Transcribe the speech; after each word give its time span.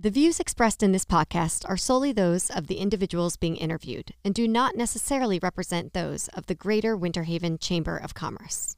The 0.00 0.10
views 0.10 0.38
expressed 0.38 0.84
in 0.84 0.92
this 0.92 1.04
podcast 1.04 1.68
are 1.68 1.76
solely 1.76 2.12
those 2.12 2.50
of 2.50 2.68
the 2.68 2.76
individuals 2.76 3.36
being 3.36 3.56
interviewed 3.56 4.14
and 4.24 4.32
do 4.32 4.46
not 4.46 4.76
necessarily 4.76 5.40
represent 5.40 5.92
those 5.92 6.28
of 6.34 6.46
the 6.46 6.54
Greater 6.54 6.96
Winter 6.96 7.24
Haven 7.24 7.58
Chamber 7.58 7.96
of 7.96 8.14
Commerce. 8.14 8.76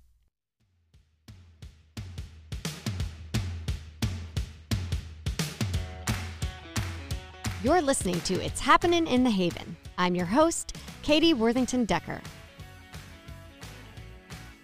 You're 7.62 7.82
listening 7.82 8.22
to 8.22 8.42
It's 8.42 8.60
Happening 8.60 9.06
in 9.06 9.22
the 9.22 9.30
Haven. 9.30 9.76
I'm 9.98 10.14
your 10.14 10.24
host, 10.24 10.78
Katie 11.02 11.34
Worthington 11.34 11.84
Decker. 11.84 12.22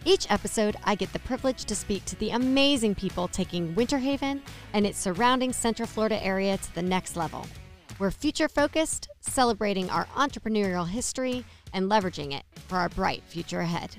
Each 0.09 0.30
episode, 0.30 0.77
I 0.84 0.95
get 0.95 1.12
the 1.12 1.18
privilege 1.18 1.64
to 1.64 1.75
speak 1.75 2.04
to 2.04 2.14
the 2.14 2.30
amazing 2.30 2.95
people 2.95 3.27
taking 3.27 3.75
Winter 3.75 3.98
Haven 3.98 4.40
and 4.72 4.86
its 4.86 5.00
surrounding 5.00 5.52
Central 5.52 5.89
Florida 5.89 6.25
area 6.25 6.57
to 6.57 6.75
the 6.77 6.82
next 6.82 7.16
level. 7.16 7.45
We're 7.98 8.12
future 8.12 8.48
focused, 8.48 9.08
celebrating 9.18 9.90
our 9.90 10.04
entrepreneurial 10.14 10.86
history 10.86 11.45
and 11.72 11.90
leveraging 11.90 12.32
it 12.32 12.45
for 12.68 12.76
our 12.76 12.89
bright 12.89 13.25
future 13.26 13.58
ahead. 13.58 13.96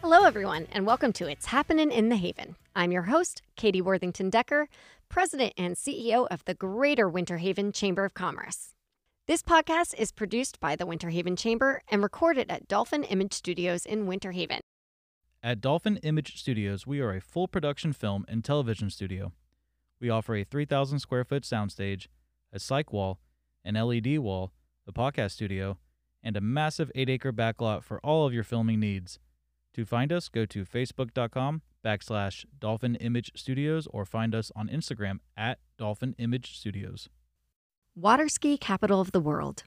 Hello, 0.00 0.24
everyone, 0.24 0.66
and 0.72 0.84
welcome 0.84 1.12
to 1.12 1.28
It's 1.28 1.46
Happening 1.46 1.92
in 1.92 2.08
the 2.08 2.16
Haven. 2.16 2.56
I'm 2.74 2.90
your 2.90 3.02
host, 3.02 3.40
Katie 3.54 3.80
Worthington 3.80 4.30
Decker, 4.30 4.66
President 5.08 5.52
and 5.56 5.76
CEO 5.76 6.26
of 6.28 6.44
the 6.44 6.54
Greater 6.54 7.08
Winter 7.08 7.36
Haven 7.36 7.70
Chamber 7.70 8.04
of 8.04 8.14
Commerce. 8.14 8.70
This 9.28 9.44
podcast 9.44 9.94
is 9.96 10.10
produced 10.10 10.58
by 10.58 10.74
the 10.74 10.86
Winter 10.86 11.10
Haven 11.10 11.36
Chamber 11.36 11.82
and 11.88 12.02
recorded 12.02 12.50
at 12.50 12.66
Dolphin 12.66 13.04
Image 13.04 13.32
Studios 13.32 13.86
in 13.86 14.08
Winter 14.08 14.32
Haven. 14.32 14.58
At 15.44 15.60
Dolphin 15.60 15.96
Image 16.04 16.38
Studios, 16.38 16.86
we 16.86 17.00
are 17.00 17.16
a 17.16 17.20
full 17.20 17.48
production 17.48 17.92
film 17.92 18.24
and 18.28 18.44
television 18.44 18.90
studio. 18.90 19.32
We 20.00 20.08
offer 20.08 20.36
a 20.36 20.44
3,000 20.44 21.00
square 21.00 21.24
foot 21.24 21.42
soundstage, 21.42 22.06
a 22.52 22.58
cyc 22.58 22.92
wall, 22.92 23.18
an 23.64 23.74
LED 23.74 24.20
wall, 24.20 24.52
a 24.86 24.92
podcast 24.92 25.32
studio, 25.32 25.78
and 26.22 26.36
a 26.36 26.40
massive 26.40 26.92
8 26.94 27.10
acre 27.10 27.32
backlot 27.32 27.82
for 27.82 27.98
all 28.04 28.24
of 28.24 28.32
your 28.32 28.44
filming 28.44 28.78
needs. 28.78 29.18
To 29.74 29.84
find 29.84 30.12
us, 30.12 30.28
go 30.28 30.46
to 30.46 30.64
facebook.com 30.64 31.62
backslash 31.84 32.44
Dolphin 32.60 32.94
Image 32.94 33.32
Studios 33.34 33.88
or 33.90 34.04
find 34.04 34.36
us 34.36 34.52
on 34.54 34.68
Instagram 34.68 35.18
at 35.36 35.58
Dolphin 35.76 36.14
Image 36.18 36.56
Studios. 36.56 37.08
Water 37.96 38.28
ski 38.28 38.56
capital 38.56 39.00
of 39.00 39.10
the 39.10 39.18
world, 39.18 39.64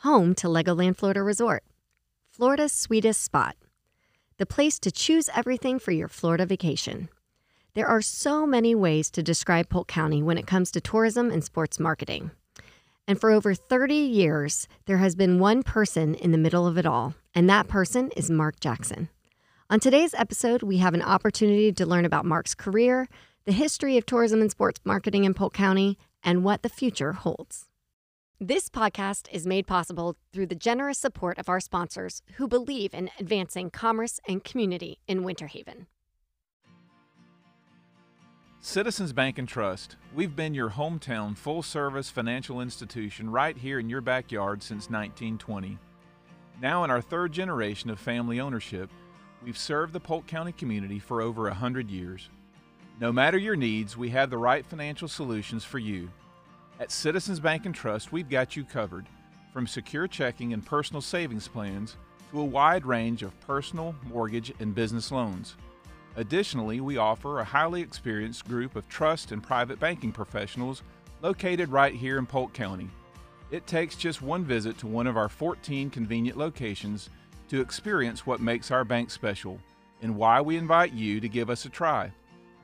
home 0.00 0.34
to 0.34 0.48
Legoland 0.48 0.98
Florida 0.98 1.22
Resort, 1.22 1.64
Florida's 2.30 2.72
sweetest 2.72 3.22
spot 3.22 3.56
the 4.38 4.46
place 4.46 4.78
to 4.80 4.90
choose 4.90 5.30
everything 5.34 5.78
for 5.78 5.92
your 5.92 6.08
Florida 6.08 6.46
vacation. 6.46 7.08
There 7.74 7.86
are 7.86 8.02
so 8.02 8.46
many 8.46 8.74
ways 8.74 9.10
to 9.10 9.22
describe 9.22 9.68
Polk 9.68 9.88
County 9.88 10.22
when 10.22 10.38
it 10.38 10.46
comes 10.46 10.70
to 10.72 10.80
tourism 10.80 11.30
and 11.30 11.42
sports 11.42 11.80
marketing. 11.80 12.30
And 13.06 13.20
for 13.20 13.30
over 13.30 13.54
30 13.54 13.94
years, 13.94 14.66
there 14.86 14.98
has 14.98 15.14
been 15.14 15.38
one 15.38 15.62
person 15.62 16.14
in 16.14 16.32
the 16.32 16.38
middle 16.38 16.66
of 16.66 16.78
it 16.78 16.86
all, 16.86 17.14
and 17.34 17.48
that 17.50 17.68
person 17.68 18.10
is 18.16 18.30
Mark 18.30 18.60
Jackson. 18.60 19.08
On 19.70 19.80
today's 19.80 20.14
episode, 20.14 20.62
we 20.62 20.78
have 20.78 20.94
an 20.94 21.02
opportunity 21.02 21.72
to 21.72 21.86
learn 21.86 22.04
about 22.04 22.24
Mark's 22.24 22.54
career, 22.54 23.08
the 23.44 23.52
history 23.52 23.98
of 23.98 24.06
tourism 24.06 24.40
and 24.40 24.50
sports 24.50 24.80
marketing 24.84 25.24
in 25.24 25.34
Polk 25.34 25.52
County, 25.52 25.98
and 26.22 26.44
what 26.44 26.62
the 26.62 26.68
future 26.68 27.12
holds. 27.12 27.68
This 28.46 28.68
podcast 28.68 29.26
is 29.32 29.46
made 29.46 29.66
possible 29.66 30.18
through 30.30 30.48
the 30.48 30.54
generous 30.54 30.98
support 30.98 31.38
of 31.38 31.48
our 31.48 31.60
sponsors 31.60 32.20
who 32.34 32.46
believe 32.46 32.92
in 32.92 33.08
advancing 33.18 33.70
commerce 33.70 34.20
and 34.28 34.44
community 34.44 34.98
in 35.08 35.22
Winter 35.22 35.46
Haven. 35.46 35.86
Citizens 38.60 39.14
Bank 39.14 39.38
and 39.38 39.48
Trust. 39.48 39.96
We've 40.14 40.36
been 40.36 40.52
your 40.52 40.68
hometown 40.68 41.34
full 41.34 41.62
service 41.62 42.10
financial 42.10 42.60
institution 42.60 43.30
right 43.30 43.56
here 43.56 43.78
in 43.78 43.88
your 43.88 44.02
backyard 44.02 44.62
since 44.62 44.90
1920. 44.90 45.78
Now, 46.60 46.84
in 46.84 46.90
our 46.90 47.00
third 47.00 47.32
generation 47.32 47.88
of 47.88 47.98
family 47.98 48.40
ownership, 48.40 48.90
we've 49.42 49.56
served 49.56 49.94
the 49.94 50.00
Polk 50.00 50.26
County 50.26 50.52
community 50.52 50.98
for 50.98 51.22
over 51.22 51.44
100 51.44 51.88
years. 51.88 52.28
No 53.00 53.10
matter 53.10 53.38
your 53.38 53.56
needs, 53.56 53.96
we 53.96 54.10
have 54.10 54.28
the 54.28 54.36
right 54.36 54.66
financial 54.66 55.08
solutions 55.08 55.64
for 55.64 55.78
you. 55.78 56.10
At 56.80 56.90
Citizens 56.90 57.38
Bank 57.38 57.66
and 57.66 57.74
Trust, 57.74 58.12
we've 58.12 58.28
got 58.28 58.56
you 58.56 58.64
covered 58.64 59.06
from 59.52 59.66
secure 59.66 60.08
checking 60.08 60.52
and 60.52 60.66
personal 60.66 61.00
savings 61.00 61.46
plans 61.46 61.96
to 62.32 62.40
a 62.40 62.44
wide 62.44 62.84
range 62.84 63.22
of 63.22 63.38
personal, 63.42 63.94
mortgage, 64.08 64.52
and 64.58 64.74
business 64.74 65.12
loans. 65.12 65.54
Additionally, 66.16 66.80
we 66.80 66.96
offer 66.96 67.38
a 67.38 67.44
highly 67.44 67.80
experienced 67.80 68.46
group 68.46 68.74
of 68.74 68.88
trust 68.88 69.30
and 69.30 69.40
private 69.40 69.78
banking 69.78 70.10
professionals 70.10 70.82
located 71.22 71.68
right 71.68 71.94
here 71.94 72.18
in 72.18 72.26
Polk 72.26 72.52
County. 72.52 72.90
It 73.52 73.68
takes 73.68 73.94
just 73.94 74.20
one 74.20 74.44
visit 74.44 74.76
to 74.78 74.88
one 74.88 75.06
of 75.06 75.16
our 75.16 75.28
14 75.28 75.90
convenient 75.90 76.36
locations 76.36 77.08
to 77.50 77.60
experience 77.60 78.26
what 78.26 78.40
makes 78.40 78.72
our 78.72 78.84
bank 78.84 79.12
special 79.12 79.60
and 80.02 80.16
why 80.16 80.40
we 80.40 80.56
invite 80.56 80.92
you 80.92 81.20
to 81.20 81.28
give 81.28 81.50
us 81.50 81.66
a 81.66 81.68
try. 81.68 82.10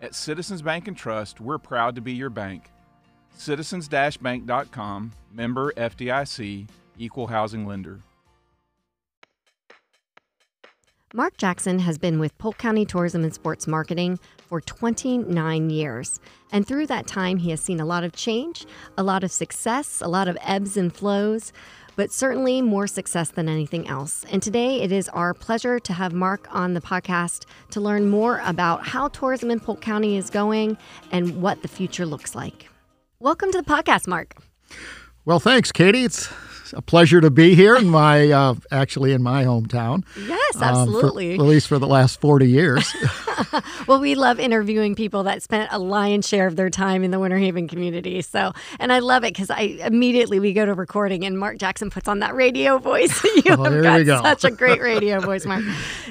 At 0.02 0.16
Citizens 0.16 0.62
Bank 0.62 0.88
and 0.88 0.96
Trust, 0.96 1.40
we're 1.40 1.58
proud 1.58 1.94
to 1.94 2.00
be 2.00 2.12
your 2.12 2.30
bank. 2.30 2.70
Citizens-bank.com, 3.36 5.12
member 5.32 5.72
FDIC, 5.72 6.68
equal 6.98 7.26
housing 7.28 7.66
lender. 7.66 8.00
Mark 11.12 11.36
Jackson 11.38 11.80
has 11.80 11.98
been 11.98 12.20
with 12.20 12.38
Polk 12.38 12.56
County 12.58 12.84
Tourism 12.84 13.24
and 13.24 13.34
Sports 13.34 13.66
Marketing 13.66 14.20
for 14.48 14.60
29 14.60 15.68
years. 15.68 16.20
And 16.52 16.64
through 16.64 16.86
that 16.86 17.08
time, 17.08 17.38
he 17.38 17.50
has 17.50 17.60
seen 17.60 17.80
a 17.80 17.84
lot 17.84 18.04
of 18.04 18.12
change, 18.12 18.64
a 18.96 19.02
lot 19.02 19.24
of 19.24 19.32
success, 19.32 20.00
a 20.00 20.06
lot 20.06 20.28
of 20.28 20.38
ebbs 20.40 20.76
and 20.76 20.94
flows, 20.94 21.52
but 21.96 22.12
certainly 22.12 22.62
more 22.62 22.86
success 22.86 23.32
than 23.32 23.48
anything 23.48 23.88
else. 23.88 24.24
And 24.30 24.40
today 24.40 24.82
it 24.82 24.92
is 24.92 25.08
our 25.08 25.34
pleasure 25.34 25.80
to 25.80 25.92
have 25.92 26.12
Mark 26.12 26.46
on 26.54 26.74
the 26.74 26.80
podcast 26.80 27.44
to 27.70 27.80
learn 27.80 28.08
more 28.08 28.40
about 28.44 28.86
how 28.86 29.08
tourism 29.08 29.50
in 29.50 29.58
Polk 29.58 29.80
County 29.80 30.16
is 30.16 30.30
going 30.30 30.78
and 31.10 31.42
what 31.42 31.62
the 31.62 31.68
future 31.68 32.06
looks 32.06 32.36
like. 32.36 32.69
Welcome 33.22 33.52
to 33.52 33.58
the 33.58 33.64
podcast, 33.64 34.06
Mark. 34.06 34.34
Well, 35.26 35.40
thanks, 35.40 35.70
Katie. 35.72 36.04
It's 36.04 36.32
a 36.72 36.80
pleasure 36.80 37.20
to 37.20 37.30
be 37.30 37.54
here 37.54 37.76
in 37.76 37.86
my 37.86 38.30
uh, 38.32 38.54
actually 38.70 39.12
in 39.12 39.22
my 39.22 39.44
hometown. 39.44 40.06
Yes, 40.26 40.56
absolutely. 40.58 41.32
Um, 41.32 41.36
for, 41.36 41.44
at 41.44 41.48
least 41.48 41.68
for 41.68 41.78
the 41.78 41.86
last 41.86 42.18
forty 42.18 42.48
years. 42.48 42.96
well, 43.86 44.00
we 44.00 44.14
love 44.14 44.40
interviewing 44.40 44.94
people 44.94 45.24
that 45.24 45.42
spent 45.42 45.70
a 45.70 45.78
lion's 45.78 46.26
share 46.26 46.46
of 46.46 46.56
their 46.56 46.70
time 46.70 47.04
in 47.04 47.10
the 47.10 47.18
Winter 47.18 47.36
Haven 47.36 47.68
community. 47.68 48.22
So, 48.22 48.52
and 48.78 48.90
I 48.90 49.00
love 49.00 49.22
it 49.22 49.34
because 49.34 49.50
I 49.50 49.76
immediately 49.84 50.40
we 50.40 50.54
go 50.54 50.64
to 50.64 50.72
recording 50.72 51.26
and 51.26 51.38
Mark 51.38 51.58
Jackson 51.58 51.90
puts 51.90 52.08
on 52.08 52.20
that 52.20 52.34
radio 52.34 52.78
voice. 52.78 53.22
you 53.22 53.42
oh, 53.48 53.64
have 53.64 53.82
got 53.82 54.06
go. 54.06 54.22
such 54.22 54.44
a 54.44 54.50
great 54.50 54.80
radio 54.80 55.20
voice, 55.20 55.44
Mark. 55.44 55.62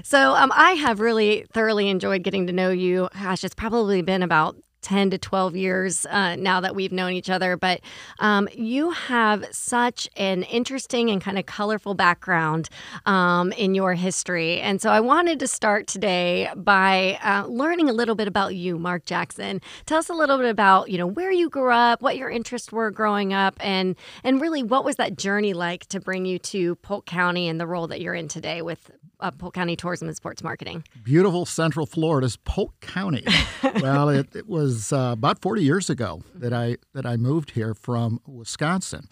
So, 0.03 0.35
um, 0.35 0.51
I 0.53 0.73
have 0.73 0.99
really 0.99 1.47
thoroughly 1.53 1.89
enjoyed 1.89 2.21
getting 2.21 2.45
to 2.45 2.53
know 2.53 2.69
you. 2.69 3.09
Gosh, 3.19 3.43
it's 3.43 3.55
probably 3.55 4.03
been 4.03 4.21
about 4.21 4.55
10 4.81 5.11
to 5.11 5.17
12 5.17 5.55
years 5.55 6.05
uh, 6.07 6.35
now 6.35 6.59
that 6.61 6.75
we've 6.75 6.91
known 6.91 7.11
each 7.13 7.29
other, 7.29 7.57
but 7.57 7.81
um, 8.19 8.47
you 8.53 8.91
have 8.91 9.45
such 9.51 10.09
an 10.15 10.43
interesting 10.43 11.09
and 11.09 11.21
kind 11.21 11.37
of 11.37 11.45
colorful 11.45 11.93
background 11.93 12.69
um, 13.05 13.51
in 13.53 13.75
your 13.75 13.93
history. 13.93 14.59
And 14.59 14.81
so 14.81 14.89
I 14.89 14.99
wanted 14.99 15.39
to 15.39 15.47
start 15.47 15.87
today 15.87 16.49
by 16.55 17.19
uh, 17.23 17.45
learning 17.47 17.89
a 17.89 17.93
little 17.93 18.15
bit 18.15 18.27
about 18.27 18.55
you, 18.55 18.77
Mark 18.79 19.05
Jackson. 19.05 19.61
Tell 19.85 19.99
us 19.99 20.09
a 20.09 20.13
little 20.13 20.37
bit 20.37 20.49
about, 20.49 20.89
you 20.89 20.97
know, 20.97 21.07
where 21.07 21.31
you 21.31 21.49
grew 21.49 21.71
up, 21.71 22.01
what 22.01 22.17
your 22.17 22.29
interests 22.29 22.71
were 22.71 22.91
growing 22.91 23.33
up, 23.33 23.55
and, 23.59 23.95
and 24.23 24.41
really 24.41 24.63
what 24.63 24.85
was 24.85 24.95
that 24.97 25.17
journey 25.17 25.53
like 25.53 25.85
to 25.87 25.99
bring 25.99 26.25
you 26.25 26.39
to 26.39 26.75
Polk 26.75 27.05
County 27.05 27.47
and 27.47 27.59
the 27.59 27.67
role 27.67 27.87
that 27.87 28.01
you're 28.01 28.13
in 28.13 28.27
today 28.27 28.61
with 28.61 28.91
uh, 29.19 29.31
Polk 29.31 29.53
County 29.53 29.75
Tourism 29.75 30.07
and 30.07 30.17
Sports 30.17 30.43
Marketing? 30.43 30.83
Beautiful 31.03 31.45
Central 31.45 31.85
Florida's 31.85 32.37
Polk 32.37 32.79
County. 32.79 33.25
well, 33.81 34.09
it, 34.09 34.35
it 34.35 34.47
was 34.47 34.93
uh, 34.93 35.11
about 35.13 35.41
40 35.41 35.63
years 35.63 35.89
ago 35.89 36.21
that 36.35 36.53
I 36.53 36.77
that 36.93 37.05
I 37.05 37.17
moved 37.17 37.51
here 37.51 37.73
from 37.73 38.19
Wisconsin, 38.27 39.07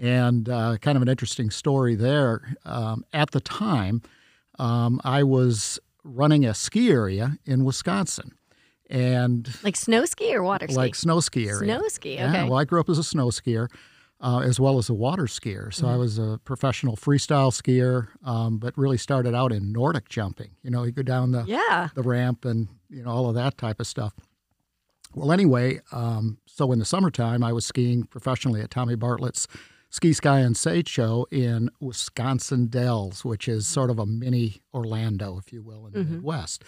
and 0.00 0.48
uh, 0.48 0.76
kind 0.78 0.96
of 0.96 1.02
an 1.02 1.08
interesting 1.08 1.50
story 1.50 1.94
there. 1.94 2.56
Um, 2.64 3.04
at 3.12 3.30
the 3.32 3.40
time, 3.40 4.02
um, 4.58 5.00
I 5.04 5.22
was 5.22 5.78
running 6.04 6.44
a 6.44 6.54
ski 6.54 6.90
area 6.90 7.38
in 7.44 7.64
Wisconsin. 7.64 8.32
And 8.90 9.48
like 9.62 9.76
snow 9.76 10.04
ski 10.04 10.34
or 10.34 10.42
water 10.42 10.66
ski? 10.68 10.76
Like 10.76 10.94
snow 10.94 11.20
ski 11.20 11.48
area. 11.48 11.58
Snow 11.58 11.88
ski, 11.88 12.14
okay. 12.14 12.22
Yeah, 12.24 12.44
well, 12.44 12.58
I 12.58 12.64
grew 12.64 12.80
up 12.80 12.90
as 12.90 12.98
a 12.98 13.04
snow 13.04 13.28
skier 13.28 13.68
uh, 14.20 14.40
as 14.40 14.58
well 14.58 14.78
as 14.78 14.88
a 14.88 14.94
water 14.94 15.24
skier. 15.24 15.72
So 15.72 15.84
mm-hmm. 15.84 15.94
I 15.94 15.96
was 15.96 16.18
a 16.18 16.40
professional 16.44 16.96
freestyle 16.96 17.52
skier, 17.52 18.08
um, 18.26 18.58
but 18.58 18.76
really 18.76 18.98
started 18.98 19.34
out 19.34 19.52
in 19.52 19.72
Nordic 19.72 20.08
jumping. 20.08 20.50
You 20.62 20.70
know, 20.70 20.84
you 20.84 20.92
go 20.92 21.02
down 21.02 21.32
the 21.32 21.44
yeah. 21.46 21.88
the 21.94 22.02
ramp 22.02 22.44
and 22.44 22.68
you 22.88 23.02
know 23.02 23.10
all 23.10 23.28
of 23.28 23.34
that 23.34 23.58
type 23.58 23.80
of 23.80 23.86
stuff. 23.86 24.14
Well, 25.14 25.30
anyway, 25.30 25.80
um, 25.92 26.38
so 26.46 26.72
in 26.72 26.80
the 26.80 26.84
summertime, 26.84 27.44
I 27.44 27.52
was 27.52 27.64
skiing 27.64 28.04
professionally 28.04 28.60
at 28.60 28.70
Tommy 28.70 28.96
Bartlett's 28.96 29.46
Ski 29.90 30.12
Sky 30.12 30.40
and 30.40 30.56
Stage 30.56 30.88
show 30.88 31.28
in 31.30 31.70
Wisconsin 31.78 32.66
Dells, 32.66 33.24
which 33.24 33.46
is 33.46 33.68
sort 33.68 33.90
of 33.90 34.00
a 34.00 34.06
mini 34.06 34.60
Orlando, 34.72 35.38
if 35.38 35.52
you 35.52 35.62
will, 35.62 35.86
in 35.86 35.92
the 35.92 36.00
mm-hmm. 36.00 36.14
Midwest. 36.14 36.64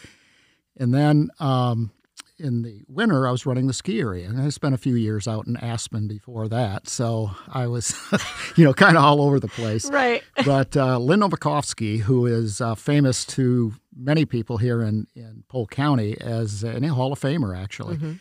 And 0.76 0.94
then 0.94 1.30
um, 1.40 1.90
in 2.38 2.62
the 2.62 2.82
winter, 2.88 3.26
I 3.26 3.30
was 3.30 3.46
running 3.46 3.66
the 3.66 3.72
ski 3.72 4.00
area, 4.00 4.28
and 4.28 4.40
I 4.40 4.48
spent 4.50 4.74
a 4.74 4.78
few 4.78 4.94
years 4.94 5.26
out 5.26 5.46
in 5.46 5.56
Aspen 5.56 6.06
before 6.06 6.48
that. 6.48 6.88
So 6.88 7.30
I 7.48 7.66
was, 7.66 7.94
you 8.56 8.64
know, 8.64 8.74
kind 8.74 8.96
of 8.96 9.04
all 9.04 9.22
over 9.22 9.40
the 9.40 9.48
place. 9.48 9.90
Right. 9.90 10.22
But 10.44 10.76
uh, 10.76 10.98
Lynn 10.98 11.20
Novakovsky, 11.20 12.00
who 12.00 12.26
is 12.26 12.60
uh, 12.60 12.74
famous 12.76 13.24
to 13.26 13.74
many 13.96 14.24
people 14.24 14.58
here 14.58 14.82
in, 14.82 15.06
in 15.16 15.42
Polk 15.48 15.70
County 15.70 16.16
as 16.20 16.62
a 16.62 16.78
Hall 16.88 17.12
of 17.12 17.18
Famer, 17.18 17.56
actually, 17.56 17.96
mm-hmm. 17.96 18.12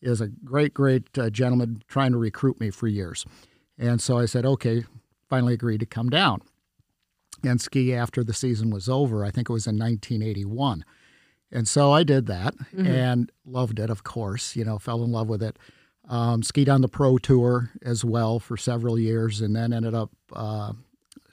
is 0.00 0.20
a 0.20 0.28
great, 0.28 0.72
great 0.72 1.18
uh, 1.18 1.28
gentleman 1.28 1.82
trying 1.86 2.12
to 2.12 2.18
recruit 2.18 2.58
me 2.60 2.70
for 2.70 2.86
years. 2.86 3.26
And 3.78 4.00
so 4.00 4.16
I 4.18 4.24
said, 4.24 4.46
okay, 4.46 4.84
finally 5.28 5.54
agreed 5.54 5.80
to 5.80 5.86
come 5.86 6.08
down 6.08 6.40
and 7.44 7.60
ski 7.60 7.94
after 7.94 8.24
the 8.24 8.34
season 8.34 8.70
was 8.70 8.88
over. 8.88 9.24
I 9.24 9.30
think 9.30 9.48
it 9.48 9.52
was 9.52 9.66
in 9.66 9.78
1981. 9.78 10.84
And 11.52 11.68
so 11.68 11.92
I 11.92 12.02
did 12.02 12.26
that 12.26 12.56
mm-hmm. 12.56 12.86
and 12.86 13.32
loved 13.44 13.78
it, 13.78 13.90
of 13.90 14.04
course, 14.04 14.56
you 14.56 14.64
know, 14.64 14.78
fell 14.78 15.04
in 15.04 15.12
love 15.12 15.28
with 15.28 15.42
it. 15.42 15.58
Um, 16.08 16.42
skied 16.42 16.68
on 16.68 16.82
the 16.82 16.88
pro 16.88 17.18
tour 17.18 17.70
as 17.82 18.04
well 18.04 18.38
for 18.38 18.56
several 18.56 18.98
years 18.98 19.40
and 19.40 19.56
then 19.56 19.72
ended 19.72 19.94
up 19.94 20.10
uh, 20.32 20.72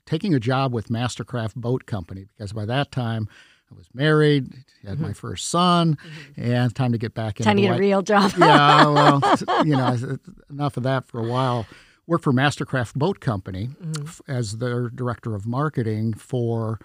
taking 0.06 0.34
a 0.34 0.40
job 0.40 0.74
with 0.74 0.88
Mastercraft 0.88 1.56
Boat 1.56 1.86
Company 1.86 2.26
because 2.36 2.54
by 2.54 2.66
that 2.66 2.92
time 2.92 3.28
I 3.72 3.76
was 3.76 3.88
married, 3.94 4.52
had 4.84 4.96
mm-hmm. 4.96 5.04
my 5.04 5.14
first 5.14 5.50
son, 5.50 5.96
mm-hmm. 5.96 6.42
and 6.42 6.76
time 6.76 6.92
to 6.92 6.98
get 6.98 7.14
back 7.14 7.40
into 7.40 7.44
time 7.44 7.58
to 7.58 7.62
get 7.62 7.76
a 7.76 7.80
real 7.80 8.02
job. 8.02 8.32
yeah, 8.38 8.86
well, 8.88 9.22
you 9.64 9.76
know, 9.76 10.18
enough 10.50 10.78
of 10.78 10.84
that 10.84 11.06
for 11.06 11.20
a 11.20 11.28
while 11.28 11.66
worked 12.08 12.24
for 12.24 12.34
Mastercraft 12.34 12.96
Boat 12.96 13.20
Company 13.20 13.70
mm-hmm. 13.82 14.06
f- 14.06 14.22
as 14.28 14.58
their 14.58 14.90
director 14.90 15.36
of 15.36 15.46
marketing 15.46 16.14
for 16.14 16.80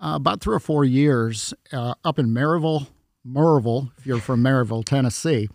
uh, 0.00 0.12
about 0.14 0.40
three 0.40 0.54
or 0.54 0.60
four 0.60 0.84
years 0.84 1.52
uh, 1.72 1.94
up 2.04 2.18
in 2.18 2.28
Maryville, 2.28 2.86
Maryville, 3.26 3.90
if 3.98 4.06
you're 4.06 4.20
from 4.20 4.42
Maryville, 4.42 4.84
Tennessee, 4.84 5.48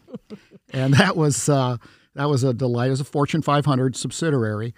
and 0.74 0.94
that 0.95 1.16
was 1.16 1.50
uh, 1.50 1.78
that 2.16 2.30
was 2.30 2.44
a 2.44 2.54
delight. 2.54 2.88
It 2.88 2.92
was 2.92 3.01
a 3.01 3.06
Fortune 3.06 3.42
500 3.42 3.95
subsidiary, 3.95 4.74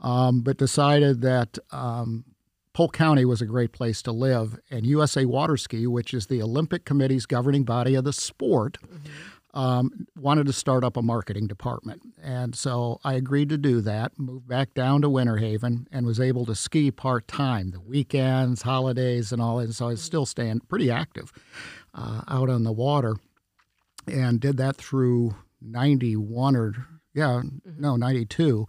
um, 0.00 0.40
but 0.40 0.56
decided 0.56 1.20
that 1.22 1.58
um, 1.70 2.24
Polk 2.72 2.92
County 2.92 3.24
was 3.24 3.42
a 3.42 3.46
great 3.46 3.72
place 3.72 4.02
to 4.02 4.12
live, 4.12 4.58
and 4.70 4.86
USA 4.86 5.24
Waterski, 5.24 5.86
which 5.86 6.14
is 6.14 6.26
the 6.26 6.42
Olympic 6.42 6.84
Committee's 6.84 7.26
governing 7.26 7.64
body 7.64 7.94
of 7.94 8.04
the 8.04 8.12
sport. 8.12 8.78
Mm-hmm 8.82 9.12
um, 9.54 10.06
wanted 10.16 10.46
to 10.46 10.52
start 10.52 10.84
up 10.84 10.96
a 10.96 11.02
marketing 11.02 11.46
department. 11.46 12.02
And 12.22 12.54
so 12.54 13.00
I 13.04 13.14
agreed 13.14 13.48
to 13.48 13.58
do 13.58 13.80
that, 13.80 14.18
moved 14.18 14.46
back 14.46 14.74
down 14.74 15.02
to 15.02 15.10
Winter 15.10 15.38
Haven, 15.38 15.86
and 15.90 16.06
was 16.06 16.20
able 16.20 16.44
to 16.46 16.54
ski 16.54 16.90
part 16.90 17.26
time, 17.28 17.70
the 17.70 17.80
weekends, 17.80 18.62
holidays, 18.62 19.32
and 19.32 19.40
all. 19.40 19.58
And 19.58 19.74
so 19.74 19.86
I 19.86 19.90
was 19.90 20.02
still 20.02 20.26
staying 20.26 20.60
pretty 20.68 20.90
active 20.90 21.32
uh, 21.94 22.22
out 22.28 22.50
on 22.50 22.64
the 22.64 22.72
water 22.72 23.16
and 24.06 24.40
did 24.40 24.56
that 24.58 24.76
through 24.76 25.34
91 25.60 26.56
or, 26.56 26.74
yeah, 27.14 27.42
mm-hmm. 27.42 27.80
no, 27.80 27.96
92. 27.96 28.66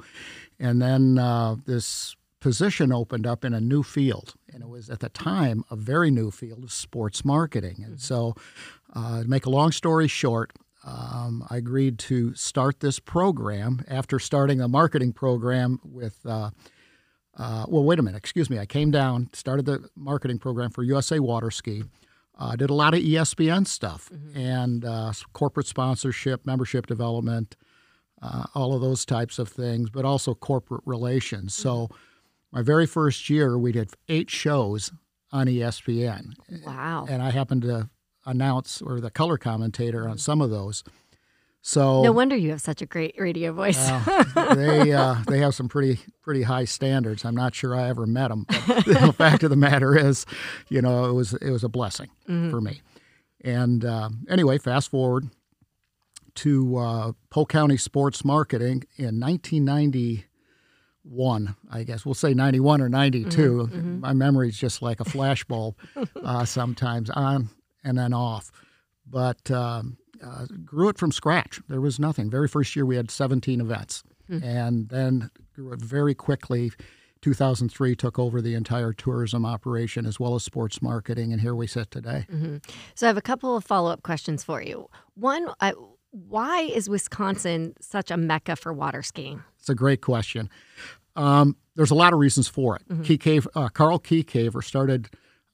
And 0.59 0.81
then 0.81 1.17
uh, 1.17 1.55
this 1.65 2.15
position 2.39 2.93
opened 2.93 3.27
up 3.27 3.43
in 3.43 3.53
a 3.53 3.61
new 3.61 3.83
field. 3.83 4.35
And 4.51 4.63
it 4.63 4.69
was 4.69 4.89
at 4.89 5.01
the 5.01 5.09
time 5.09 5.63
a 5.69 5.75
very 5.75 6.09
new 6.09 6.31
field 6.31 6.63
of 6.63 6.71
sports 6.71 7.25
marketing. 7.25 7.83
And 7.83 7.97
mm-hmm. 7.97 7.97
so, 7.97 8.35
uh, 8.95 9.21
to 9.21 9.27
make 9.27 9.45
a 9.45 9.51
long 9.51 9.71
story 9.71 10.07
short, 10.07 10.51
um, 10.89 11.45
I 11.49 11.57
agreed 11.57 11.99
to 11.99 12.33
start 12.35 12.79
this 12.79 12.99
program 12.99 13.83
after 13.87 14.19
starting 14.19 14.61
a 14.61 14.67
marketing 14.67 15.13
program 15.13 15.79
with. 15.83 16.25
Uh, 16.25 16.51
uh, 17.37 17.65
well, 17.69 17.85
wait 17.85 17.99
a 17.99 18.01
minute. 18.01 18.17
Excuse 18.17 18.49
me. 18.49 18.59
I 18.59 18.65
came 18.65 18.91
down, 18.91 19.29
started 19.31 19.65
the 19.65 19.87
marketing 19.95 20.39
program 20.39 20.71
for 20.71 20.83
USA 20.83 21.19
Water 21.19 21.49
Ski. 21.51 21.83
Uh, 22.37 22.55
did 22.55 22.69
a 22.69 22.73
lot 22.73 22.93
of 22.93 23.01
ESPN 23.01 23.65
stuff 23.65 24.09
mm-hmm. 24.13 24.37
and 24.37 24.83
uh, 24.83 25.13
corporate 25.31 25.67
sponsorship, 25.67 26.45
membership 26.45 26.85
development, 26.85 27.55
uh, 28.21 28.45
all 28.55 28.73
of 28.73 28.81
those 28.81 29.05
types 29.05 29.39
of 29.39 29.47
things, 29.47 29.89
but 29.89 30.03
also 30.03 30.33
corporate 30.33 30.81
relations. 30.85 31.53
Mm-hmm. 31.53 31.69
So, 31.69 31.89
my 32.51 32.61
very 32.63 32.87
first 32.87 33.29
year, 33.29 33.59
we 33.59 33.71
did 33.71 33.91
eight 34.07 34.29
shows 34.29 34.91
on 35.31 35.45
ESPN. 35.45 36.33
Wow. 36.65 37.05
And 37.07 37.21
I 37.21 37.29
happened 37.29 37.61
to 37.61 37.89
announce 38.25 38.81
or 38.81 38.99
the 38.99 39.11
color 39.11 39.37
commentator 39.37 40.07
on 40.07 40.17
some 40.17 40.41
of 40.41 40.49
those. 40.49 40.83
So 41.61 42.03
no 42.03 42.13
wonder 42.13 42.37
you 42.37 42.51
have 42.51 42.61
such 42.61 42.81
a 42.81 42.85
great 42.85 43.15
radio 43.17 43.51
voice. 43.51 43.77
uh, 43.77 44.53
they 44.55 44.93
uh, 44.93 45.15
they 45.27 45.39
have 45.39 45.53
some 45.53 45.67
pretty 45.67 45.99
pretty 46.21 46.43
high 46.43 46.63
standards. 46.65 47.25
I'm 47.25 47.35
not 47.35 47.53
sure 47.53 47.75
I 47.75 47.89
ever 47.89 48.05
met 48.05 48.29
them. 48.29 48.45
But 48.47 48.65
the 48.85 49.13
fact 49.15 49.43
of 49.43 49.49
the 49.49 49.57
matter 49.57 49.97
is, 49.97 50.25
you 50.69 50.81
know, 50.81 51.05
it 51.05 51.13
was 51.13 51.33
it 51.33 51.51
was 51.51 51.63
a 51.63 51.69
blessing 51.69 52.09
mm-hmm. 52.27 52.49
for 52.49 52.61
me. 52.61 52.81
And 53.41 53.83
uh, 53.83 54.09
anyway, 54.29 54.57
fast 54.57 54.89
forward 54.89 55.29
to 56.35 56.77
uh, 56.77 57.11
Polk 57.29 57.49
County 57.49 57.75
Sports 57.75 58.23
Marketing 58.23 58.85
in 58.97 59.19
1991. 59.19 61.55
I 61.69 61.83
guess 61.83 62.05
we'll 62.05 62.15
say 62.15 62.33
91 62.33 62.81
or 62.81 62.87
92. 62.87 63.29
Mm-hmm, 63.29 63.61
mm-hmm. 63.61 63.99
My 63.99 64.13
memory's 64.13 64.57
just 64.57 64.81
like 64.81 65.01
a 65.01 65.05
flashbulb 65.05 65.75
uh, 66.23 66.45
sometimes 66.45 67.09
on 67.09 67.49
and 67.83 67.97
then 67.97 68.13
off. 68.13 68.51
But 69.05 69.49
um, 69.51 69.97
uh, 70.23 70.45
grew 70.65 70.89
it 70.89 70.97
from 70.97 71.11
scratch. 71.11 71.59
There 71.67 71.81
was 71.81 71.99
nothing. 71.99 72.29
Very 72.29 72.47
first 72.47 72.75
year 72.75 72.85
we 72.85 72.95
had 72.95 73.09
17 73.11 73.61
events, 73.61 74.03
mm-hmm. 74.29 74.43
and 74.43 74.89
then 74.89 75.29
grew 75.53 75.73
it 75.73 75.81
very 75.81 76.13
quickly. 76.13 76.71
2003 77.21 77.95
took 77.95 78.17
over 78.17 78.41
the 78.41 78.55
entire 78.55 78.93
tourism 78.93 79.45
operation 79.45 80.05
as 80.05 80.19
well 80.19 80.35
as 80.35 80.43
sports 80.43 80.81
marketing, 80.81 81.33
and 81.33 81.41
here 81.41 81.55
we 81.55 81.67
sit 81.67 81.91
today. 81.91 82.25
Mm-hmm. 82.31 82.57
So 82.95 83.07
I 83.07 83.09
have 83.09 83.17
a 83.17 83.21
couple 83.21 83.55
of 83.55 83.63
follow 83.63 83.91
up 83.91 84.03
questions 84.03 84.43
for 84.43 84.61
you. 84.61 84.89
One, 85.15 85.49
I, 85.59 85.73
why 86.11 86.61
is 86.61 86.89
Wisconsin 86.89 87.73
such 87.81 88.09
a 88.09 88.17
mecca 88.17 88.55
for 88.55 88.73
water 88.73 89.03
skiing? 89.03 89.43
It's 89.59 89.69
a 89.69 89.75
great 89.75 90.01
question. 90.01 90.49
Um, 91.15 91.57
there's 91.75 91.91
a 91.91 91.95
lot 91.95 92.13
of 92.13 92.19
reasons 92.19 92.47
for 92.47 92.77
it. 92.77 92.87
Mm-hmm. 92.87 93.03
Kiekhaefer, 93.03 93.47
uh, 93.55 93.69
Carl 93.69 94.61
started 94.61 95.09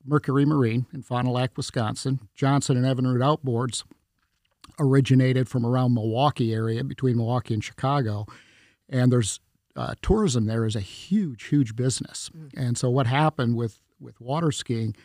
Mercury 0.06 0.46
Marine 0.46 0.86
in 0.94 1.02
Fond 1.02 1.28
du 1.28 1.32
Lac, 1.32 1.58
Wisconsin. 1.58 2.20
Johnson 2.36 2.78
and 2.78 2.86
Evinrude 2.86 3.22
Outboards 3.22 3.84
originated 4.80 5.48
from 5.48 5.66
around 5.66 5.94
Milwaukee 5.94 6.54
area 6.54 6.84
between 6.84 7.18
Milwaukee 7.18 7.54
and 7.54 7.64
Chicago, 7.64 8.26
and 8.90 9.12
there's 9.12 9.40
uh, 9.76 9.94
tourism 10.02 10.46
there 10.46 10.66
is 10.66 10.76
a 10.76 10.82
huge, 10.82 11.46
huge 11.46 11.76
business. 11.76 12.30
Mm. 12.36 12.50
And 12.56 12.78
so 12.78 12.90
what 12.90 13.08
happened 13.08 13.56
with 13.56 13.82
with 14.00 14.20
water 14.22 14.52
skiing? 14.52 14.96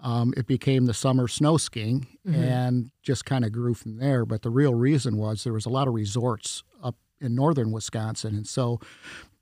Um, 0.00 0.32
it 0.36 0.46
became 0.46 0.86
the 0.86 0.94
summer 0.94 1.26
snow 1.26 1.56
skiing 1.56 2.06
mm-hmm. 2.26 2.40
and 2.40 2.90
just 3.02 3.24
kind 3.24 3.44
of 3.44 3.50
grew 3.50 3.74
from 3.74 3.96
there. 3.96 4.24
But 4.24 4.42
the 4.42 4.50
real 4.50 4.72
reason 4.74 5.16
was 5.16 5.42
there 5.42 5.52
was 5.52 5.66
a 5.66 5.70
lot 5.70 5.88
of 5.88 5.94
resorts 5.94 6.62
up 6.80 6.94
in 7.20 7.34
northern 7.34 7.72
Wisconsin, 7.72 8.36
and 8.36 8.46
so 8.46 8.80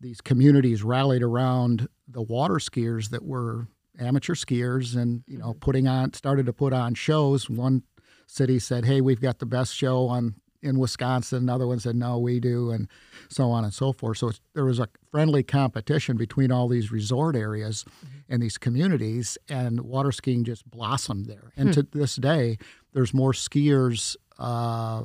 these 0.00 0.20
communities 0.20 0.82
rallied 0.82 1.22
around 1.22 1.88
the 2.08 2.22
water 2.22 2.55
skiers 2.55 3.10
that 3.10 3.24
were 3.24 3.67
amateur 3.98 4.34
skiers 4.34 4.96
and 4.96 5.22
you 5.26 5.38
know 5.38 5.55
putting 5.55 5.86
on 5.86 6.12
started 6.12 6.46
to 6.46 6.53
put 6.53 6.72
on 6.72 6.94
shows. 6.94 7.48
One 7.48 7.82
city 8.26 8.58
said 8.58 8.84
hey 8.84 9.00
we've 9.00 9.20
got 9.20 9.38
the 9.38 9.46
best 9.46 9.74
show 9.74 10.06
on 10.08 10.34
in 10.62 10.79
wisconsin. 10.79 11.38
Another 11.38 11.67
one 11.67 11.79
said 11.79 11.96
no 11.96 12.19
we 12.19 12.41
do 12.41 12.70
and 12.70 12.88
so 13.29 13.50
on 13.50 13.65
and 13.65 13.72
so 13.72 13.93
forth. 13.93 14.19
So 14.19 14.32
there 14.55 14.65
was 14.65 14.79
a 14.79 14.88
friendly 15.10 15.43
competition 15.43 16.17
between 16.17 16.50
all 16.50 16.69
these 16.69 16.91
resort 16.91 17.36
areas 17.36 17.84
mm-hmm. 17.84 18.32
and 18.32 18.43
these 18.43 18.58
communities 18.58 19.38
and 19.48 19.81
water 19.82 20.12
skiing 20.12 20.44
just 20.44 20.69
blossomed 20.69 21.26
there. 21.26 21.53
And 21.56 21.69
hmm. 21.69 21.72
to 21.72 21.82
this 21.93 22.17
day 22.17 22.58
there's 22.93 23.15
more 23.15 23.32
skiers 23.32 24.17
uh, 24.38 25.05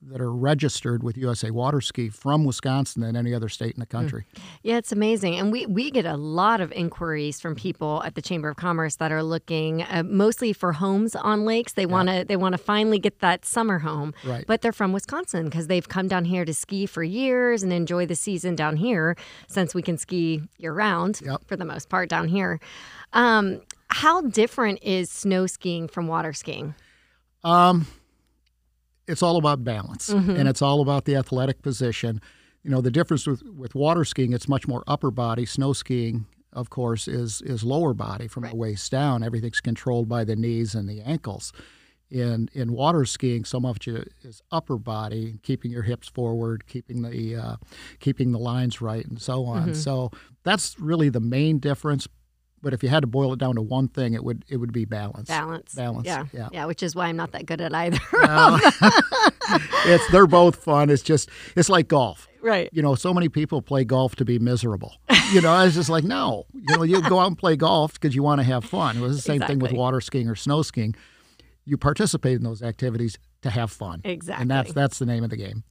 that 0.00 0.20
are 0.20 0.32
registered 0.32 1.02
with 1.02 1.16
USA 1.16 1.50
Water 1.50 1.80
Ski 1.80 2.08
from 2.08 2.44
Wisconsin 2.44 3.02
than 3.02 3.16
any 3.16 3.34
other 3.34 3.48
state 3.48 3.74
in 3.74 3.80
the 3.80 3.86
hmm. 3.86 3.96
country. 3.96 4.26
Yeah, 4.62 4.76
it's 4.76 4.92
amazing. 4.92 5.34
And 5.36 5.50
we, 5.50 5.66
we 5.66 5.90
get 5.90 6.06
a 6.06 6.16
lot 6.16 6.60
of 6.60 6.70
inquiries 6.72 7.40
from 7.40 7.56
people 7.56 8.02
at 8.04 8.14
the 8.14 8.22
Chamber 8.22 8.48
of 8.48 8.56
Commerce 8.56 8.96
that 8.96 9.10
are 9.10 9.22
looking 9.22 9.82
uh, 9.82 10.04
mostly 10.04 10.52
for 10.52 10.72
homes 10.72 11.16
on 11.16 11.44
lakes. 11.44 11.72
They 11.72 11.82
yeah. 11.82 11.88
want 11.88 12.08
to 12.08 12.24
they 12.24 12.36
want 12.36 12.52
to 12.52 12.58
finally 12.58 12.98
get 12.98 13.18
that 13.20 13.44
summer 13.44 13.80
home. 13.80 14.14
Right. 14.24 14.44
But 14.46 14.62
they're 14.62 14.72
from 14.72 14.92
Wisconsin 14.92 15.46
because 15.46 15.66
they've 15.66 15.88
come 15.88 16.06
down 16.06 16.24
here 16.24 16.44
to 16.44 16.54
ski 16.54 16.86
for 16.86 17.02
years 17.02 17.62
and 17.62 17.72
enjoy 17.72 18.06
the 18.06 18.16
season 18.16 18.54
down 18.54 18.76
here 18.76 19.16
since 19.48 19.74
we 19.74 19.82
can 19.82 19.98
ski 19.98 20.42
year 20.58 20.72
round 20.72 21.20
yep. 21.24 21.42
for 21.46 21.56
the 21.56 21.64
most 21.64 21.88
part 21.88 22.08
down 22.08 22.28
here. 22.28 22.60
Um, 23.12 23.62
how 23.90 24.20
different 24.20 24.80
is 24.82 25.10
snow 25.10 25.46
skiing 25.46 25.88
from 25.88 26.06
water 26.06 26.32
skiing? 26.32 26.74
Um, 27.42 27.86
it's 29.08 29.22
all 29.22 29.36
about 29.36 29.64
balance 29.64 30.10
mm-hmm. 30.10 30.30
and 30.30 30.48
it's 30.48 30.62
all 30.62 30.80
about 30.80 31.06
the 31.06 31.16
athletic 31.16 31.62
position. 31.62 32.20
You 32.62 32.70
know, 32.70 32.80
the 32.80 32.90
difference 32.90 33.26
with, 33.26 33.42
with 33.42 33.74
water 33.74 34.04
skiing, 34.04 34.32
it's 34.32 34.48
much 34.48 34.68
more 34.68 34.84
upper 34.86 35.10
body. 35.10 35.46
Snow 35.46 35.72
skiing, 35.72 36.26
of 36.52 36.70
course, 36.70 37.08
is 37.08 37.40
is 37.42 37.64
lower 37.64 37.94
body 37.94 38.28
from 38.28 38.44
right. 38.44 38.52
the 38.52 38.56
waist 38.56 38.90
down. 38.92 39.22
Everything's 39.22 39.60
controlled 39.60 40.08
by 40.08 40.24
the 40.24 40.36
knees 40.36 40.74
and 40.74 40.88
the 40.88 41.00
ankles. 41.00 41.52
In 42.10 42.48
in 42.52 42.72
water 42.72 43.04
skiing, 43.04 43.44
so 43.44 43.60
much 43.60 43.86
is 43.86 44.42
upper 44.50 44.78
body, 44.78 45.38
keeping 45.42 45.70
your 45.70 45.82
hips 45.82 46.08
forward, 46.08 46.66
keeping 46.66 47.02
the 47.02 47.36
uh, 47.36 47.56
keeping 48.00 48.32
the 48.32 48.38
lines 48.38 48.80
right, 48.80 49.04
and 49.06 49.20
so 49.20 49.44
on. 49.44 49.62
Mm-hmm. 49.62 49.74
So 49.74 50.10
that's 50.42 50.78
really 50.78 51.10
the 51.10 51.20
main 51.20 51.58
difference. 51.58 52.08
But 52.62 52.74
if 52.74 52.82
you 52.82 52.88
had 52.88 53.00
to 53.00 53.06
boil 53.06 53.32
it 53.32 53.38
down 53.38 53.54
to 53.54 53.62
one 53.62 53.88
thing, 53.88 54.14
it 54.14 54.24
would 54.24 54.44
it 54.48 54.56
would 54.56 54.72
be 54.72 54.84
balance. 54.84 55.28
Balance. 55.28 55.74
Balance. 55.74 56.06
Yeah. 56.06 56.24
Yeah. 56.32 56.48
Yeah. 56.52 56.64
Which 56.66 56.82
is 56.82 56.94
why 56.94 57.06
I'm 57.06 57.16
not 57.16 57.32
that 57.32 57.46
good 57.46 57.60
at 57.60 57.74
either. 57.74 57.98
It's 59.86 60.06
they're 60.10 60.26
both 60.26 60.56
fun. 60.56 60.90
It's 60.90 61.02
just 61.02 61.30
it's 61.56 61.68
like 61.70 61.88
golf. 61.88 62.28
right. 62.42 62.68
You 62.72 62.82
know, 62.82 62.94
so 62.94 63.14
many 63.14 63.28
people 63.30 63.62
play 63.62 63.84
golf 63.84 64.16
to 64.16 64.24
be 64.24 64.38
miserable. 64.38 64.96
You 65.32 65.40
know, 65.40 65.52
I 65.52 65.64
was 65.64 65.74
just 65.74 65.88
like, 65.88 66.04
no. 66.04 66.44
You 66.52 66.76
know, 66.76 66.82
you 66.82 67.00
go 67.08 67.18
out 67.18 67.28
and 67.28 67.38
play 67.38 67.56
golf 67.56 67.94
because 67.94 68.14
you 68.14 68.22
want 68.22 68.40
to 68.40 68.44
have 68.44 68.64
fun. 68.64 68.98
It 68.98 69.00
was 69.00 69.16
the 69.16 69.22
same 69.22 69.40
thing 69.40 69.58
with 69.58 69.72
water 69.72 70.00
skiing 70.00 70.28
or 70.28 70.34
snow 70.34 70.62
skiing. 70.62 70.94
You 71.64 71.78
participate 71.78 72.36
in 72.36 72.44
those 72.44 72.62
activities 72.62 73.18
to 73.42 73.50
have 73.50 73.70
fun. 73.70 74.00
Exactly. 74.04 74.42
And 74.42 74.50
that's 74.50 74.72
that's 74.72 74.98
the 74.98 75.06
name 75.06 75.24
of 75.24 75.30
the 75.30 75.36
game. 75.36 75.64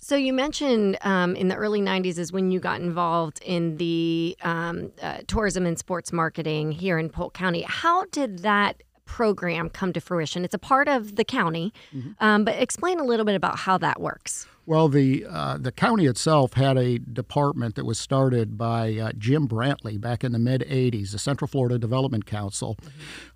So 0.00 0.16
you 0.16 0.32
mentioned 0.32 0.96
um, 1.02 1.34
in 1.34 1.48
the 1.48 1.56
early 1.56 1.80
'90s 1.80 2.18
is 2.18 2.32
when 2.32 2.50
you 2.50 2.60
got 2.60 2.80
involved 2.80 3.40
in 3.44 3.76
the 3.78 4.36
um, 4.42 4.92
uh, 5.02 5.18
tourism 5.26 5.66
and 5.66 5.78
sports 5.78 6.12
marketing 6.12 6.72
here 6.72 6.98
in 6.98 7.08
Polk 7.10 7.34
County. 7.34 7.62
How 7.66 8.04
did 8.06 8.40
that 8.40 8.82
program 9.04 9.68
come 9.70 9.92
to 9.94 10.00
fruition? 10.00 10.44
It's 10.44 10.54
a 10.54 10.58
part 10.58 10.86
of 10.88 11.16
the 11.16 11.24
county, 11.24 11.72
um, 12.20 12.44
but 12.44 12.54
explain 12.56 13.00
a 13.00 13.04
little 13.04 13.24
bit 13.26 13.34
about 13.34 13.58
how 13.58 13.76
that 13.78 14.00
works. 14.00 14.46
Well, 14.68 14.90
the 14.90 15.24
uh, 15.26 15.56
the 15.56 15.72
county 15.72 16.04
itself 16.04 16.52
had 16.52 16.76
a 16.76 16.98
department 16.98 17.74
that 17.76 17.86
was 17.86 17.98
started 17.98 18.58
by 18.58 18.96
uh, 18.96 19.12
Jim 19.16 19.48
Brantley 19.48 19.98
back 19.98 20.22
in 20.22 20.32
the 20.32 20.38
mid 20.38 20.60
'80s, 20.60 21.12
the 21.12 21.18
Central 21.18 21.48
Florida 21.48 21.78
Development 21.78 22.26
Council. 22.26 22.76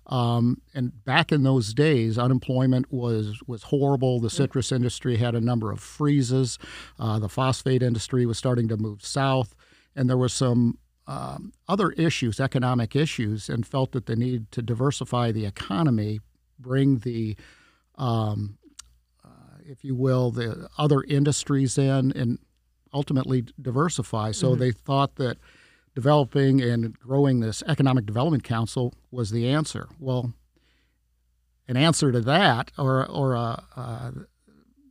Um, 0.05 0.61
and 0.75 1.03
back 1.05 1.31
in 1.31 1.41
those 1.41 1.73
days, 1.73 2.19
unemployment 2.19 2.93
was 2.93 3.39
was 3.47 3.63
horrible. 3.63 4.19
The 4.19 4.29
citrus 4.29 4.71
industry 4.71 5.17
had 5.17 5.33
a 5.33 5.41
number 5.41 5.71
of 5.71 5.79
freezes. 5.79 6.59
Uh, 6.99 7.17
the 7.17 7.29
phosphate 7.29 7.81
industry 7.81 8.27
was 8.27 8.37
starting 8.37 8.67
to 8.67 8.77
move 8.77 9.03
south, 9.03 9.55
and 9.95 10.07
there 10.07 10.17
was 10.17 10.33
some 10.33 10.77
um, 11.07 11.51
other 11.67 11.89
issues, 11.93 12.39
economic 12.39 12.95
issues, 12.95 13.49
and 13.49 13.65
felt 13.65 13.91
that 13.93 14.05
they 14.05 14.15
need 14.15 14.51
to 14.51 14.61
diversify 14.61 15.31
the 15.31 15.47
economy, 15.47 16.19
bring 16.59 16.99
the 16.99 17.35
um, 17.95 18.59
if 19.65 19.83
you 19.83 19.95
will, 19.95 20.31
the 20.31 20.67
other 20.77 21.01
industries 21.03 21.77
in 21.77 22.11
and 22.11 22.39
ultimately 22.93 23.45
diversify. 23.61 24.31
So 24.31 24.51
mm-hmm. 24.51 24.59
they 24.59 24.71
thought 24.71 25.15
that 25.15 25.37
developing 25.95 26.61
and 26.61 26.97
growing 26.99 27.39
this 27.39 27.63
Economic 27.67 28.05
Development 28.05 28.43
Council 28.43 28.93
was 29.11 29.31
the 29.31 29.47
answer. 29.47 29.87
Well, 29.99 30.33
an 31.67 31.77
answer 31.77 32.11
to 32.11 32.21
that 32.21 32.71
or, 32.77 33.05
or 33.09 33.33
a, 33.35 33.63
a 33.75 34.13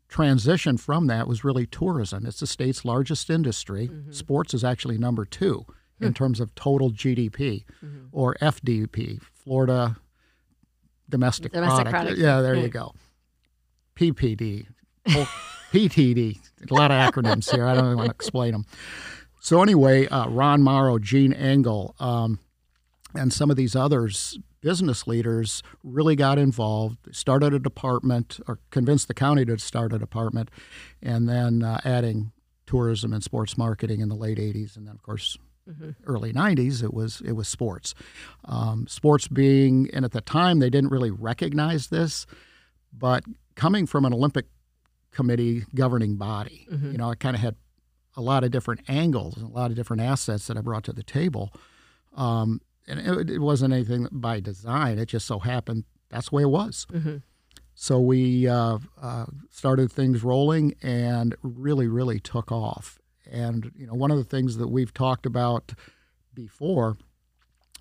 transition 0.08 0.76
from 0.76 1.06
that 1.06 1.26
was 1.26 1.44
really 1.44 1.66
tourism. 1.66 2.26
It's 2.26 2.40
the 2.40 2.46
state's 2.46 2.84
largest 2.84 3.30
industry. 3.30 3.88
Mm-hmm. 3.88 4.12
Sports 4.12 4.54
is 4.54 4.64
actually 4.64 4.98
number 4.98 5.24
two 5.24 5.66
in 6.00 6.12
terms 6.12 6.40
of 6.40 6.52
total 6.56 6.90
GDP 6.90 7.64
mm-hmm. 7.84 8.06
or 8.10 8.34
FDP, 8.42 9.22
Florida 9.32 9.96
Domestic, 11.08 11.52
Domestic 11.52 11.86
Product. 11.86 11.90
product. 11.90 12.18
Yeah, 12.18 12.40
there 12.40 12.56
you 12.56 12.68
go. 12.68 12.92
PPD, 14.10 14.66
PTD. 15.72 16.38
A 16.70 16.74
lot 16.74 16.90
of 16.90 16.96
acronyms 16.96 17.50
here. 17.50 17.66
I 17.66 17.74
don't 17.74 17.84
even 17.86 17.96
want 17.98 18.08
to 18.08 18.14
explain 18.14 18.52
them. 18.52 18.66
So 19.40 19.62
anyway, 19.62 20.06
uh, 20.06 20.28
Ron 20.28 20.62
Morrow, 20.62 20.98
Gene 20.98 21.32
Engel, 21.32 21.94
um, 21.98 22.38
and 23.14 23.32
some 23.32 23.50
of 23.50 23.56
these 23.56 23.74
others, 23.74 24.38
business 24.60 25.06
leaders, 25.06 25.62
really 25.82 26.16
got 26.16 26.38
involved. 26.38 26.98
Started 27.10 27.52
a 27.52 27.58
department, 27.58 28.38
or 28.46 28.58
convinced 28.70 29.08
the 29.08 29.14
county 29.14 29.44
to 29.44 29.58
start 29.58 29.92
a 29.92 29.98
department, 29.98 30.50
and 31.02 31.28
then 31.28 31.62
uh, 31.62 31.80
adding 31.84 32.32
tourism 32.66 33.12
and 33.12 33.22
sports 33.22 33.58
marketing 33.58 34.00
in 34.00 34.08
the 34.08 34.14
late 34.14 34.38
'80s, 34.38 34.76
and 34.76 34.86
then 34.86 34.94
of 34.94 35.02
course 35.02 35.36
early 36.06 36.32
'90s 36.32 36.82
it 36.82 36.94
was 36.94 37.20
it 37.24 37.32
was 37.32 37.48
sports. 37.48 37.94
Um, 38.44 38.86
sports 38.86 39.28
being, 39.28 39.90
and 39.92 40.04
at 40.04 40.12
the 40.12 40.20
time 40.20 40.58
they 40.60 40.70
didn't 40.70 40.90
really 40.90 41.10
recognize 41.10 41.88
this, 41.88 42.26
but 42.92 43.24
coming 43.54 43.86
from 43.86 44.04
an 44.04 44.12
Olympic 44.12 44.46
committee 45.12 45.64
governing 45.74 46.16
body, 46.16 46.66
you 46.92 46.98
know, 46.98 47.10
I 47.10 47.14
kind 47.14 47.36
of 47.36 47.42
had 47.42 47.56
a 48.16 48.20
lot 48.22 48.44
of 48.44 48.50
different 48.50 48.82
angles 48.88 49.36
and 49.36 49.46
a 49.46 49.50
lot 49.52 49.70
of 49.70 49.76
different 49.76 50.02
assets 50.02 50.46
that 50.46 50.56
I 50.56 50.60
brought 50.60 50.84
to 50.84 50.92
the 50.92 51.02
table. 51.02 51.52
Um, 52.16 52.60
and 52.86 52.98
it, 53.00 53.30
it 53.30 53.38
wasn't 53.38 53.72
anything 53.72 54.08
by 54.10 54.40
design. 54.40 54.98
It 54.98 55.06
just 55.06 55.26
so 55.26 55.38
happened 55.38 55.84
that's 56.10 56.28
the 56.28 56.36
way 56.36 56.42
it 56.42 56.50
was. 56.50 56.86
So 57.74 57.98
we 58.00 58.46
uh, 58.46 58.78
uh, 59.00 59.26
started 59.50 59.90
things 59.90 60.22
rolling 60.22 60.74
and 60.82 61.34
really, 61.42 61.88
really 61.88 62.20
took 62.20 62.52
off. 62.52 62.98
And 63.30 63.72
you 63.74 63.86
know, 63.86 63.94
one 63.94 64.10
of 64.10 64.18
the 64.18 64.24
things 64.24 64.58
that 64.58 64.68
we've 64.68 64.92
talked 64.92 65.24
about 65.24 65.72
before 66.34 66.98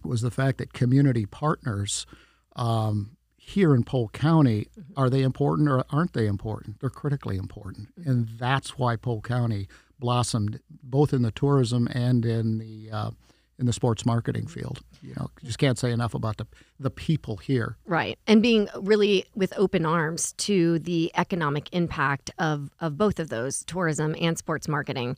was 0.04 0.22
the 0.22 0.32
fact 0.32 0.60
that 0.60 0.72
community 0.74 1.25
partners 1.25 2.06
um, 2.56 3.18
here 3.51 3.75
in 3.75 3.84
Polk 3.84 4.13
County 4.13 4.67
mm-hmm. 4.77 4.93
are 4.98 5.10
they 5.10 5.22
important 5.22 5.70
or 5.70 5.84
aren't 5.89 6.13
they 6.13 6.27
important? 6.27 6.79
They're 6.79 6.89
critically 6.89 7.38
important, 7.38 7.89
mm-hmm. 8.00 8.10
and 8.10 8.29
that's 8.39 8.77
why 8.77 8.96
Polk 8.96 9.27
County 9.27 9.67
blossomed 10.00 10.60
both 10.84 11.13
in 11.13 11.22
the 11.22 11.31
tourism 11.31 11.88
and 11.93 12.25
in 12.25 12.58
the 12.58 12.89
uh, 12.91 13.12
in 13.60 13.67
the 13.67 13.74
sports 13.74 14.05
marketing 14.05 14.46
mm-hmm. 14.46 14.60
field. 14.60 14.81
You 15.01 15.13
know, 15.15 15.29
just 15.43 15.60
can't 15.60 15.77
say 15.77 15.91
enough 15.91 16.13
about 16.13 16.38
the 16.38 16.48
the 16.79 16.89
people 16.89 17.38
here. 17.38 17.77
Right. 17.86 18.17
And 18.27 18.41
being 18.41 18.67
really 18.75 19.25
with 19.36 19.53
open 19.58 19.86
arms 19.86 20.34
to 20.34 20.79
the 20.79 21.12
economic 21.15 21.70
impact 21.72 22.31
of, 22.39 22.72
of 22.79 22.98
both 22.98 23.20
of 23.20 23.29
those, 23.29 23.63
tourism 23.65 24.15
and 24.20 24.38
sports 24.38 24.67
marketing. 24.67 25.15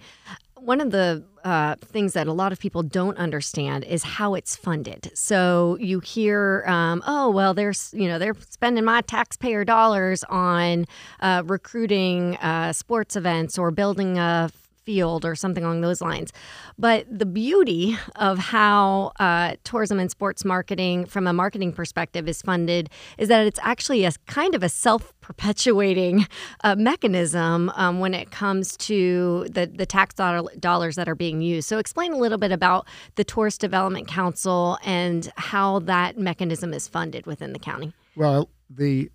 One 0.63 0.79
of 0.79 0.91
the 0.91 1.25
uh, 1.43 1.75
things 1.81 2.13
that 2.13 2.27
a 2.27 2.31
lot 2.31 2.53
of 2.53 2.59
people 2.59 2.83
don't 2.83 3.17
understand 3.17 3.83
is 3.83 4.01
how 4.03 4.33
it's 4.33 4.55
funded. 4.55 5.11
So 5.13 5.77
you 5.79 5.99
hear, 5.99 6.63
um, 6.67 7.03
oh, 7.05 7.29
well, 7.29 7.53
there's, 7.53 7.93
you 7.93 8.07
know, 8.07 8.17
they're 8.17 8.35
spending 8.49 8.85
my 8.85 9.01
taxpayer 9.01 9.65
dollars 9.65 10.23
on 10.29 10.85
uh, 11.19 11.43
recruiting 11.45 12.37
uh, 12.37 12.71
sports 12.71 13.17
events 13.17 13.57
or 13.57 13.71
building 13.71 14.17
a 14.17 14.49
field 14.83 15.25
or 15.25 15.35
something 15.35 15.63
along 15.63 15.81
those 15.81 16.01
lines. 16.01 16.31
But 16.77 17.05
the 17.09 17.25
beauty 17.25 17.97
of 18.15 18.37
how 18.39 19.13
uh, 19.19 19.55
tourism 19.63 19.99
and 19.99 20.09
sports 20.09 20.45
marketing, 20.45 21.05
from 21.05 21.27
a 21.27 21.33
marketing 21.33 21.73
perspective, 21.73 22.27
is 22.27 22.41
funded 22.41 22.89
is 23.17 23.29
that 23.29 23.45
it's 23.45 23.59
actually 23.63 24.05
a 24.05 24.11
kind 24.27 24.55
of 24.55 24.63
a 24.63 24.69
self 24.69 25.13
perpetuating 25.21 26.27
uh, 26.63 26.75
mechanism 26.75 27.71
um, 27.75 27.99
when 27.99 28.13
it 28.13 28.31
comes 28.31 28.75
to 28.77 29.45
the, 29.49 29.65
the 29.65 29.85
tax 29.85 30.13
dollar, 30.15 30.49
dollars 30.59 30.95
that 30.95 31.07
are 31.07 31.15
being 31.15 31.41
used. 31.41 31.67
So, 31.67 31.77
explain 31.77 32.13
a 32.13 32.17
little 32.17 32.37
bit 32.37 32.51
about 32.51 32.87
the 33.15 33.23
Tourist 33.23 33.61
Development 33.61 34.07
Council 34.07 34.77
and 34.83 35.31
how 35.37 35.79
that 35.79 36.17
mechanism 36.17 36.73
is 36.73 36.87
funded 36.87 37.25
within 37.25 37.53
the 37.53 37.59
county. 37.59 37.93
Well, 38.15 38.49
the 38.69 39.09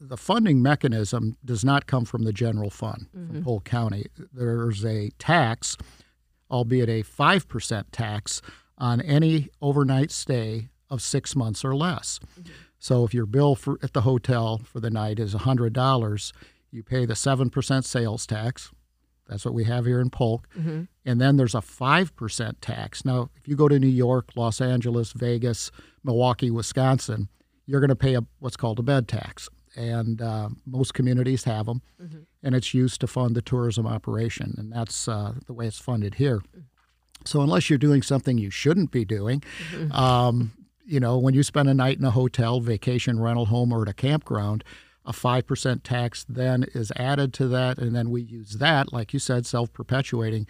the 0.00 0.16
funding 0.16 0.62
mechanism 0.62 1.36
does 1.44 1.64
not 1.64 1.86
come 1.86 2.04
from 2.04 2.22
the 2.24 2.32
general 2.32 2.70
fund 2.70 3.08
from 3.12 3.28
mm-hmm. 3.28 3.42
Polk 3.42 3.64
County. 3.64 4.06
There's 4.32 4.84
a 4.84 5.10
tax, 5.18 5.76
albeit 6.50 6.88
a 6.88 7.02
five 7.02 7.46
percent 7.46 7.92
tax, 7.92 8.40
on 8.78 9.00
any 9.02 9.48
overnight 9.60 10.10
stay 10.10 10.68
of 10.88 11.02
six 11.02 11.36
months 11.36 11.64
or 11.64 11.76
less. 11.76 12.18
Mm-hmm. 12.40 12.52
So 12.78 13.04
if 13.04 13.12
your 13.12 13.26
bill 13.26 13.54
for, 13.54 13.78
at 13.82 13.92
the 13.92 14.00
hotel 14.00 14.58
for 14.58 14.80
the 14.80 14.90
night 14.90 15.20
is 15.20 15.34
hundred 15.34 15.74
dollars, 15.74 16.32
you 16.70 16.82
pay 16.82 17.04
the 17.04 17.14
seven 17.14 17.50
percent 17.50 17.84
sales 17.84 18.26
tax. 18.26 18.70
That's 19.28 19.44
what 19.44 19.54
we 19.54 19.64
have 19.64 19.86
here 19.86 20.00
in 20.00 20.10
Polk. 20.10 20.48
Mm-hmm. 20.58 20.82
And 21.04 21.20
then 21.20 21.36
there's 21.36 21.54
a 21.54 21.58
5% 21.58 22.54
tax. 22.60 23.04
Now, 23.04 23.30
if 23.36 23.46
you 23.46 23.54
go 23.54 23.68
to 23.68 23.78
New 23.78 23.86
York, 23.86 24.30
Los 24.34 24.60
Angeles, 24.60 25.12
Vegas, 25.12 25.70
Milwaukee, 26.02 26.50
Wisconsin, 26.50 27.28
you're 27.64 27.78
going 27.78 27.90
to 27.90 27.96
pay 27.96 28.16
a, 28.16 28.24
what's 28.40 28.56
called 28.56 28.80
a 28.80 28.82
bed 28.82 29.06
tax. 29.06 29.48
And 29.76 30.20
uh, 30.20 30.48
most 30.66 30.94
communities 30.94 31.44
have 31.44 31.66
them. 31.66 31.82
And 32.42 32.54
it's 32.54 32.74
used 32.74 33.00
to 33.02 33.06
fund 33.06 33.36
the 33.36 33.42
tourism 33.42 33.86
operation. 33.86 34.54
And 34.58 34.72
that's 34.72 35.06
uh, 35.06 35.34
the 35.46 35.52
way 35.52 35.66
it's 35.66 35.78
funded 35.78 36.14
here. 36.14 36.42
So, 37.24 37.42
unless 37.42 37.68
you're 37.68 37.78
doing 37.78 38.02
something 38.02 38.38
you 38.38 38.50
shouldn't 38.50 38.90
be 38.90 39.04
doing, 39.04 39.42
um, 39.92 40.52
you 40.84 40.98
know, 40.98 41.18
when 41.18 41.34
you 41.34 41.42
spend 41.42 41.68
a 41.68 41.74
night 41.74 41.98
in 41.98 42.04
a 42.04 42.10
hotel, 42.10 42.60
vacation 42.60 43.20
rental 43.20 43.46
home, 43.46 43.72
or 43.72 43.82
at 43.82 43.88
a 43.88 43.92
campground, 43.94 44.64
a 45.04 45.12
5% 45.12 45.82
tax 45.82 46.24
then 46.28 46.64
is 46.74 46.92
added 46.96 47.32
to 47.34 47.48
that. 47.48 47.78
And 47.78 47.94
then 47.94 48.10
we 48.10 48.22
use 48.22 48.54
that, 48.54 48.92
like 48.92 49.12
you 49.12 49.18
said, 49.18 49.46
self 49.46 49.72
perpetuating. 49.72 50.46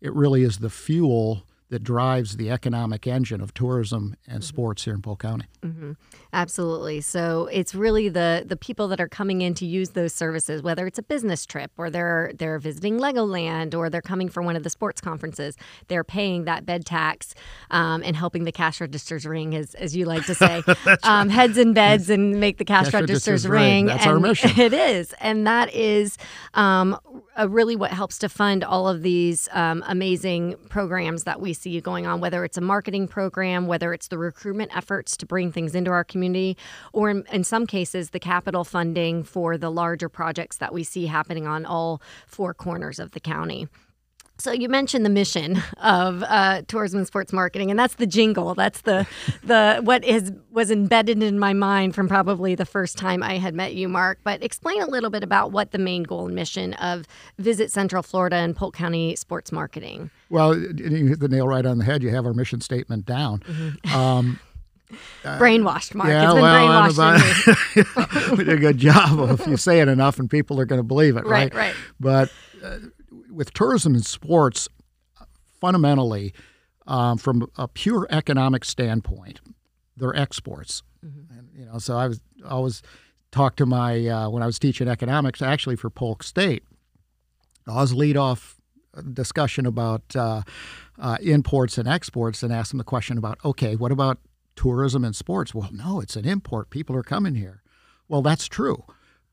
It 0.00 0.12
really 0.12 0.42
is 0.42 0.58
the 0.58 0.70
fuel 0.70 1.44
that 1.70 1.82
drives 1.82 2.36
the 2.36 2.50
economic 2.50 3.06
engine 3.06 3.40
of 3.40 3.54
tourism 3.54 4.14
and 4.28 4.44
sports 4.44 4.84
here 4.84 4.94
in 4.94 5.02
Polk 5.02 5.20
County. 5.20 5.46
Absolutely. 6.32 7.00
So 7.00 7.48
it's 7.50 7.74
really 7.74 8.08
the 8.08 8.44
the 8.46 8.56
people 8.56 8.88
that 8.88 9.00
are 9.00 9.08
coming 9.08 9.40
in 9.40 9.54
to 9.54 9.66
use 9.66 9.90
those 9.90 10.12
services, 10.12 10.62
whether 10.62 10.86
it's 10.86 10.98
a 10.98 11.02
business 11.02 11.46
trip 11.46 11.70
or 11.78 11.90
they're 11.90 12.32
they're 12.38 12.58
visiting 12.58 12.98
Legoland 12.98 13.74
or 13.74 13.88
they're 13.88 14.02
coming 14.02 14.28
for 14.28 14.42
one 14.42 14.56
of 14.56 14.62
the 14.62 14.70
sports 14.70 15.00
conferences. 15.00 15.56
They're 15.88 16.04
paying 16.04 16.44
that 16.44 16.66
bed 16.66 16.84
tax 16.84 17.34
um, 17.70 18.02
and 18.04 18.14
helping 18.16 18.44
the 18.44 18.52
cash 18.52 18.80
registers 18.80 19.26
ring, 19.26 19.54
as 19.54 19.74
as 19.74 19.96
you 19.96 20.04
like 20.04 20.26
to 20.26 20.34
say, 20.34 20.62
um, 21.02 21.28
heads 21.28 21.56
in 21.56 21.72
beds 21.72 22.10
and 22.10 22.38
make 22.40 22.58
the 22.58 22.64
cash, 22.64 22.86
Cash 22.86 22.94
registers, 22.94 23.44
registers 23.44 23.48
ring. 23.48 23.86
That's 23.86 24.06
our 24.06 24.14
And 24.14 24.22
mission. 24.22 24.50
It 24.64 24.72
is, 24.72 25.14
and 25.20 25.46
that 25.46 25.74
is 25.74 26.18
um, 26.54 26.98
uh, 27.38 27.48
really 27.48 27.76
what 27.76 27.90
helps 27.90 28.18
to 28.18 28.28
fund 28.28 28.62
all 28.64 28.88
of 28.88 29.02
these 29.02 29.48
um, 29.52 29.82
amazing 29.86 30.56
programs 30.68 31.24
that 31.24 31.40
we 31.40 31.52
see 31.52 31.80
going 31.80 32.06
on, 32.06 32.20
whether 32.20 32.44
it's 32.44 32.56
a 32.56 32.60
marketing 32.60 33.08
program, 33.08 33.66
whether 33.66 33.92
it's 33.92 34.08
the 34.08 34.18
recruitment 34.18 34.74
efforts 34.76 35.16
to 35.16 35.26
bring 35.26 35.52
things 35.52 35.74
into 35.74 35.90
our 35.90 36.04
community, 36.04 36.56
or 36.92 37.10
in, 37.10 37.24
in 37.32 37.44
some 37.44 37.66
cases, 37.66 38.10
the 38.10 38.20
capital 38.20 38.64
funding 38.64 39.22
for 39.22 39.58
the 39.58 39.70
larger 39.70 40.08
projects 40.08 40.56
that 40.58 40.72
we 40.72 40.84
see 40.84 41.06
happening 41.06 41.46
on 41.46 41.64
all 41.66 42.00
four 42.26 42.54
corners 42.54 42.98
of 42.98 43.12
the 43.12 43.20
county. 43.20 43.68
So 44.38 44.52
you 44.52 44.68
mentioned 44.68 45.04
the 45.06 45.10
mission 45.10 45.62
of 45.82 46.22
uh, 46.24 46.62
tourism 46.66 46.98
and 46.98 47.06
sports 47.06 47.32
marketing, 47.32 47.70
and 47.70 47.78
that's 47.78 47.94
the 47.94 48.06
jingle. 48.06 48.54
That's 48.54 48.82
the 48.82 49.06
the 49.42 49.80
what 49.82 50.04
is 50.04 50.32
was 50.50 50.70
embedded 50.70 51.22
in 51.22 51.38
my 51.38 51.52
mind 51.52 51.94
from 51.94 52.08
probably 52.08 52.54
the 52.54 52.66
first 52.66 52.98
time 52.98 53.22
I 53.22 53.38
had 53.38 53.54
met 53.54 53.74
you, 53.74 53.88
Mark. 53.88 54.18
But 54.24 54.42
explain 54.42 54.82
a 54.82 54.86
little 54.86 55.10
bit 55.10 55.22
about 55.22 55.52
what 55.52 55.70
the 55.70 55.78
main 55.78 56.02
goal 56.02 56.26
and 56.26 56.34
mission 56.34 56.74
of 56.74 57.06
Visit 57.38 57.70
Central 57.70 58.02
Florida 58.02 58.36
and 58.36 58.56
Polk 58.56 58.74
County 58.74 59.16
Sports 59.16 59.52
Marketing. 59.52 60.10
Well, 60.30 60.56
you 60.56 61.06
hit 61.06 61.20
the 61.20 61.28
nail 61.28 61.46
right 61.46 61.64
on 61.64 61.78
the 61.78 61.84
head. 61.84 62.02
You 62.02 62.10
have 62.10 62.26
our 62.26 62.34
mission 62.34 62.60
statement 62.60 63.06
down. 63.06 63.40
Mm-hmm. 63.40 63.96
Um, 63.96 64.40
brainwashed, 65.22 65.94
Mark. 65.94 66.08
Yeah, 66.08 66.24
it's 66.24 66.34
been 66.34 66.42
well, 66.42 66.88
brainwashed. 66.88 68.14
About, 68.16 68.38
we 68.38 68.44
did 68.44 68.54
a 68.54 68.60
good 68.60 68.78
job 68.78 69.18
of 69.20 69.40
if 69.40 69.46
you 69.46 69.56
say 69.56 69.80
it 69.80 69.88
enough 69.88 70.18
and 70.18 70.28
people 70.28 70.60
are 70.60 70.64
going 70.64 70.80
to 70.80 70.84
believe 70.84 71.16
it, 71.16 71.24
right? 71.24 71.54
Right, 71.54 71.54
right. 71.54 71.74
But 72.00 72.32
uh, 72.62 72.78
with 73.34 73.52
tourism 73.52 73.94
and 73.94 74.04
sports, 74.04 74.68
fundamentally, 75.60 76.32
um, 76.86 77.18
from 77.18 77.50
a 77.56 77.66
pure 77.68 78.06
economic 78.10 78.64
standpoint, 78.64 79.40
they're 79.96 80.16
exports. 80.16 80.82
Mm-hmm. 81.04 81.38
And, 81.38 81.48
you 81.54 81.64
know, 81.66 81.78
so 81.78 81.96
I 81.96 82.08
was 82.08 82.20
always 82.48 82.82
talked 83.30 83.56
to 83.58 83.66
my 83.66 84.06
uh, 84.06 84.28
when 84.28 84.42
I 84.42 84.46
was 84.46 84.58
teaching 84.58 84.88
economics, 84.88 85.42
actually 85.42 85.76
for 85.76 85.90
Polk 85.90 86.22
State. 86.22 86.64
I 87.66 87.72
always 87.72 87.92
lead 87.92 88.16
off 88.16 88.60
discussion 89.12 89.66
about 89.66 90.02
uh, 90.14 90.42
uh, 90.98 91.16
imports 91.20 91.78
and 91.78 91.88
exports 91.88 92.42
and 92.42 92.52
ask 92.52 92.70
them 92.70 92.78
the 92.78 92.84
question 92.84 93.18
about 93.18 93.38
okay, 93.44 93.76
what 93.76 93.92
about 93.92 94.18
tourism 94.56 95.04
and 95.04 95.16
sports? 95.16 95.54
Well, 95.54 95.70
no, 95.72 96.00
it's 96.00 96.16
an 96.16 96.26
import. 96.26 96.70
People 96.70 96.94
are 96.96 97.02
coming 97.02 97.34
here. 97.34 97.62
Well, 98.08 98.22
that's 98.22 98.46
true. 98.46 98.84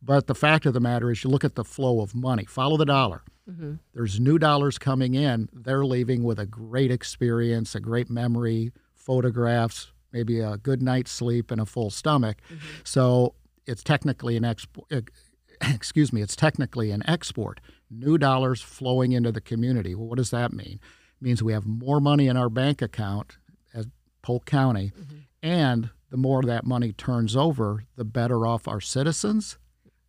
But 0.02 0.28
the 0.28 0.36
fact 0.36 0.66
of 0.66 0.74
the 0.74 0.80
matter 0.80 1.12
is, 1.12 1.24
you 1.24 1.30
look 1.30 1.44
at 1.44 1.56
the 1.56 1.64
flow 1.64 2.02
of 2.02 2.16
money, 2.16 2.46
follow 2.46 2.78
the 2.78 2.86
dollar. 2.86 3.24
Mm-hmm. 3.50 3.74
There's 3.94 4.20
new 4.20 4.40
dollars 4.40 4.78
coming 4.78 5.14
in. 5.14 5.50
They're 5.54 5.86
leaving 5.86 6.24
with 6.24 6.40
a 6.40 6.46
great 6.46 6.92
experience, 6.92 7.76
a 7.76 7.80
great 7.80 8.10
memory, 8.10 8.72
photographs, 8.96 9.92
maybe 10.12 10.40
a 10.40 10.58
good 10.58 10.82
night's 10.82 11.12
sleep, 11.12 11.52
and 11.52 11.62
a 11.62 11.66
full 11.66 11.90
stomach. 11.90 12.38
Mm-hmm. 12.48 12.66
So 12.84 13.36
it's 13.68 13.84
technically 13.84 14.38
an 14.38 14.46
export. 14.46 14.88
Excuse 15.62 16.12
me, 16.12 16.22
it's 16.22 16.36
technically 16.36 16.90
an 16.90 17.04
export. 17.08 17.60
New 17.90 18.18
dollars 18.18 18.62
flowing 18.62 19.12
into 19.12 19.32
the 19.32 19.42
community. 19.42 19.94
Well, 19.94 20.08
what 20.08 20.18
does 20.18 20.32
that 20.32 20.52
mean? 20.52 20.80
It 21.20 21.24
means 21.24 21.44
we 21.44 21.54
have 21.54 21.68
more 21.68 22.00
money 22.00 22.28
in 22.28 22.38
our 22.38 22.50
bank 22.50 22.82
account 22.82 23.38
as 23.74 23.88
Polk 24.24 24.46
County, 24.46 24.92
mm-hmm. 24.98 25.18
and 25.44 25.92
the 26.10 26.18
more 26.18 26.42
that 26.42 26.66
money 26.66 26.92
turns 26.92 27.36
over, 27.36 27.86
the 27.96 28.04
better 28.04 28.46
off 28.48 28.68
our 28.68 28.82
citizens 28.82 29.58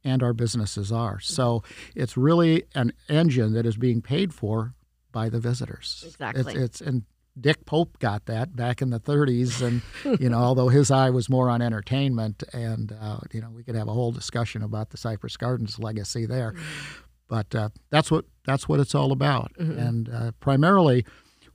and 0.04 0.22
our 0.22 0.32
businesses 0.32 0.90
are. 0.90 1.20
So 1.20 1.62
it's 1.94 2.16
really 2.16 2.64
an 2.74 2.92
engine 3.08 3.52
that 3.54 3.66
is 3.66 3.76
being 3.76 4.02
paid 4.02 4.34
for 4.34 4.72
by 5.12 5.28
the 5.28 5.38
visitors. 5.38 6.04
Exactly. 6.06 6.54
It's, 6.54 6.80
it's 6.80 6.80
and 6.80 7.02
Dick 7.40 7.64
Pope 7.64 7.98
got 7.98 8.26
that 8.26 8.54
back 8.54 8.82
in 8.82 8.90
the 8.90 9.00
30s, 9.00 9.62
and 9.62 10.20
you 10.20 10.28
know, 10.28 10.38
although 10.38 10.68
his 10.68 10.90
eye 10.90 11.10
was 11.10 11.30
more 11.30 11.48
on 11.48 11.62
entertainment, 11.62 12.42
and 12.52 12.96
uh, 13.00 13.18
you 13.32 13.40
know, 13.40 13.50
we 13.50 13.62
could 13.62 13.74
have 13.74 13.88
a 13.88 13.92
whole 13.92 14.12
discussion 14.12 14.62
about 14.62 14.90
the 14.90 14.96
Cypress 14.96 15.36
Gardens 15.36 15.78
legacy 15.78 16.26
there. 16.26 16.52
Mm-hmm. 16.52 17.02
But 17.28 17.54
uh, 17.54 17.68
that's 17.88 18.10
what 18.10 18.26
that's 18.44 18.68
what 18.68 18.80
it's 18.80 18.94
all 18.94 19.12
about, 19.12 19.52
mm-hmm. 19.58 19.78
and 19.78 20.08
uh, 20.10 20.32
primarily, 20.40 21.06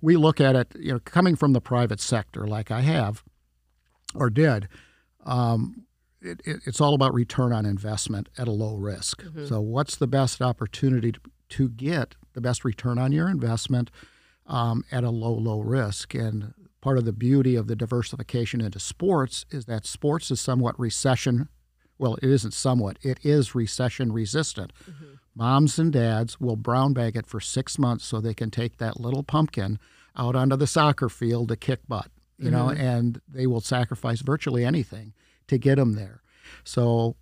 we 0.02 0.16
look 0.16 0.42
at 0.42 0.56
it, 0.56 0.76
you 0.80 0.94
know, 0.94 1.00
coming 1.00 1.36
from 1.36 1.54
the 1.54 1.62
private 1.62 2.00
sector, 2.00 2.48
like 2.48 2.72
I 2.72 2.82
have, 2.82 3.24
or 4.16 4.32
did. 4.32 4.68
Um, 5.26 5.86
it, 6.22 6.42
it, 6.46 6.62
it's 6.66 6.82
all 6.82 6.94
about 6.94 7.14
return 7.14 7.54
on 7.54 7.66
investment 7.66 8.30
at 8.38 8.48
a 8.48 8.52
low 8.52 8.76
risk. 8.76 9.24
Mm-hmm. 9.24 9.46
So, 9.46 9.62
what's 9.62 9.96
the 9.96 10.08
best 10.08 10.42
opportunity 10.42 11.12
to, 11.12 11.20
to, 11.50 11.70
get 11.70 12.16
the 12.34 12.42
best 12.42 12.66
return 12.66 12.98
on 12.98 13.12
your 13.12 13.30
investment 13.30 13.92
um, 14.46 14.84
at 14.92 15.04
a 15.04 15.10
low, 15.10 15.34
low 15.34 15.60
risk? 15.60 16.14
And 16.14 16.54
part 16.82 16.98
of 16.98 17.06
the 17.06 17.14
beauty 17.14 17.56
of 17.56 17.68
the 17.68 17.76
diversification 17.76 18.62
into 18.62 18.80
sports 18.80 19.46
is 19.52 19.66
that 19.66 19.86
sports 19.86 20.32
is 20.32 20.42
somewhat 20.42 20.80
recession. 20.80 21.50
Well, 22.00 22.16
it 22.16 22.30
isn't 22.30 22.54
somewhat, 22.54 22.98
it 23.02 23.20
is 23.24 23.56
recession 23.56 24.12
resistant. 24.12 24.72
Mm-hmm. 24.84 25.06
Moms 25.36 25.78
and 25.78 25.94
dads 25.94 26.40
will 26.40 26.56
brown 26.56 26.94
bag 26.94 27.16
it 27.16 27.28
for 27.28 27.40
six 27.40 27.78
months 27.78 28.06
so 28.06 28.20
they 28.20 28.34
can 28.34 28.50
take 28.50 28.78
that 28.78 29.00
little 29.00 29.24
pumpkin 29.24 29.80
out 30.16 30.36
onto 30.36 30.56
the 30.56 30.66
soccer 30.66 31.10
field 31.10 31.50
to 31.50 31.56
kick 31.56 31.80
butt, 31.88 32.10
you 32.40 32.50
mm-hmm. 32.50 32.56
know, 32.56 32.70
and 32.70 33.22
they 33.28 33.46
will 33.46 33.62
sacrifice 33.62 34.22
virtually 34.22 34.66
anything 34.66 35.14
to 35.48 35.58
get 35.58 35.76
them 35.76 35.94
there. 35.94 36.22
So, 36.64 37.16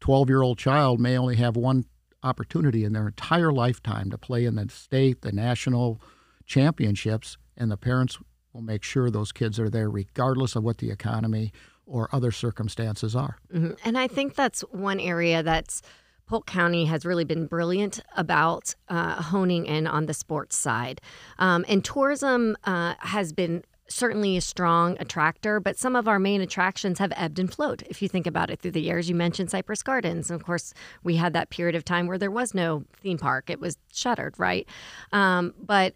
12 0.00 0.28
year 0.28 0.42
old 0.42 0.58
child 0.58 1.00
may 1.00 1.18
only 1.18 1.36
have 1.36 1.56
one 1.56 1.84
opportunity 2.22 2.84
in 2.84 2.92
their 2.92 3.06
entire 3.06 3.52
lifetime 3.52 4.10
to 4.10 4.18
play 4.18 4.44
in 4.44 4.54
the 4.56 4.68
state, 4.68 5.22
the 5.22 5.32
national 5.32 6.00
championships, 6.46 7.36
and 7.56 7.70
the 7.70 7.76
parents 7.76 8.18
will 8.52 8.62
make 8.62 8.82
sure 8.82 9.10
those 9.10 9.32
kids 9.32 9.58
are 9.60 9.68
there 9.68 9.90
regardless 9.90 10.56
of 10.56 10.64
what 10.64 10.78
the 10.78 10.90
economy 10.90 11.52
or 11.86 12.08
other 12.12 12.30
circumstances 12.30 13.16
are. 13.16 13.38
Mm-hmm. 13.52 13.72
And 13.84 13.98
I 13.98 14.08
think 14.08 14.34
that's 14.34 14.60
one 14.70 15.00
area 15.00 15.42
that's 15.42 15.82
Polk 16.26 16.46
County 16.46 16.84
has 16.84 17.06
really 17.06 17.24
been 17.24 17.46
brilliant 17.46 18.00
about 18.16 18.74
uh, 18.88 19.22
honing 19.22 19.64
in 19.64 19.86
on 19.86 20.06
the 20.06 20.14
sports 20.14 20.56
side. 20.56 21.00
Um, 21.38 21.64
and 21.68 21.82
tourism 21.82 22.56
uh, 22.64 22.94
has 22.98 23.32
been 23.32 23.64
certainly 23.88 24.36
a 24.36 24.40
strong 24.40 24.96
attractor, 25.00 25.60
but 25.60 25.78
some 25.78 25.96
of 25.96 26.08
our 26.08 26.18
main 26.18 26.40
attractions 26.40 26.98
have 26.98 27.12
ebbed 27.16 27.38
and 27.38 27.52
flowed. 27.52 27.82
If 27.88 28.02
you 28.02 28.08
think 28.08 28.26
about 28.26 28.50
it 28.50 28.60
through 28.60 28.72
the 28.72 28.82
years, 28.82 29.08
you 29.08 29.14
mentioned 29.14 29.50
Cypress 29.50 29.82
Gardens. 29.82 30.30
And 30.30 30.40
of 30.40 30.46
course, 30.46 30.74
we 31.02 31.16
had 31.16 31.32
that 31.32 31.50
period 31.50 31.74
of 31.74 31.84
time 31.84 32.06
where 32.06 32.18
there 32.18 32.30
was 32.30 32.54
no 32.54 32.84
theme 33.02 33.18
park, 33.18 33.50
it 33.50 33.60
was 33.60 33.78
shuttered, 33.92 34.34
right? 34.38 34.68
Um, 35.12 35.54
but 35.60 35.94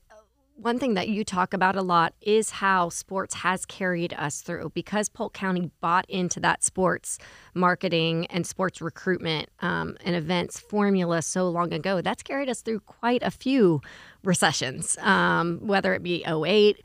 one 0.57 0.79
thing 0.79 0.95
that 0.95 1.09
you 1.09 1.25
talk 1.25 1.55
about 1.55 1.77
a 1.77 1.83
lot 1.83 2.15
is 2.21 2.51
how 2.51 2.89
sports 2.89 3.35
has 3.35 3.65
carried 3.65 4.13
us 4.15 4.43
through 4.43 4.71
because 4.75 5.09
Polk 5.09 5.33
County 5.33 5.71
bought 5.81 6.09
into 6.09 6.41
that 6.41 6.63
sports 6.63 7.19
marketing 7.55 8.27
and 8.27 8.47
sports 8.47 8.81
recruitment 8.81 9.49
um, 9.61 9.97
and 10.05 10.15
events 10.15 10.61
formula 10.61 11.23
so 11.23 11.49
long 11.49 11.73
ago. 11.73 12.01
That's 12.01 12.23
carried 12.23 12.49
us 12.49 12.61
through 12.61 12.81
quite 12.81 13.23
a 13.23 13.31
few 13.31 13.81
recessions, 14.23 14.97
um, 14.99 15.59
whether 15.63 15.95
it 15.95 16.03
be 16.03 16.25
08, 16.27 16.85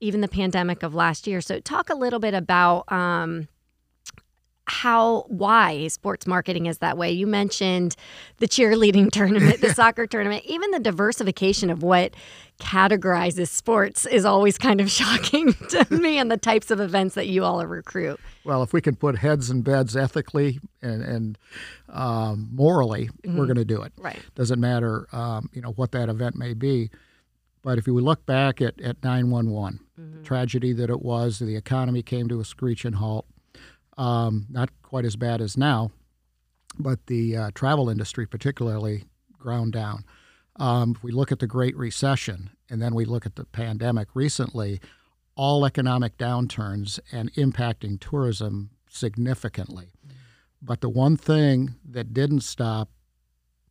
even 0.00 0.20
the 0.20 0.28
pandemic 0.28 0.82
of 0.82 0.94
last 0.94 1.26
year. 1.26 1.40
So, 1.40 1.60
talk 1.60 1.90
a 1.90 1.94
little 1.94 2.18
bit 2.18 2.34
about 2.34 2.90
um, 2.92 3.48
how, 4.66 5.22
why 5.28 5.86
sports 5.88 6.26
marketing 6.26 6.66
is 6.66 6.78
that 6.78 6.98
way. 6.98 7.10
You 7.10 7.26
mentioned 7.26 7.94
the 8.38 8.48
cheerleading 8.48 9.10
tournament, 9.12 9.60
the 9.60 9.72
soccer 9.72 10.06
tournament, 10.06 10.44
even 10.44 10.70
the 10.72 10.80
diversification 10.80 11.70
of 11.70 11.82
what 11.82 12.14
categorizes 12.58 13.48
sports 13.48 14.06
is 14.06 14.24
always 14.24 14.58
kind 14.58 14.80
of 14.80 14.90
shocking 15.00 15.52
to 15.70 15.86
me 15.90 16.18
and 16.18 16.30
the 16.30 16.36
types 16.36 16.70
of 16.70 16.80
events 16.80 17.14
that 17.14 17.28
you 17.28 17.44
all 17.44 17.64
recruit. 17.64 18.18
Well, 18.44 18.62
if 18.62 18.72
we 18.72 18.80
can 18.80 18.96
put 18.96 19.18
heads 19.18 19.50
in 19.50 19.62
beds 19.62 19.96
ethically 19.96 20.58
and, 20.82 21.02
and 21.02 21.38
um, 21.88 22.48
morally, 22.52 23.08
mm-hmm. 23.08 23.38
we're 23.38 23.46
going 23.46 23.56
to 23.56 23.64
do 23.64 23.82
it. 23.82 23.92
Right. 23.96 24.20
Doesn't 24.34 24.60
matter, 24.60 25.06
um, 25.12 25.48
you 25.52 25.62
know, 25.62 25.70
what 25.72 25.92
that 25.92 26.08
event 26.08 26.36
may 26.36 26.54
be. 26.54 26.90
But 27.62 27.78
if 27.78 27.86
you 27.86 27.94
look 27.94 28.26
back 28.26 28.60
at, 28.60 28.80
at 28.80 29.02
911, 29.02 29.80
mm-hmm. 29.98 30.22
tragedy 30.22 30.72
that 30.72 30.90
it 30.90 31.02
was, 31.02 31.38
the 31.38 31.56
economy 31.56 32.02
came 32.02 32.28
to 32.28 32.40
a 32.40 32.44
screeching 32.44 32.94
halt. 32.94 33.26
Um, 33.98 34.46
not 34.50 34.70
quite 34.82 35.04
as 35.04 35.16
bad 35.16 35.40
as 35.40 35.56
now, 35.56 35.90
but 36.78 37.06
the 37.06 37.36
uh, 37.36 37.50
travel 37.54 37.88
industry 37.88 38.26
particularly 38.26 39.04
ground 39.38 39.72
down. 39.72 40.04
Um, 40.56 40.94
if 40.96 41.02
we 41.02 41.12
look 41.12 41.32
at 41.32 41.38
the 41.38 41.46
Great 41.46 41.76
Recession 41.76 42.50
and 42.68 42.80
then 42.82 42.94
we 42.94 43.04
look 43.04 43.26
at 43.26 43.36
the 43.36 43.44
pandemic 43.44 44.08
recently, 44.14 44.80
all 45.34 45.64
economic 45.64 46.18
downturns 46.18 46.98
and 47.12 47.32
impacting 47.34 48.00
tourism 48.00 48.70
significantly. 48.88 49.92
Mm-hmm. 50.06 50.16
But 50.62 50.80
the 50.80 50.88
one 50.88 51.16
thing 51.16 51.76
that 51.88 52.12
didn't 52.12 52.40
stop 52.40 52.90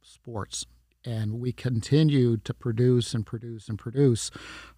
sports 0.01 0.65
and 1.05 1.39
we 1.39 1.51
continued 1.51 2.43
to 2.45 2.53
produce 2.53 3.13
and 3.13 3.25
produce 3.25 3.69
and 3.69 3.77
produce 3.77 4.31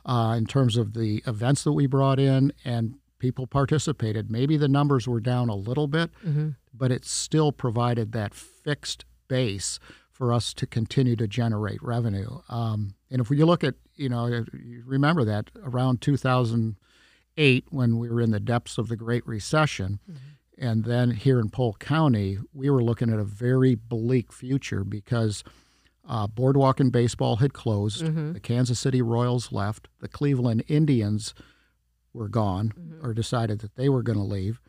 uh, 0.06 0.36
in 0.38 0.46
terms 0.46 0.78
of 0.78 0.94
the 0.94 1.24
events 1.26 1.64
that 1.64 1.72
we 1.72 1.88
brought 1.88 2.20
in 2.20 2.52
and 2.66 2.96
people 3.20 3.48
participated. 3.48 4.30
Maybe 4.30 4.58
the 4.58 4.68
numbers 4.68 5.08
were 5.08 5.20
down 5.20 5.50
a 5.50 5.56
little 5.56 5.88
bit, 5.88 6.12
mm-hmm. 6.26 6.50
but 6.74 6.92
it 6.92 7.06
still 7.06 7.52
provided 7.52 8.12
that 8.12 8.34
fixed 8.34 9.06
base 9.28 9.80
for 10.12 10.34
us 10.34 10.54
to 10.56 10.68
continue 10.68 11.16
to 11.16 11.28
generate 11.28 11.82
revenue. 11.82 12.40
Um, 12.50 12.96
and 13.10 13.22
if 13.22 13.30
you 13.30 13.46
look 13.46 13.64
at, 13.64 13.76
you 13.96 14.10
know, 14.10 14.26
you 14.26 14.84
remember 14.86 15.24
that 15.26 15.50
around 15.64 16.02
2008 16.02 17.66
when 17.70 17.98
we 17.98 18.10
were 18.10 18.22
in 18.22 18.32
the 18.32 18.40
depths 18.40 18.78
of 18.78 18.90
the 18.90 18.96
Great 18.96 19.26
Recession. 19.26 20.00
Mm-hmm. 20.10 20.20
And 20.60 20.86
then 20.86 21.12
here 21.12 21.40
in 21.40 21.52
Polk 21.52 21.78
County, 21.78 22.40
we 22.52 22.72
were 22.72 22.84
looking 22.84 23.14
at 23.14 23.20
a 23.20 23.24
very 23.24 23.76
bleak 23.76 24.34
future 24.34 24.84
because– 24.84 25.44
Uh, 26.08 26.26
Boardwalk 26.28 26.80
and 26.80 26.92
baseball 26.92 27.36
had 27.38 27.54
closed. 27.54 28.04
Mm-hmm. 28.04 28.34
The 28.34 28.40
Kansas 28.40 28.80
City 28.80 29.02
Royals 29.02 29.52
left. 29.52 29.90
The 30.00 30.08
Cleveland 30.08 30.64
Indians 30.68 31.34
were 32.14 32.30
gone 32.30 32.70
Mm-hmm. 32.80 33.06
or 33.06 33.14
decided 33.14 33.60
that 33.60 33.76
they 33.76 33.90
were 33.90 34.02
going 34.04 34.18
to 34.18 34.24
leave. 34.24 34.62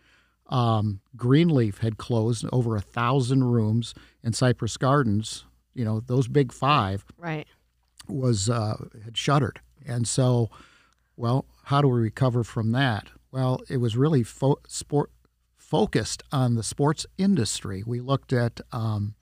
Um, 0.49 1.01
Grenelefe 1.17 1.79
had 1.79 1.99
closed 1.99 2.45
over 2.53 2.75
a 2.75 2.81
thousand 2.81 3.45
rooms, 3.45 3.95
and 4.25 4.35
Cypress 4.35 4.77
Gardens, 4.77 5.45
you 5.75 5.85
know, 5.85 6.01
those 6.01 6.27
big 6.27 6.53
five 6.53 7.05
Right. 7.19 7.47
was 8.09 8.49
uh, 8.51 8.77
had 9.05 9.17
shuttered. 9.17 9.61
And 9.87 10.09
so, 10.09 10.51
well, 11.17 11.45
how 11.65 11.81
do 11.83 11.89
we 11.89 12.01
recover 12.01 12.43
from 12.45 12.73
that? 12.73 13.09
Well, 13.31 13.61
it 13.69 13.77
was 13.77 13.97
really 13.97 14.23
fo- 14.23 14.61
sport 14.67 15.11
focused 15.57 16.23
on 16.33 16.55
the 16.55 16.63
sports 16.63 17.07
industry. 17.19 17.83
We 17.87 18.01
looked 18.01 18.33
at, 18.33 18.61
um, 18.73 19.15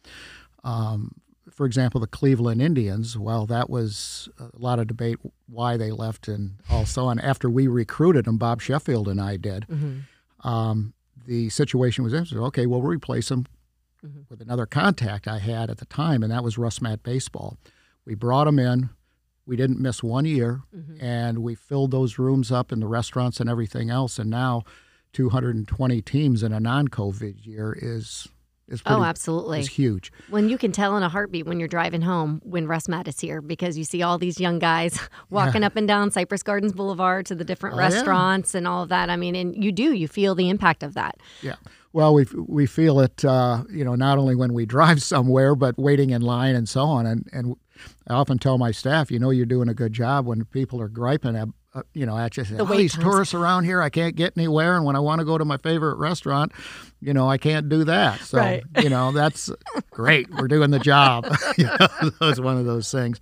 um, 0.63 1.17
for 1.57 1.65
example, 1.65 2.03
the 2.03 2.07
Cleveland 2.07 2.61
Indians. 2.61 3.19
Well, 3.19 3.47
that 3.47 3.71
was 3.71 4.29
a 4.39 4.51
lot 4.59 4.79
of 4.79 4.87
debate 4.87 5.19
why 5.49 5.79
they 5.79 5.91
left 5.91 6.29
and 6.29 6.57
also 6.69 7.07
on. 7.07 7.19
After 7.19 7.49
we 7.49 7.67
recruited 7.67 8.27
them, 8.27 8.37
Bob 8.37 8.61
Sheffield 8.61 9.09
and 9.09 9.19
I 9.19 9.39
did. 9.39 9.67
Mm-hmm. 9.67 10.47
Um, 10.47 10.93
the 11.27 11.49
situation 11.49 12.05
was 12.05 12.13
interesting. 12.13 12.41
Okay, 12.41 12.67
well, 12.67 12.83
we'll 12.83 12.91
replace 12.91 13.31
them 13.31 13.47
mm-hmm. 14.05 14.21
with 14.29 14.43
another 14.43 14.67
contact 14.67 15.27
I 15.27 15.39
had 15.39 15.71
at 15.71 15.79
the 15.79 15.87
time, 15.87 16.23
and 16.23 16.31
that 16.31 16.45
was 16.45 16.57
RussMatt 16.57 17.03
Baseball. 17.03 17.57
We 18.05 18.15
brought 18.15 18.47
him 18.47 18.59
in. 18.59 18.91
We 19.47 19.57
didn't 19.57 19.81
miss 19.81 20.03
one 20.03 20.27
year, 20.27 20.61
mm-hmm. 20.77 21.03
and 21.03 21.39
we 21.39 21.55
filled 21.55 21.91
those 21.91 22.19
rooms 22.19 22.53
up 22.53 22.71
in 22.71 22.81
the 22.81 22.87
restaurants 22.87 23.41
and 23.41 23.49
everything 23.49 23.89
else. 23.89 24.19
And 24.19 24.29
now, 24.29 24.63
220 25.15 26.03
teams 26.03 26.43
in 26.43 26.53
a 26.53 26.61
non-COVID 26.61 27.47
year 27.47 27.75
is 27.81 28.29
is 28.69 28.83
pretty, 28.83 29.01
Oh, 29.01 29.05
absolutely. 29.05 29.61
is 29.61 29.69
huge. 29.69 30.11
When 30.31 30.49
you 30.49 30.59
can 30.59 30.73
tell 30.73 30.97
in 30.97 31.03
a 31.03 31.09
heartbeat 31.09 31.47
when 31.47 31.59
you're 31.61 31.69
driving 31.69 32.03
home 32.03 32.41
when 32.45 32.67
RussMatt 32.67 33.07
is 33.09 33.21
here 33.21 33.41
because 33.41 33.79
you 33.79 33.85
see 33.85 34.03
all 34.03 34.19
these 34.19 34.41
young 34.41 34.59
guys 34.59 34.99
walking 35.31 35.63
up 35.65 35.77
and 35.77 35.87
down 35.87 36.11
Cypress 36.11 36.43
Gardens 36.43 36.73
Boulevard 36.73 37.27
to 37.27 37.35
the 37.35 37.45
different 37.45 37.77
Oh, 37.77 37.79
yeah. 37.79 37.85
restaurants 37.89 38.55
and 38.55 38.67
all 38.67 38.83
of 38.83 38.89
that. 38.89 39.09
I 39.11 39.17
mean, 39.17 39.35
and 39.37 39.63
you 39.63 39.71
do, 39.73 39.93
you 39.93 40.09
feel 40.09 40.35
the 40.35 40.49
impact 40.49 40.83
of 40.83 40.95
that. 40.95 41.17
Yeah. 41.43 41.57
Well, 41.93 42.13
we 42.13 42.27
we 42.47 42.67
feel 42.67 43.01
it, 43.01 43.25
uh, 43.25 43.65
you 43.71 43.85
know, 43.85 43.95
not 43.95 44.19
only 44.19 44.35
when 44.35 44.53
we 44.53 44.67
drive 44.77 45.03
somewhere, 45.03 45.55
but 45.55 45.79
waiting 45.79 46.11
in 46.11 46.21
line 46.23 46.55
and 46.55 46.69
so 46.69 46.83
on. 46.83 47.07
And 47.07 47.29
and 47.33 47.55
I 48.09 48.15
often 48.15 48.39
tell 48.39 48.59
my 48.59 48.71
staff, 48.71 49.11
you 49.11 49.19
know, 49.19 49.31
you're 49.31 49.47
doing 49.47 49.69
a 49.69 49.75
good 49.75 49.93
job 49.93 50.27
when 50.27 50.45
people 50.47 50.81
are 50.81 50.89
griping 50.89 51.37
at, 51.37 51.49
uh, 51.77 51.83
you 51.93 52.07
know, 52.07 52.17
at. 52.19 52.35
Say, 52.35 52.43
The 52.43 52.63
"Oh, 52.63 52.65
these 52.67 52.93
times." 52.95 53.05
tourists 53.05 53.35
around 53.35 53.65
here, 53.65 53.83
I 53.83 53.91
can't 53.91 54.17
get 54.17 54.33
anywhere, 54.37 54.77
and 54.77 54.85
when 54.85 54.97
I 54.97 55.01
want 55.01 55.21
to 55.21 55.25
go 55.25 55.39
to 55.39 55.45
my 55.45 55.57
favorite 55.59 55.97
restaurant, 55.97 56.53
you 57.01 57.13
know, 57.13 57.29
I 57.29 57.39
can't 57.39 57.69
do 57.69 57.85
that. 57.85 58.21
So, 58.21 58.39
Right. 58.39 58.63
you 58.83 58.89
know, 58.89 59.13
that's 59.13 59.51
great. 59.91 60.29
We're 60.31 60.49
doing 60.49 60.71
the 60.71 60.79
job. 60.79 61.27
you 61.59 61.65
know, 61.65 62.11
that's 62.21 62.41
one 62.41 62.57
of 62.59 62.65
those 62.65 62.91
things. 62.91 63.21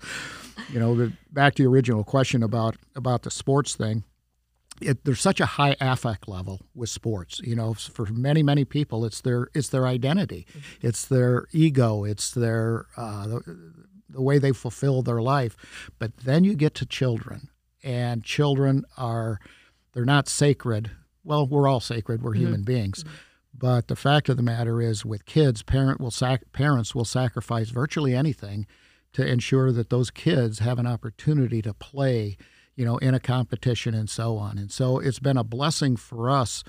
You 0.72 0.80
know, 0.80 1.10
back 1.32 1.54
to 1.56 1.62
your 1.62 1.70
original 1.72 2.04
question 2.04 2.42
about 2.42 2.76
about 2.94 3.22
the 3.22 3.30
sports 3.30 3.76
thing 3.76 4.04
it, 4.80 5.04
there's 5.04 5.20
such 5.20 5.40
a 5.40 5.46
high 5.46 5.76
affect 5.80 6.28
level 6.28 6.60
with 6.74 6.90
sports. 6.90 7.40
You 7.40 7.54
know, 7.54 7.74
for 7.74 8.06
many 8.06 8.42
many 8.42 8.64
people, 8.64 9.04
it's 9.04 9.20
their 9.20 9.48
it's 9.54 9.68
their 9.68 9.86
identity, 9.86 10.46
it's 10.80 11.04
their 11.06 11.46
ego, 11.52 12.04
it's 12.04 12.30
their 12.32 12.86
uh, 12.96 13.26
the, 13.26 13.72
the 14.08 14.22
way 14.22 14.38
they 14.38 14.52
fulfill 14.52 15.02
their 15.02 15.22
life. 15.22 15.56
But 15.98 16.16
then 16.18 16.44
you 16.44 16.54
get 16.54 16.74
to 16.76 16.86
children, 16.86 17.48
and 17.84 18.24
children 18.24 18.84
are 18.96 19.38
they're 19.92 20.04
not 20.04 20.28
sacred. 20.28 20.90
Well, 21.22 21.46
we're 21.46 21.68
all 21.68 21.80
sacred. 21.80 22.22
We're 22.22 22.34
human 22.34 22.62
beings. 22.64 23.04
But 23.56 23.86
the 23.86 23.96
fact 23.96 24.28
of 24.28 24.36
the 24.36 24.42
matter 24.42 24.82
is, 24.82 25.04
with 25.04 25.26
kids, 25.26 25.62
parent 25.62 26.00
will 26.00 26.10
sac- 26.10 26.52
parents 26.52 26.94
will 26.94 27.04
sacrifice 27.04 27.70
virtually 27.70 28.14
anything 28.14 28.66
to 29.12 29.24
ensure 29.24 29.70
that 29.70 29.90
those 29.90 30.10
kids 30.10 30.58
have 30.58 30.80
an 30.80 30.88
opportunity 30.88 31.62
to 31.62 31.72
play, 31.72 32.36
you 32.74 32.84
know, 32.84 32.98
in 32.98 33.14
a 33.14 33.20
competition 33.20 33.94
and 33.94 34.10
so 34.10 34.36
on. 34.36 34.58
And 34.58 34.72
so 34.72 34.98
it's 34.98 35.20
been 35.20 35.36
a 35.36 35.44
blessing 35.44 35.96
for 35.96 36.28
us. 36.28 36.64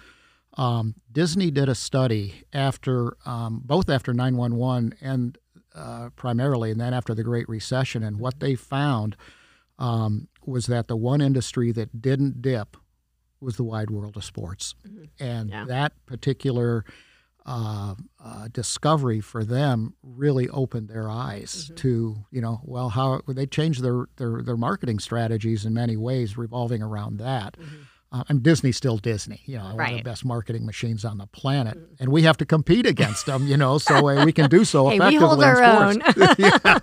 Um, 0.57 0.93
Disney 1.11 1.49
did 1.49 1.67
a 1.67 1.75
study 1.75 2.43
after 2.53 3.17
um, 3.25 3.61
both 3.65 3.89
after 3.89 4.13
911 4.13 4.95
and 5.01 5.37
uh, 5.73 6.09
primarily, 6.15 6.71
and 6.71 6.79
then 6.79 6.93
after 6.93 7.13
the 7.13 7.23
Great 7.23 7.49
Recession, 7.49 8.03
and 8.03 8.19
what 8.19 8.39
they 8.39 8.55
found 8.55 9.17
um, 9.79 10.27
was 10.45 10.67
that 10.67 10.87
the 10.87 10.95
one 10.95 11.21
industry 11.21 11.71
that 11.71 12.01
didn't 12.01 12.41
dip 12.41 12.77
was 13.41 13.57
the 13.57 13.63
wide 13.63 13.89
world 13.89 14.15
of 14.17 14.23
sports, 14.23 14.75
and 15.19 15.49
Yeah. 15.49 15.65
that 15.65 15.93
particular 16.05 16.85
uh, 17.45 17.93
uh, 18.23 18.47
discovery 18.51 19.21
for 19.21 19.43
them 19.43 19.93
really 20.01 20.49
opened 20.49 20.87
their 20.89 21.07
eyes 21.07 21.69
to 21.75 22.15
you 22.31 22.41
know 22.41 22.59
well 22.63 22.89
how 22.89 23.21
they 23.27 23.45
changed 23.45 23.83
their, 23.83 24.05
their 24.15 24.41
their 24.41 24.57
marketing 24.57 24.97
strategies 24.97 25.63
in 25.63 25.71
many 25.73 25.95
ways 25.95 26.37
revolving 26.39 26.81
around 26.81 27.17
that. 27.19 27.55
Uh, 28.15 28.23
and 28.29 28.41
Disney's 28.41 28.77
still 28.77 28.95
Disney, 28.95 29.41
you 29.45 29.57
know, 29.57 29.75
one 29.75 29.89
of 29.91 29.97
the 29.97 30.03
best 30.03 30.23
marketing 30.23 30.65
machines 30.65 31.03
on 31.03 31.17
the 31.17 31.27
planet, 31.27 31.77
and 31.99 32.09
we 32.13 32.21
have 32.21 32.37
to 32.37 32.45
compete 32.45 32.85
against 32.85 33.25
them, 33.25 33.45
you 33.45 33.57
know, 33.57 33.77
so 33.77 34.07
uh, 34.07 34.23
we 34.23 34.31
can 34.31 34.49
do 34.49 34.63
so 34.63 34.87
Hey, 34.89 34.99
we 35.01 35.17
effectively 35.17 35.27
hold 35.27 35.43
our 35.43 35.93
yeah. 36.39 36.79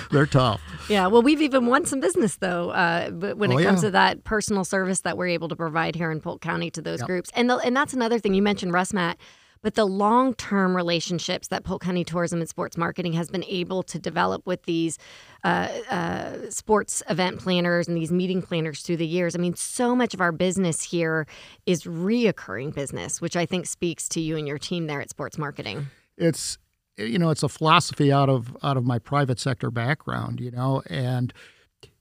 They're 0.10 0.26
tough. 0.26 0.60
Yeah, 0.88 1.06
well, 1.06 1.22
we've 1.22 1.40
even 1.42 1.66
won 1.66 1.84
some 1.86 2.00
business 2.00 2.38
though, 2.38 2.70
uh, 2.70 3.10
but 3.10 3.38
when 3.38 3.52
Oh, 3.52 3.58
it 3.58 3.64
comes 3.64 3.84
yeah. 3.84 3.88
to 3.88 3.90
that 3.92 4.24
personal 4.24 4.64
service 4.64 5.02
that 5.02 5.16
we're 5.16 5.28
able 5.28 5.46
to 5.48 5.54
provide 5.54 5.94
here 5.94 6.10
in 6.10 6.20
Polk 6.20 6.40
County 6.40 6.72
to 6.72 6.82
those 6.82 6.98
Yep. 7.00 7.06
groups, 7.06 7.30
and 7.36 7.48
the, 7.48 7.58
and 7.58 7.76
that's 7.76 7.92
another 7.92 8.18
thing 8.18 8.34
you 8.34 8.42
mentioned, 8.42 8.72
RussMatt, 8.72 9.14
but 9.62 9.74
the 9.74 9.84
long 9.84 10.34
term 10.34 10.76
relationships 10.76 11.48
that 11.48 11.64
Polk 11.64 11.82
County 11.82 12.04
Tourism 12.04 12.40
and 12.40 12.48
Sports 12.48 12.76
Marketing 12.76 13.12
has 13.14 13.30
been 13.30 13.44
able 13.44 13.82
to 13.84 13.98
develop 13.98 14.46
with 14.46 14.62
these 14.64 14.98
uh, 15.44 15.68
uh, 15.90 16.50
sports 16.50 17.02
event 17.08 17.40
planners 17.40 17.88
and 17.88 17.96
these 17.96 18.12
meeting 18.12 18.42
planners 18.42 18.82
through 18.82 18.96
the 18.96 19.06
years. 19.06 19.34
I 19.34 19.38
mean, 19.38 19.54
so 19.54 19.94
much 19.94 20.14
of 20.14 20.20
our 20.20 20.32
business 20.32 20.82
here 20.82 21.26
is 21.66 21.84
reoccurring 21.84 22.74
business, 22.74 23.20
which 23.20 23.36
I 23.36 23.46
think 23.46 23.66
speaks 23.66 24.08
to 24.10 24.20
you 24.20 24.36
and 24.36 24.46
your 24.46 24.58
team 24.58 24.86
there 24.86 25.00
at 25.00 25.10
Sports 25.10 25.38
Marketing. 25.38 25.86
it's 26.16 26.58
you 26.96 27.18
know 27.18 27.30
it's 27.30 27.42
a 27.44 27.48
philosophy 27.48 28.12
out 28.12 28.28
of 28.28 28.56
out 28.62 28.76
of 28.76 28.84
my 28.84 28.98
private 28.98 29.38
sector 29.38 29.70
background 29.70 30.40
you 30.40 30.50
know 30.50 30.82
and 30.90 31.32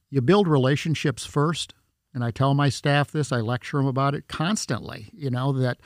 you 0.10 0.22
build 0.22 0.48
relationships 0.48 1.24
first 1.24 1.74
and 2.14 2.24
i 2.24 2.32
tell 2.32 2.54
my 2.56 2.68
staff 2.68 3.12
this 3.12 3.32
i 3.32 3.40
lecture 3.40 3.78
them 3.78 3.86
about 3.86 4.16
it 4.16 4.28
constantly 4.28 5.10
you 5.14 5.30
know 5.30 5.52
that 5.52 5.78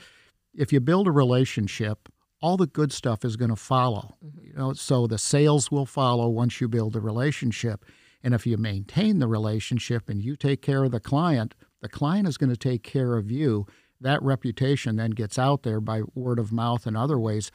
if 0.54 0.72
you 0.72 0.80
build 0.80 1.06
a 1.06 1.12
relationship 1.12 2.08
all 2.40 2.56
the 2.56 2.66
good 2.66 2.92
stuff 2.92 3.24
is 3.24 3.36
going 3.36 3.50
to 3.50 3.56
follow 3.56 4.16
mm-hmm. 4.24 4.46
you 4.46 4.52
know 4.54 4.72
so 4.72 5.06
the 5.06 5.18
sales 5.18 5.70
will 5.70 5.86
follow 5.86 6.28
once 6.28 6.60
you 6.60 6.68
build 6.68 6.96
a 6.96 7.00
relationship 7.00 7.84
and 8.24 8.34
if 8.34 8.46
you 8.46 8.56
maintain 8.56 9.18
the 9.18 9.28
relationship 9.28 10.08
and 10.08 10.22
you 10.22 10.36
take 10.36 10.62
care 10.62 10.84
of 10.84 10.90
the 10.90 11.00
client 11.00 11.54
the 11.80 11.88
client 11.88 12.28
is 12.28 12.36
going 12.36 12.50
to 12.50 12.56
take 12.56 12.82
care 12.82 13.16
of 13.16 13.30
you 13.30 13.66
that 14.00 14.22
reputation 14.22 14.96
then 14.96 15.10
gets 15.10 15.38
out 15.38 15.62
there 15.62 15.80
by 15.80 16.02
word 16.14 16.38
of 16.38 16.52
mouth 16.52 16.86
and 16.86 16.96
other 16.96 17.18
ways 17.18 17.50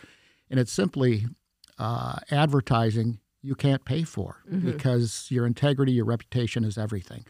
and 0.50 0.60
it's 0.60 0.72
simply 0.72 1.26
uh, 1.78 2.16
advertising 2.32 3.20
you 3.42 3.56
can't 3.56 3.86
pay 3.86 4.04
for 4.04 4.44
mm-hmm. 4.52 4.70
because 4.70 5.28
your 5.30 5.46
integrity, 5.46 5.94
your 5.94 6.06
reputation 6.06 6.64
is 6.64 6.78
everything. 6.78 7.24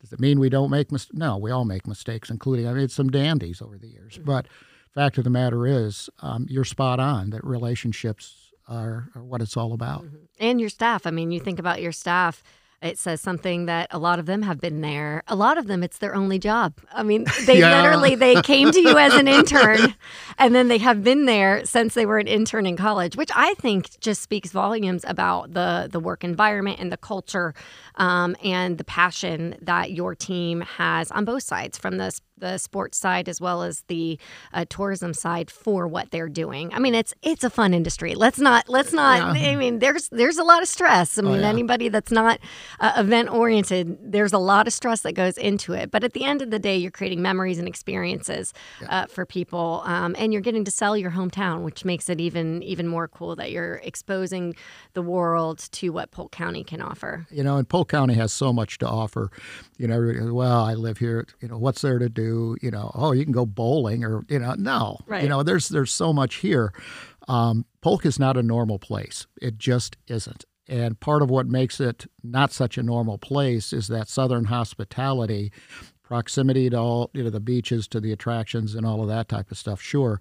Does 0.00 0.12
it 0.12 0.20
mean 0.20 0.40
we 0.40 0.48
don't 0.48 0.70
make 0.70 0.90
mistakes? 0.90 1.16
No, 1.16 1.36
we 1.38 1.50
all 1.50 1.64
make 1.64 1.86
mistakes, 1.86 2.30
including 2.30 2.66
I 2.66 2.72
made 2.72 2.90
some 2.90 3.10
dandies 3.10 3.62
over 3.62 3.78
the 3.78 3.86
years. 3.86 4.14
Mm-hmm. 4.14 4.24
But 4.24 4.46
fact 4.94 5.18
of 5.18 5.24
the 5.24 5.30
matter 5.30 5.66
is, 5.66 6.08
um, 6.20 6.46
you're 6.48 6.64
spot 6.64 7.00
on 7.00 7.30
that 7.30 7.44
relationships 7.44 8.52
are, 8.68 9.08
are 9.14 9.22
what 9.24 9.40
it's 9.42 9.56
all 9.56 9.72
about. 9.72 10.04
and 10.38 10.60
your 10.60 10.68
staff. 10.70 11.06
I 11.06 11.10
mean, 11.10 11.30
you 11.30 11.40
think 11.40 11.58
about 11.58 11.82
your 11.82 11.92
staff. 11.92 12.42
It 12.80 12.98
says 12.98 13.20
something 13.20 13.66
that 13.66 13.86
a 13.92 13.98
lot 13.98 14.18
of 14.18 14.26
them 14.26 14.42
have 14.42 14.60
been 14.60 14.80
there. 14.80 15.22
A 15.28 15.36
lot 15.36 15.56
of 15.56 15.68
them, 15.68 15.84
it's 15.84 15.98
their 15.98 16.16
only 16.16 16.40
job. 16.40 16.74
I 16.92 17.04
mean, 17.04 17.26
they 17.46 17.60
Yeah. 17.60 17.80
literally 17.80 18.16
they 18.16 18.42
came 18.42 18.72
to 18.72 18.80
you 18.80 18.98
as 18.98 19.14
an 19.14 19.28
intern, 19.38 19.94
and 20.36 20.52
then 20.52 20.66
they 20.66 20.78
have 20.78 21.04
been 21.04 21.26
there 21.26 21.64
since 21.64 21.94
they 21.94 22.06
were 22.06 22.18
an 22.18 22.26
intern 22.26 22.66
in 22.66 22.76
college, 22.76 23.16
which 23.16 23.30
I 23.36 23.54
think 23.54 24.00
just 24.00 24.20
speaks 24.20 24.50
volumes 24.50 25.04
about 25.06 25.54
the 25.54 25.88
the 25.92 26.00
work 26.00 26.24
environment 26.24 26.80
and 26.80 26.90
the 26.90 26.96
culture, 26.96 27.54
um, 27.96 28.34
and 28.42 28.78
the 28.78 28.84
passion 28.84 29.56
that 29.62 29.92
your 29.92 30.16
team 30.16 30.62
has 30.62 31.12
on 31.12 31.24
both 31.24 31.44
sides, 31.44 31.78
from 31.78 31.98
the 31.98 32.18
the 32.42 32.58
sports 32.58 32.98
side 32.98 33.28
as 33.28 33.40
well 33.40 33.62
as 33.62 33.84
the 33.86 34.18
uh, 34.52 34.66
tourism 34.68 35.14
side 35.14 35.50
for 35.50 35.86
what 35.86 36.10
they're 36.10 36.28
doing. 36.28 36.74
I 36.74 36.80
mean, 36.80 36.94
it's 36.94 37.14
it's 37.22 37.44
a 37.44 37.50
fun 37.50 37.72
industry. 37.72 38.14
Let's 38.14 38.38
not 38.38 38.68
let's 38.68 38.92
not. 38.92 39.36
Yeah. 39.36 39.52
I 39.52 39.56
mean, 39.56 39.78
there's 39.78 40.08
there's 40.10 40.38
a 40.38 40.44
lot 40.44 40.60
of 40.60 40.68
stress. 40.68 41.18
I 41.18 41.22
mean, 41.22 41.40
yeah. 41.40 41.48
anybody 41.48 41.88
that's 41.88 42.10
not 42.10 42.40
uh, 42.80 42.92
event 42.96 43.30
oriented, 43.30 43.96
there's 44.12 44.32
a 44.32 44.38
lot 44.38 44.66
of 44.66 44.72
stress 44.72 45.02
that 45.02 45.12
goes 45.12 45.38
into 45.38 45.72
it. 45.72 45.90
But 45.90 46.04
at 46.04 46.12
the 46.12 46.24
end 46.24 46.42
of 46.42 46.50
the 46.50 46.58
day, 46.58 46.76
you're 46.76 46.90
creating 46.90 47.22
memories 47.22 47.58
and 47.58 47.68
experiences 47.68 48.52
uh, 48.88 49.06
for 49.06 49.24
people, 49.24 49.82
um, 49.84 50.16
and 50.18 50.32
you're 50.32 50.42
getting 50.42 50.64
to 50.64 50.70
sell 50.70 50.96
your 50.96 51.12
hometown, 51.12 51.62
which 51.62 51.84
makes 51.84 52.10
it 52.10 52.20
even 52.20 52.62
even 52.64 52.88
more 52.88 53.06
cool 53.06 53.36
that 53.36 53.52
you're 53.52 53.76
exposing 53.84 54.54
the 54.94 55.02
world 55.02 55.68
to 55.70 55.90
what 55.90 56.10
Polk 56.10 56.32
County 56.32 56.64
can 56.64 56.82
offer. 56.82 57.26
You 57.30 57.44
know, 57.44 57.56
and 57.56 57.68
Polk 57.68 57.88
County 57.88 58.14
has 58.14 58.32
so 58.32 58.52
much 58.52 58.78
to 58.78 58.88
offer. 58.88 59.30
You 59.78 59.86
know, 59.86 60.34
well, 60.34 60.64
I 60.64 60.74
live 60.74 60.98
here. 60.98 61.26
You 61.40 61.48
know, 61.48 61.58
what's 61.58 61.82
there 61.82 62.00
to 62.00 62.08
do? 62.08 62.31
You 62.60 62.70
know, 62.70 62.90
oh, 62.94 63.12
you 63.12 63.24
can 63.24 63.32
go 63.32 63.46
bowling, 63.46 64.04
or 64.04 64.24
you 64.28 64.38
know, 64.38 64.54
no. 64.54 64.98
Right. 65.06 65.22
You 65.22 65.28
know, 65.28 65.42
there's 65.42 65.68
there's 65.68 65.92
so 65.92 66.12
much 66.12 66.36
here. 66.36 66.72
Um, 67.28 67.66
Polk 67.80 68.04
is 68.04 68.18
not 68.18 68.36
a 68.36 68.42
normal 68.42 68.78
place. 68.78 69.26
It 69.40 69.58
just 69.58 69.96
isn't. 70.08 70.44
And 70.68 70.98
part 71.00 71.22
of 71.22 71.30
what 71.30 71.46
makes 71.46 71.80
it 71.80 72.06
not 72.22 72.52
such 72.52 72.78
a 72.78 72.82
normal 72.82 73.18
place 73.18 73.72
is 73.72 73.88
that 73.88 74.08
southern 74.08 74.44
hospitality, 74.44 75.52
proximity 76.02 76.70
to 76.70 76.78
all 76.78 77.10
you 77.12 77.24
know 77.24 77.30
the 77.30 77.40
beaches, 77.40 77.88
to 77.88 78.00
the 78.00 78.12
attractions, 78.12 78.74
and 78.74 78.86
all 78.86 79.02
of 79.02 79.08
that 79.08 79.28
type 79.28 79.50
of 79.50 79.58
stuff. 79.58 79.80
Sure, 79.80 80.20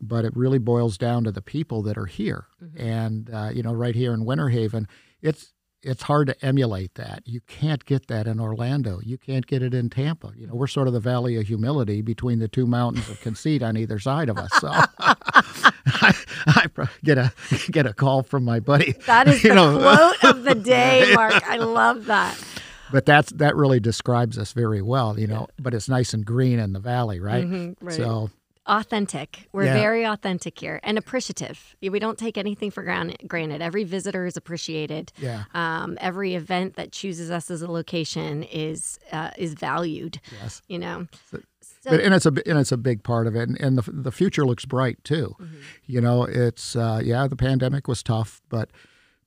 but 0.00 0.24
it 0.24 0.36
really 0.36 0.58
boils 0.58 0.98
down 0.98 1.24
to 1.24 1.32
the 1.32 1.42
people 1.42 1.82
that 1.82 1.96
are 1.96 2.06
here. 2.06 2.46
Mm-hmm. 2.62 2.80
And 2.80 3.30
uh, 3.32 3.50
you 3.54 3.62
know, 3.62 3.72
right 3.72 3.94
here 3.94 4.12
in 4.12 4.24
Winter 4.24 4.48
Haven, 4.48 4.88
it's 5.22 5.52
it's 5.82 6.02
hard 6.02 6.26
to 6.26 6.44
emulate 6.44 6.94
that. 6.94 7.22
You 7.24 7.40
can't 7.46 7.84
get 7.84 8.08
that 8.08 8.26
in 8.26 8.40
Orlando. 8.40 9.00
You 9.02 9.16
can't 9.16 9.46
get 9.46 9.62
it 9.62 9.74
in 9.74 9.90
Tampa. 9.90 10.32
You 10.36 10.46
know, 10.46 10.54
we're 10.54 10.66
sort 10.66 10.88
of 10.88 10.94
the 10.94 11.00
valley 11.00 11.36
of 11.36 11.46
humility 11.46 12.02
between 12.02 12.40
the 12.40 12.48
two 12.48 12.66
mountains 12.66 13.08
of 13.08 13.20
conceit 13.20 13.62
on 13.62 13.76
either 13.76 13.98
side 13.98 14.28
of 14.28 14.38
us. 14.38 14.50
So 14.60 14.68
I, 14.98 16.14
I, 16.46 16.66
get 17.04 17.18
a 17.18 17.32
get 17.70 17.86
a 17.86 17.92
call 17.92 18.22
from 18.22 18.44
my 18.44 18.60
buddy. 18.60 18.92
That 19.06 19.28
is 19.28 19.42
the 19.42 19.54
know. 19.54 19.78
quote 19.78 20.24
of 20.24 20.44
the 20.44 20.54
day, 20.54 21.12
Mark. 21.14 21.42
I 21.48 21.56
love 21.56 22.06
that. 22.06 22.42
But 22.90 23.06
that's 23.06 23.30
that 23.32 23.54
really 23.54 23.80
describes 23.80 24.38
us 24.38 24.52
very 24.52 24.82
well, 24.82 25.18
you 25.18 25.26
know. 25.26 25.46
But 25.58 25.74
it's 25.74 25.88
nice 25.88 26.14
and 26.14 26.24
green 26.24 26.58
in 26.58 26.72
the 26.72 26.80
valley, 26.80 27.20
right? 27.20 27.44
Mm-hmm, 27.44 27.86
right. 27.86 27.96
So 27.96 28.30
authentic. 28.68 29.48
We're 29.52 29.64
yeah. 29.64 29.74
very 29.74 30.04
authentic 30.04 30.58
here 30.58 30.78
and 30.82 30.98
appreciative. 30.98 31.76
We 31.80 31.98
don't 31.98 32.18
take 32.18 32.38
anything 32.38 32.70
for 32.70 32.82
granted. 32.82 33.62
Every 33.62 33.84
visitor 33.84 34.26
is 34.26 34.36
appreciated. 34.36 35.12
Yeah. 35.18 35.44
Um, 35.54 35.98
every 36.00 36.34
event 36.34 36.76
that 36.76 36.92
chooses 36.92 37.30
us 37.30 37.50
as 37.50 37.62
a 37.62 37.70
location 37.70 38.42
is 38.44 38.98
uh, 39.10 39.30
is 39.36 39.54
valued. 39.54 40.20
Yes. 40.40 40.62
You 40.68 40.78
know. 40.78 41.06
So, 41.30 41.40
so, 41.60 41.90
but, 41.90 42.00
and 42.00 42.14
it's 42.14 42.26
a 42.26 42.32
and 42.46 42.58
it's 42.58 42.72
a 42.72 42.76
big 42.76 43.02
part 43.02 43.26
of 43.26 43.34
it, 43.34 43.48
and, 43.48 43.60
and 43.60 43.78
the 43.78 43.90
the 43.90 44.12
future 44.12 44.46
looks 44.46 44.64
bright 44.64 45.02
too. 45.04 45.34
Mm-hmm. 45.40 45.56
You 45.86 46.00
know, 46.00 46.24
it's 46.24 46.76
uh, 46.76 47.00
yeah, 47.02 47.26
the 47.26 47.36
pandemic 47.36 47.88
was 47.88 48.02
tough, 48.02 48.42
but 48.48 48.70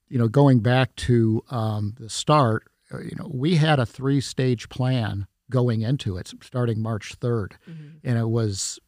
you 0.08 0.18
know, 0.18 0.28
going 0.28 0.60
back 0.60 0.94
to 0.96 1.42
um, 1.50 1.94
the 1.98 2.10
start, 2.10 2.64
uh, 2.92 2.98
you 2.98 3.16
know, 3.16 3.30
we 3.32 3.56
had 3.56 3.80
a 3.80 3.86
three 3.86 4.20
stage 4.20 4.68
plan 4.68 5.26
going 5.50 5.82
into 5.82 6.16
it, 6.16 6.32
starting 6.42 6.82
March 6.82 7.18
3rd, 7.18 7.52
mm-hmm. 7.68 7.88
and 8.04 8.18
it 8.18 8.28
was 8.28 8.78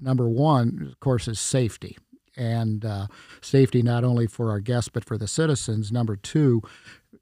number 0.00 0.28
one, 0.28 0.88
of 0.90 1.00
course, 1.00 1.28
is 1.28 1.40
safety. 1.40 1.98
And 2.36 2.84
uh, 2.84 3.08
safety 3.40 3.82
not 3.82 4.04
only 4.04 4.26
for 4.26 4.50
our 4.50 4.60
guests, 4.60 4.88
but 4.88 5.04
for 5.04 5.18
the 5.18 5.26
citizens. 5.26 5.90
Number 5.90 6.14
two, 6.14 6.62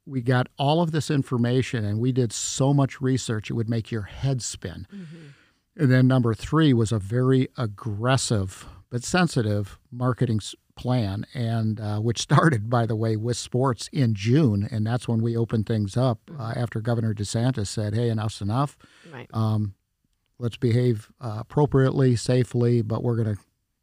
we 0.05 0.21
got 0.21 0.49
all 0.59 0.83
of 0.83 0.93
this 0.93 1.11
information 1.11 1.85
and 1.85 1.99
we 1.99 2.13
did 2.13 2.33
so 2.33 2.75
much 2.75 3.01
research, 3.01 3.51
it 3.51 3.55
would 3.55 3.71
make 3.71 3.91
your 3.91 4.03
head 4.03 4.43
spin. 4.43 4.87
Mm-hmm. 4.95 5.27
And 5.79 5.91
then 5.91 6.07
number 6.07 6.35
three 6.35 6.73
was 6.73 6.93
a 6.93 6.99
very 6.99 7.49
aggressive 7.57 8.67
but 8.91 9.03
sensitive 9.03 9.79
marketing 9.91 10.41
plan, 10.77 11.27
and 11.35 11.81
uh, 11.81 11.99
which 11.99 12.19
started, 12.23 12.71
by 12.71 12.87
the 12.87 12.97
way, 12.97 13.17
with 13.17 13.37
sports 13.37 13.89
in 13.93 14.15
June, 14.15 14.69
and 14.71 14.87
that's 14.87 15.09
when 15.09 15.21
we 15.21 15.37
opened 15.37 15.67
things 15.67 15.97
up 15.97 16.21
uh, 16.31 16.33
mm-hmm. 16.33 16.59
after 16.59 16.81
Governor 16.81 17.13
DeSantis 17.15 17.67
said, 17.67 17.95
"Hey, 17.95 18.09
enough's 18.09 18.41
enough. 18.41 18.79
Right. 19.13 19.29
Um, 19.33 19.75
let's 20.39 20.57
behave 20.57 21.11
uh, 21.21 21.39
appropriately, 21.41 22.17
safely, 22.17 22.83
but 22.83 23.03
we're 23.03 23.17
going 23.17 23.37
to 23.37 23.41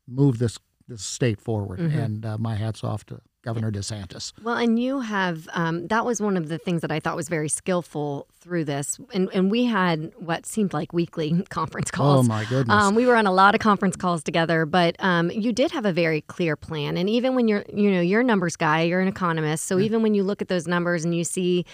move 0.08 0.40
this 0.40 0.60
this 0.88 1.04
state 1.04 1.40
forward." 1.40 1.80
Mm-hmm. 1.80 2.00
And 2.00 2.26
uh, 2.26 2.38
my 2.38 2.56
hats 2.56 2.84
off 2.84 3.06
to 3.08 3.22
Governor 3.44 3.72
DeSantis. 3.72 4.32
Well, 4.42 4.56
and 4.56 4.80
you 4.80 5.02
have 5.02 5.50
um, 5.54 5.88
that 5.88 6.06
was 6.06 6.22
one 6.22 6.38
of 6.38 6.48
the 6.48 6.58
things 6.58 6.82
that 6.82 6.92
I 6.94 7.02
thought 7.02 7.18
was 7.18 7.28
very 7.28 7.50
skillful 7.50 8.26
through 8.40 8.64
this, 8.64 8.98
and 9.14 9.30
and 9.34 9.52
we 9.52 9.66
had 9.66 10.14
what 10.18 10.46
seemed 10.46 10.72
like 10.72 10.94
weekly 10.94 11.44
conference 11.50 11.90
oh, 11.94 11.98
calls. 11.98 12.26
Oh 12.26 12.30
my 12.30 12.46
goodness! 12.46 12.74
Um, 12.74 12.96
we 12.96 13.06
were 13.06 13.18
on 13.18 13.28
a 13.28 13.34
lot 13.34 13.54
of 13.54 13.60
conference 13.60 13.98
calls 13.98 14.24
together, 14.24 14.66
but 14.66 14.96
um, 15.00 15.30
you 15.30 15.52
did 15.52 15.72
have 15.72 15.86
a 15.86 15.92
very 15.92 16.22
clear 16.22 16.56
plan, 16.56 16.96
and 16.96 17.10
even 17.10 17.36
when 17.36 17.50
you're 17.50 17.66
you 17.74 17.92
know 17.92 18.00
you're 18.00 18.22
a 18.22 18.24
numbers 18.24 18.56
guy, 18.56 18.84
you're 18.84 19.02
an 19.02 19.10
economist, 19.10 19.66
so 19.66 19.76
yeah. 19.76 19.86
even 19.86 20.02
when 20.02 20.14
you 20.14 20.24
look 20.24 20.42
at 20.42 20.48
those 20.48 20.66
numbers 20.66 21.04
and 21.04 21.14
you 21.14 21.26
see 21.26 21.66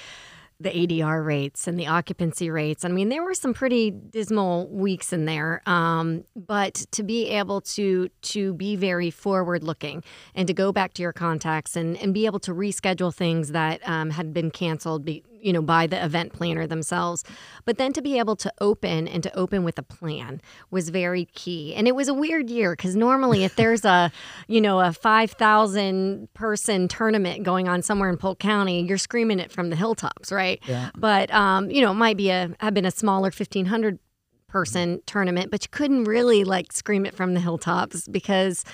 the 0.61 0.69
ADR 0.69 1.25
rates 1.25 1.67
and 1.67 1.79
the 1.79 1.87
occupancy 1.87 2.49
rates. 2.49 2.83
I 2.83 2.89
mean, 2.89 3.07
there 3.07 3.23
were 3.23 3.33
some 3.33 3.53
pretty 3.53 3.91
dismal 3.91 4.67
weeks 4.67 5.13
in 5.13 5.25
there. 5.25 5.61
Um, 5.65 6.25
but 6.35 6.73
to 6.91 7.03
be 7.03 7.29
able 7.29 7.61
to 7.61 8.09
to 8.21 8.53
be 8.53 8.75
very 8.75 9.09
forward 9.09 9.63
looking 9.63 10.03
and 10.35 10.47
to 10.47 10.53
go 10.53 10.71
back 10.71 10.93
to 10.95 11.01
your 11.01 11.13
contacts 11.13 11.75
and, 11.75 11.95
and 11.97 12.13
be 12.13 12.25
able 12.25 12.39
to 12.39 12.53
reschedule 12.53 13.13
things 13.13 13.53
that 13.53 13.87
um, 13.87 14.09
had 14.09 14.33
been 14.33 14.51
canceled 14.51 15.05
be, 15.05 15.23
you 15.41 15.53
know, 15.53 15.61
by 15.61 15.87
the 15.87 16.03
event 16.03 16.33
planner 16.33 16.67
themselves. 16.67 17.23
But 17.65 17.77
then 17.77 17.93
to 17.93 18.01
be 18.01 18.19
able 18.19 18.35
to 18.37 18.53
open 18.59 19.07
and 19.07 19.23
to 19.23 19.35
open 19.35 19.63
with 19.63 19.77
a 19.77 19.83
plan 19.83 20.41
was 20.71 20.89
very 20.89 21.25
key. 21.25 21.73
And 21.75 21.87
it 21.87 21.95
was 21.95 22.07
a 22.07 22.13
weird 22.13 22.49
year 22.49 22.73
because 22.73 22.95
normally 22.95 23.43
if 23.43 23.55
there's 23.55 23.85
a, 23.85 24.11
you 24.47 24.61
know, 24.61 24.79
a 24.79 24.93
5,000 24.93 26.33
person 26.33 26.87
tournament 26.87 27.43
going 27.43 27.67
on 27.67 27.81
somewhere 27.81 28.09
in 28.09 28.17
Polk 28.17 28.39
County, 28.39 28.83
you're 28.83 28.97
screaming 28.97 29.39
it 29.39 29.51
from 29.51 29.69
the 29.69 29.75
hilltops, 29.75 30.31
right? 30.31 30.59
Yeah. 30.67 30.89
But, 30.95 31.31
um, 31.33 31.69
you 31.71 31.81
know, 31.81 31.91
it 31.91 31.95
might 31.95 32.17
be 32.17 32.29
a, 32.29 32.55
have 32.59 32.73
been 32.73 32.85
a 32.85 32.91
smaller 32.91 33.31
1,500 33.31 33.99
person 34.49 35.01
tournament, 35.05 35.51
but 35.51 35.63
you 35.63 35.69
couldn't 35.71 36.03
really 36.03 36.43
like 36.43 36.71
scream 36.73 37.05
it 37.05 37.15
from 37.15 37.33
the 37.33 37.39
hilltops 37.39 38.07
because 38.07 38.65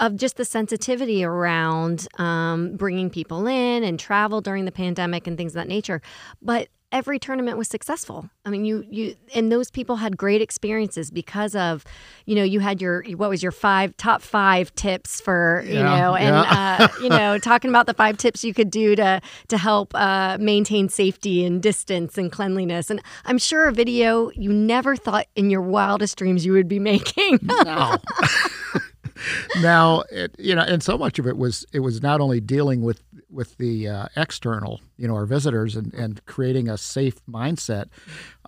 of 0.00 0.16
just 0.16 0.36
the 0.36 0.44
sensitivity 0.44 1.24
around 1.24 2.06
um, 2.18 2.76
bringing 2.76 3.10
people 3.10 3.46
in 3.46 3.82
and 3.82 3.98
travel 3.98 4.40
during 4.40 4.64
the 4.64 4.72
pandemic 4.72 5.26
and 5.26 5.36
things 5.36 5.52
of 5.52 5.54
that 5.54 5.68
nature. 5.68 6.00
But 6.40 6.68
every 6.92 7.18
tournament 7.18 7.56
was 7.56 7.68
successful. 7.68 8.28
I 8.44 8.50
mean, 8.50 8.64
you 8.64 8.84
you 8.88 9.16
and 9.34 9.50
those 9.50 9.70
people 9.70 9.96
had 9.96 10.16
great 10.16 10.42
experiences 10.42 11.10
because 11.10 11.56
of, 11.56 11.84
you 12.26 12.36
know, 12.36 12.44
you 12.44 12.60
had 12.60 12.80
your 12.80 13.02
what 13.16 13.30
was 13.30 13.42
your 13.42 13.50
five 13.50 13.96
top 13.96 14.22
five 14.22 14.72
tips 14.74 15.20
for 15.20 15.64
you 15.66 15.74
yeah, 15.74 15.82
know, 15.82 16.14
and 16.14 16.36
yeah. 16.36 16.76
uh, 16.80 16.88
you 17.02 17.08
know, 17.08 17.38
talking 17.42 17.70
about 17.70 17.86
the 17.86 17.94
five 17.94 18.18
tips 18.18 18.44
you 18.44 18.54
could 18.54 18.70
do 18.70 18.94
to 18.94 19.20
to 19.48 19.58
help 19.58 19.94
uh, 19.94 20.36
maintain 20.38 20.88
safety 20.88 21.44
and 21.44 21.62
distance 21.62 22.18
and 22.18 22.30
cleanliness. 22.30 22.90
And 22.90 23.00
I'm 23.24 23.38
sure 23.38 23.66
a 23.66 23.72
video 23.72 24.30
you 24.34 24.52
never 24.52 24.94
thought 24.94 25.26
in 25.34 25.50
your 25.50 25.62
wildest 25.62 26.18
dreams 26.18 26.44
you 26.44 26.52
would 26.52 26.68
be 26.68 26.78
making. 26.92 27.38
no. 27.42 27.96
now, 29.60 30.02
it, 30.10 30.34
you 30.38 30.54
know, 30.54 30.62
and 30.62 30.82
so 30.82 30.98
much 30.98 31.18
of 31.18 31.26
it 31.26 31.36
was 31.36 31.64
it 31.72 31.80
was 31.80 32.02
not 32.02 32.20
only 32.20 32.40
dealing 32.40 32.82
with 32.82 33.02
with 33.32 33.56
the 33.58 33.88
uh, 33.88 34.06
external, 34.16 34.80
you 34.96 35.08
know, 35.08 35.14
our 35.14 35.26
visitors 35.26 35.76
and, 35.76 35.92
and 35.94 36.24
creating 36.26 36.68
a 36.68 36.76
safe 36.76 37.24
mindset. 37.26 37.86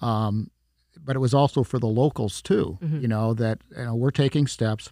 Um, 0.01 0.51
but 1.03 1.17
it 1.17 1.21
was 1.21 1.35
also 1.35 1.63
for 1.63 1.79
the 1.79 1.87
locals 1.87 2.41
too, 2.41 2.79
mm-hmm. 2.83 3.01
you 3.01 3.09
know, 3.09 3.35
that 3.35 3.59
you 3.77 3.85
know, 3.85 3.95
we're 3.95 4.11
taking 4.11 4.47
steps. 4.47 4.91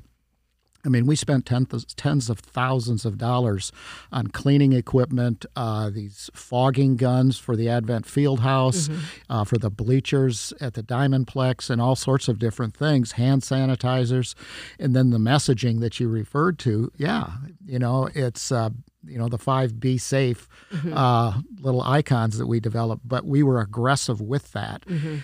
I 0.85 0.89
mean, 0.89 1.07
we 1.07 1.15
spent 1.15 1.47
tens, 1.47 1.85
tens 1.95 2.29
of 2.29 2.41
thousands 2.41 3.05
of 3.05 3.17
dollars 3.17 3.71
on 4.11 4.27
cleaning 4.29 4.73
equipment, 4.73 5.47
uh, 5.55 5.91
these 5.91 6.29
fogging 6.35 6.97
guns 6.97 7.39
for 7.39 7.55
the 7.55 7.69
Advent 7.69 8.05
Fieldhouse, 8.05 8.89
mm-hmm. 8.89 9.01
uh, 9.31 9.45
for 9.45 9.59
the 9.59 9.71
bleachers 9.71 10.53
at 10.61 10.75
the 10.75 10.83
Diamondplex, 10.83 11.71
and 11.71 11.81
all 11.81 11.95
sorts 11.95 12.27
of 12.27 12.41
different 12.41 12.77
things, 12.77 13.13
hand 13.13 13.43
sanitizers, 13.43 14.35
and 14.79 14.95
then 14.95 15.11
the 15.11 15.19
messaging 15.19 15.79
that 15.81 16.01
you 16.01 16.09
referred 16.09 16.59
to. 16.61 16.91
Yeah, 16.97 17.31
you 17.65 17.79
know, 17.79 18.09
it's 18.13 18.51
uh, 18.51 18.71
you 19.05 19.19
know 19.19 19.29
the 19.29 19.39
five 19.39 19.81
be 19.81 19.99
safe 19.99 20.49
mm-hmm. 20.73 20.93
uh, 20.97 21.41
little 21.61 21.83
icons 21.83 22.39
that 22.39 22.47
we 22.47 22.61
developed 22.61 23.07
but 23.07 23.25
we 23.25 23.43
were 23.43 23.61
aggressive 23.61 24.21
with 24.21 24.53
that 24.53 24.85
mm-hmm. 24.87 25.19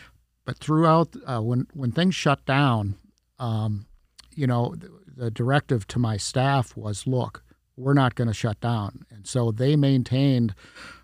but 0.45 0.59
throughout 0.59 1.15
uh, 1.27 1.41
when 1.41 1.67
when 1.75 1.93
things 1.93 2.15
shut 2.15 2.45
down 2.45 2.97
um, 3.39 3.87
you 4.35 4.47
know 4.47 4.75
the, 4.77 4.91
the, 5.17 5.31
directive 5.31 5.87
to 5.87 5.99
my 5.99 6.17
staff 6.17 6.77
was 6.77 7.07
look 7.07 7.43
we're 7.77 7.95
not 7.95 8.15
going 8.15 8.29
to 8.29 8.35
shut 8.35 8.61
down 8.61 9.05
and 9.11 9.27
so 9.27 9.51
they 9.51 9.77
maintained 9.77 10.55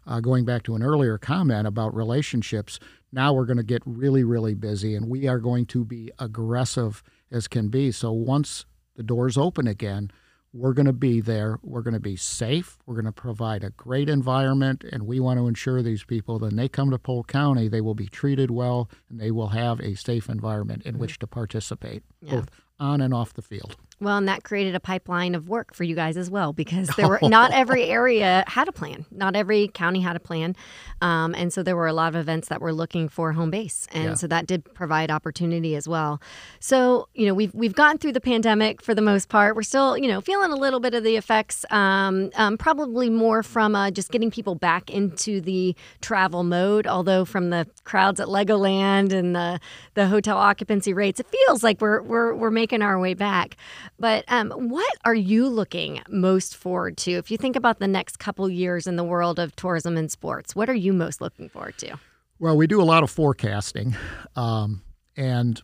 uh, 0.06 0.20
going 0.20 0.44
back 0.44 0.62
to 0.62 0.74
an 0.74 0.82
earlier 0.82 1.18
comment 1.18 1.66
about 1.66 1.94
relationships 1.94 2.78
now 3.12 3.32
we're 3.32 3.46
going 3.46 3.56
to 3.56 3.62
get 3.62 3.82
really 3.86 4.24
really 4.24 4.54
busy 4.54 4.94
and 4.94 5.08
we 5.08 5.28
are 5.28 5.38
going 5.38 5.64
to 5.64 5.84
be 5.84 6.10
aggressive 6.18 7.02
as 7.30 7.46
can 7.48 7.68
be 7.68 7.92
so 7.92 8.10
once 8.12 8.64
the 8.96 9.02
doors 9.02 9.36
open 9.36 9.66
again 9.66 10.10
we're 10.54 10.72
going 10.72 10.86
to 10.86 10.92
be 10.92 11.20
there. 11.20 11.58
We're 11.62 11.82
going 11.82 11.94
to 11.94 12.00
be 12.00 12.14
safe. 12.14 12.78
We're 12.86 12.94
going 12.94 13.06
to 13.06 13.12
provide 13.12 13.64
a 13.64 13.70
great 13.70 14.08
environment, 14.08 14.84
and 14.84 15.02
we 15.02 15.18
want 15.18 15.38
to 15.40 15.48
ensure 15.48 15.82
these 15.82 16.04
people, 16.04 16.38
when 16.38 16.54
they 16.54 16.68
come 16.68 16.90
to 16.90 16.98
Polk 16.98 17.26
County, 17.26 17.66
they 17.66 17.80
will 17.80 17.96
be 17.96 18.06
treated 18.06 18.52
well 18.52 18.88
and 19.10 19.20
they 19.20 19.32
will 19.32 19.48
have 19.48 19.80
a 19.80 19.96
safe 19.96 20.28
environment 20.28 20.82
in 20.84 20.92
mm-hmm. 20.92 21.00
which 21.00 21.18
to 21.18 21.26
participate, 21.26 22.04
yeah. 22.22 22.36
both 22.36 22.50
on 22.78 23.00
and 23.00 23.12
off 23.12 23.34
the 23.34 23.42
field. 23.42 23.76
Well, 24.00 24.18
and 24.18 24.28
that 24.28 24.44
created 24.44 24.74
a 24.74 24.80
pipeline 24.80 25.34
of 25.34 25.48
work 25.48 25.74
for 25.74 25.84
you 25.84 25.94
guys 25.94 26.16
as 26.16 26.30
well 26.30 26.52
because 26.52 26.88
there 26.96 27.08
were 27.08 27.20
not 27.22 27.52
every 27.54 27.84
area 27.84 28.44
had 28.46 28.68
a 28.68 28.72
plan, 28.72 29.06
not 29.10 29.34
every 29.34 29.68
county 29.68 30.00
had 30.00 30.16
a 30.16 30.20
plan, 30.20 30.54
um, 31.00 31.34
and 31.34 31.52
so 31.52 31.62
there 31.62 31.76
were 31.76 31.86
a 31.86 31.92
lot 31.92 32.08
of 32.08 32.16
events 32.16 32.48
that 32.48 32.60
were 32.60 32.72
looking 32.72 33.08
for 33.08 33.32
home 33.32 33.50
base, 33.50 33.86
and 33.92 34.04
yeah. 34.04 34.14
so 34.14 34.26
that 34.26 34.46
did 34.46 34.64
provide 34.74 35.10
opportunity 35.10 35.76
as 35.76 35.88
well. 35.88 36.20
So 36.60 37.08
you 37.14 37.26
know 37.26 37.34
we've 37.34 37.54
we've 37.54 37.74
gotten 37.74 37.98
through 37.98 38.12
the 38.12 38.20
pandemic 38.20 38.82
for 38.82 38.94
the 38.94 39.02
most 39.02 39.28
part. 39.28 39.56
We're 39.56 39.62
still 39.62 39.96
you 39.96 40.08
know 40.08 40.20
feeling 40.20 40.52
a 40.52 40.56
little 40.56 40.80
bit 40.80 40.94
of 40.94 41.04
the 41.04 41.16
effects, 41.16 41.64
um, 41.70 42.30
um, 42.34 42.58
probably 42.58 43.08
more 43.08 43.42
from 43.42 43.74
uh, 43.74 43.90
just 43.90 44.10
getting 44.10 44.30
people 44.30 44.56
back 44.56 44.90
into 44.90 45.40
the 45.40 45.74
travel 46.02 46.42
mode. 46.42 46.86
Although 46.86 47.24
from 47.24 47.50
the 47.50 47.66
crowds 47.84 48.20
at 48.20 48.26
Legoland 48.26 49.12
and 49.12 49.34
the 49.34 49.60
the 49.94 50.08
hotel 50.08 50.36
occupancy 50.36 50.92
rates, 50.92 51.20
it 51.20 51.26
feels 51.28 51.62
like 51.62 51.80
we're 51.80 52.02
we're 52.02 52.34
we're 52.34 52.50
making 52.50 52.64
making 52.64 52.82
our 52.82 52.98
way 52.98 53.14
back. 53.14 53.56
But 54.04 54.26
um, 54.28 54.50
what 54.50 54.98
are 55.06 55.14
you 55.14 55.48
looking 55.48 56.02
most 56.10 56.54
forward 56.54 56.98
to? 56.98 57.12
If 57.12 57.30
you 57.30 57.38
think 57.38 57.56
about 57.56 57.78
the 57.78 57.88
next 57.88 58.18
couple 58.18 58.46
years 58.50 58.86
in 58.86 58.96
the 58.96 59.02
world 59.02 59.38
of 59.38 59.56
tourism 59.56 59.96
and 59.96 60.12
sports, 60.12 60.54
what 60.54 60.68
are 60.68 60.74
you 60.74 60.92
most 60.92 61.22
looking 61.22 61.48
forward 61.48 61.78
to? 61.78 61.96
Well, 62.38 62.54
we 62.54 62.66
do 62.66 62.82
a 62.82 62.84
lot 62.84 63.02
of 63.02 63.10
forecasting. 63.10 63.96
Um, 64.36 64.82
and 65.16 65.58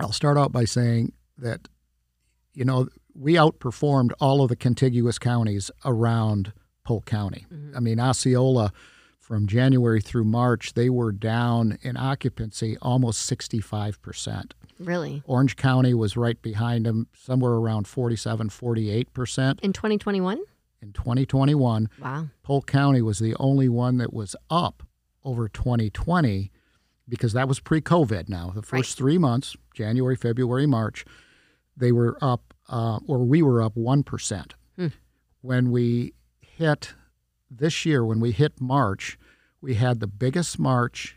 I'll 0.00 0.10
start 0.10 0.36
out 0.36 0.50
by 0.50 0.64
saying 0.64 1.12
that, 1.36 1.68
you 2.54 2.64
know, 2.64 2.88
we 3.14 3.34
outperformed 3.34 4.10
all 4.18 4.42
of 4.42 4.48
the 4.48 4.56
contiguous 4.56 5.20
counties 5.20 5.70
around 5.84 6.52
Polk 6.82 7.04
County. 7.04 7.46
Mm-hmm. 7.54 7.76
I 7.76 7.78
mean, 7.78 8.00
Osceola, 8.00 8.72
from 9.20 9.46
January 9.46 10.00
through 10.00 10.24
March, 10.24 10.74
they 10.74 10.90
were 10.90 11.12
down 11.12 11.78
in 11.82 11.96
occupancy 11.96 12.76
almost 12.82 13.30
65%. 13.30 14.54
Really? 14.78 15.22
Orange 15.26 15.56
County 15.56 15.94
was 15.94 16.16
right 16.16 16.40
behind 16.40 16.86
them, 16.86 17.08
somewhere 17.14 17.52
around 17.52 17.86
47, 17.86 18.48
48%. 18.48 19.60
In 19.60 19.72
2021? 19.72 20.38
In 20.80 20.92
2021. 20.92 21.88
Wow. 22.00 22.28
Polk 22.42 22.66
County 22.66 23.02
was 23.02 23.18
the 23.18 23.34
only 23.36 23.68
one 23.68 23.98
that 23.98 24.12
was 24.12 24.36
up 24.50 24.82
over 25.24 25.48
2020 25.48 26.50
because 27.08 27.32
that 27.32 27.48
was 27.48 27.60
pre 27.60 27.80
COVID 27.80 28.28
now. 28.28 28.52
The 28.54 28.62
first 28.62 28.92
right. 28.92 28.98
three 28.98 29.18
months, 29.18 29.56
January, 29.74 30.16
February, 30.16 30.66
March, 30.66 31.04
they 31.76 31.92
were 31.92 32.16
up, 32.20 32.54
uh, 32.68 32.98
or 33.06 33.18
we 33.18 33.42
were 33.42 33.62
up 33.62 33.74
1%. 33.74 34.52
Hmm. 34.76 34.86
When 35.40 35.70
we 35.70 36.14
hit 36.40 36.94
this 37.50 37.86
year, 37.86 38.04
when 38.04 38.20
we 38.20 38.32
hit 38.32 38.60
March, 38.60 39.18
we 39.60 39.74
had 39.74 40.00
the 40.00 40.06
biggest 40.06 40.58
March 40.58 41.16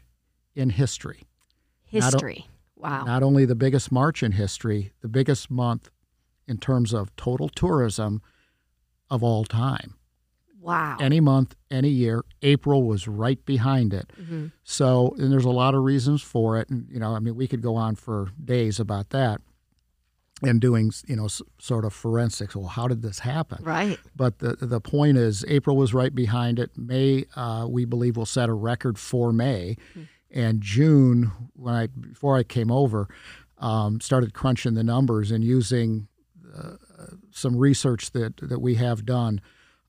in 0.56 0.72
history. 0.72 1.24
History. 1.86 2.48
Wow. 2.82 3.06
Not 3.06 3.22
only 3.24 3.46
the 3.46 3.56
biggest 3.56 3.92
March 3.92 4.24
in 4.24 4.34
history, 4.34 4.92
the 5.02 5.08
biggest 5.08 5.52
month 5.52 5.90
in 6.48 6.58
terms 6.58 6.94
of 6.94 7.16
total 7.16 7.48
tourism 7.48 8.22
of 9.10 9.24
all 9.24 9.46
time. 9.46 9.96
Wow. 10.60 10.98
Any 11.00 11.20
month, 11.20 11.56
any 11.70 11.90
year. 11.90 12.24
April 12.42 12.84
was 12.84 13.08
right 13.08 13.44
behind 13.46 13.94
it. 13.94 14.12
Mm-hmm. 14.20 14.48
So, 14.64 15.16
and 15.18 15.32
there's 15.32 15.46
a 15.46 15.50
lot 15.50 15.74
of 15.76 15.84
reasons 15.84 16.22
for 16.22 16.60
it. 16.60 16.70
And, 16.70 16.88
you 16.90 17.00
know, 17.00 17.16
I 17.16 17.20
mean, 17.20 17.36
we 17.36 17.48
could 17.48 17.62
go 17.62 17.76
on 17.76 17.96
for 17.96 18.30
days 18.44 18.80
about 18.80 19.10
that 19.10 19.42
and 20.44 20.60
doing, 20.62 20.92
you 21.08 21.16
know, 21.16 21.26
s- 21.26 21.42
sort 21.60 21.84
of 21.86 21.94
forensics. 21.94 22.56
Well, 22.56 22.68
how 22.68 22.88
did 22.88 23.02
this 23.02 23.20
happen? 23.20 23.64
Right. 23.64 24.00
But 24.16 24.40
the, 24.40 24.56
the 24.56 24.80
point 24.82 25.18
is, 25.18 25.44
April 25.48 25.78
was 25.78 25.94
right 25.94 26.14
behind 26.14 26.60
it. 26.60 26.72
May, 26.78 27.26
uh, 27.36 27.66
we 27.70 27.86
believe, 27.86 28.16
will 28.18 28.26
set 28.28 28.50
a 28.50 28.54
record 28.54 28.98
for 29.00 29.32
May. 29.34 29.78
Mm-hmm. 29.92 30.04
And 30.34 30.62
June, 30.62 31.32
when 31.54 31.74
I, 31.74 31.88
before 31.88 32.38
I 32.38 32.44
came 32.44 32.72
over, 32.72 33.08
um, 33.58 34.02
started 34.02 34.34
crunching 34.34 34.74
the 34.74 34.84
numbers 34.84 35.32
and 35.32 35.44
using 35.44 36.08
uh, 36.58 36.76
some 37.32 37.56
research 37.56 38.12
that, 38.12 38.38
that 38.38 38.60
we 38.60 38.76
have 38.76 39.06
done 39.06 39.42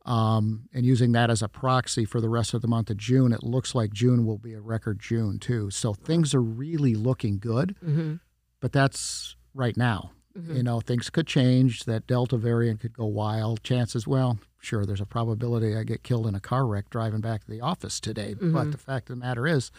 um, 0.05 0.69
and 0.73 0.85
using 0.85 1.13
that 1.13 1.31
as 1.31 1.43
a 1.43 1.49
proxy 1.49 2.05
for 2.05 2.21
the 2.21 2.29
rest 2.29 2.55
of 2.55 2.63
the 2.63 2.69
month 2.69 2.91
of 2.91 2.97
June, 2.97 3.33
it 3.33 3.43
looks 3.43 3.75
like 3.75 3.93
June 3.93 4.27
will 4.27 4.39
be 4.39 4.53
a 4.53 4.61
record 4.61 4.99
June 4.99 5.39
too. 5.39 5.71
So 5.71 5.95
things 5.95 6.35
are 6.35 6.43
really 6.43 6.95
looking 6.95 7.39
good, 7.39 7.77
mm-hmm. 7.85 8.15
but 8.61 8.73
that's 8.73 9.37
right 9.55 9.77
now. 9.77 10.11
Mm-hmm. 10.37 10.57
You 10.57 10.63
know, 10.63 10.81
things 10.81 11.11
could 11.11 11.27
change. 11.27 11.85
That 11.85 12.07
Delta 12.07 12.37
variant 12.37 12.81
could 12.81 12.95
go 12.95 13.05
wild. 13.05 13.63
Chances, 13.63 14.07
well, 14.07 14.39
sure, 14.61 14.87
there's 14.87 15.01
a 15.01 15.07
probability 15.07 15.77
I 15.77 15.85
get 15.85 16.03
killed 16.03 16.27
in 16.27 16.35
a 16.35 16.41
car 16.41 16.67
wreck 16.67 16.89
driving 16.89 17.21
back 17.21 17.45
to 17.45 17.51
the 17.51 17.61
office 17.61 18.01
today. 18.01 18.35
Mm-hmm. 18.35 18.55
But 18.55 18.73
the 18.73 18.79
fact 18.79 19.11
of 19.11 19.17
the 19.17 19.25
matter 19.25 19.47
is, 19.47 19.71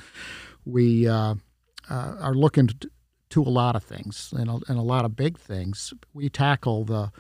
we 0.65 1.07
uh, 1.07 1.35
uh, 1.89 2.15
are 2.19 2.33
looking 2.33 2.67
to, 2.67 2.89
to, 3.29 3.41
a 3.41 3.49
lot 3.49 3.75
of 3.75 3.83
things 3.83 4.33
and 4.37 4.49
a, 4.49 4.59
and 4.67 4.77
a 4.77 4.83
lot 4.83 5.05
of 5.05 5.15
big 5.15 5.37
things. 5.37 5.93
We 6.13 6.29
tackle 6.29 6.85
the 6.85 7.11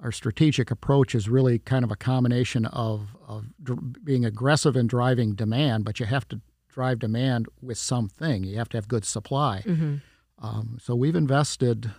our 0.00 0.12
strategic 0.12 0.70
approach 0.70 1.14
is 1.14 1.28
really 1.28 1.58
kind 1.58 1.84
of 1.84 1.90
a 1.90 1.96
combination 1.96 2.66
of, 2.66 3.16
of 3.26 3.46
dr- 3.62 4.04
being 4.04 4.24
aggressive 4.24 4.76
in 4.76 4.86
driving 4.86 5.34
demand, 5.34 5.84
but 5.84 5.98
you 5.98 6.06
have 6.06 6.28
to 6.28 6.40
drive 6.68 7.00
demand 7.00 7.46
with 7.60 7.78
something. 7.78 8.44
You 8.44 8.58
have 8.58 8.68
to 8.68 8.76
have 8.76 8.86
good 8.86 9.04
supply. 9.04 9.64
Mm-hmm. 9.66 9.96
Um, 10.40 10.78
so 10.80 10.94
we've 10.94 11.16
invested 11.16 11.90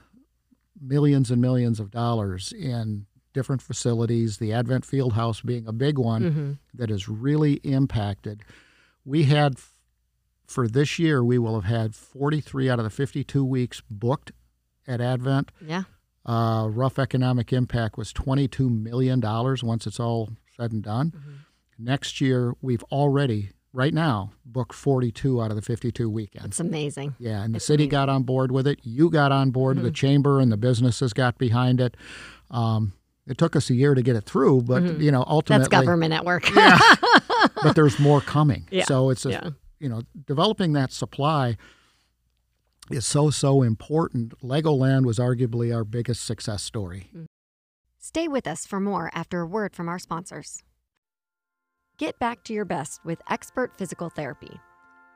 millions 0.81 1.29
and 1.29 1.41
millions 1.41 1.81
of 1.81 1.91
dollars 1.91 2.53
in 2.53 3.05
different 3.33 3.61
facilities, 3.61 4.37
the 4.37 4.53
Advent 4.53 4.85
Fieldhouse 4.85 5.45
being 5.45 5.67
a 5.67 5.73
big 5.73 5.97
one 5.97 6.23
mm-hmm. 6.23 6.51
that 6.73 6.89
has 6.89 7.09
really 7.09 7.53
impacted. 7.63 8.43
We 9.03 9.23
had, 9.23 9.57
for 10.49 10.67
this 10.67 10.97
year, 10.97 11.23
we 11.23 11.37
will 11.37 11.59
have 11.59 11.69
had 11.69 11.95
43 11.95 12.69
out 12.69 12.79
of 12.79 12.83
the 12.83 12.89
52 12.89 13.45
weeks 13.45 13.81
booked 13.89 14.31
at 14.87 14.99
Advent. 14.99 15.51
Yeah. 15.61 15.83
Uh, 16.25 16.67
rough 16.69 16.97
economic 16.99 17.53
impact 17.53 17.97
was 17.97 18.11
$22 18.11 18.69
million 18.69 19.21
once 19.21 19.87
it's 19.87 19.99
all 19.99 20.29
said 20.57 20.71
and 20.71 20.83
done. 20.83 21.11
Mm-hmm. 21.11 21.31
Next 21.85 22.19
year, 22.19 22.55
we've 22.61 22.83
already, 22.91 23.51
right 23.73 23.93
now, 23.93 24.31
booked 24.43 24.73
42 24.73 25.41
out 25.41 25.51
of 25.51 25.55
the 25.55 25.61
52 25.61 26.09
weekends. 26.09 26.47
It's 26.47 26.59
amazing. 26.59 27.15
Yeah, 27.19 27.43
and 27.43 27.55
it's 27.55 27.65
the 27.65 27.73
city 27.73 27.83
amazing. 27.83 27.91
got 27.91 28.09
on 28.09 28.23
board 28.23 28.51
with 28.51 28.67
it. 28.67 28.79
You 28.83 29.09
got 29.09 29.31
on 29.31 29.51
board, 29.51 29.77
mm-hmm. 29.77 29.85
the 29.85 29.91
chamber 29.91 30.39
and 30.39 30.51
the 30.51 30.57
businesses 30.57 31.13
got 31.13 31.37
behind 31.37 31.79
it. 31.79 31.95
Um, 32.51 32.93
it 33.27 33.37
took 33.37 33.55
us 33.55 33.69
a 33.69 33.75
year 33.75 33.93
to 33.93 34.01
get 34.01 34.15
it 34.15 34.25
through, 34.25 34.63
but 34.63 34.81
mm-hmm. 34.81 35.01
you 35.01 35.11
know, 35.11 35.23
ultimately 35.27 35.67
that's 35.69 35.85
government 35.85 36.13
at 36.13 36.25
work. 36.25 36.49
yeah, 36.55 36.79
but 37.63 37.75
there's 37.75 37.99
more 37.99 38.19
coming. 38.19 38.67
Yeah. 38.71 38.85
So 38.85 39.11
it's 39.11 39.25
a, 39.25 39.31
yeah. 39.31 39.49
You 39.79 39.89
know, 39.89 40.01
developing 40.25 40.73
that 40.73 40.91
supply 40.91 41.57
is 42.91 43.05
so, 43.05 43.29
so 43.29 43.61
important. 43.61 44.37
Legoland 44.41 45.05
was 45.05 45.19
arguably 45.19 45.73
our 45.73 45.83
biggest 45.83 46.23
success 46.25 46.63
story. 46.63 47.09
Mm. 47.15 47.25
Stay 47.97 48.27
with 48.27 48.47
us 48.47 48.65
for 48.65 48.79
more 48.79 49.11
after 49.13 49.41
a 49.41 49.45
word 49.45 49.75
from 49.75 49.89
our 49.89 49.99
sponsors. 49.99 50.63
Get 51.97 52.17
back 52.17 52.43
to 52.45 52.53
your 52.53 52.65
best 52.65 53.03
with 53.03 53.21
expert 53.29 53.77
physical 53.77 54.09
therapy. 54.09 54.59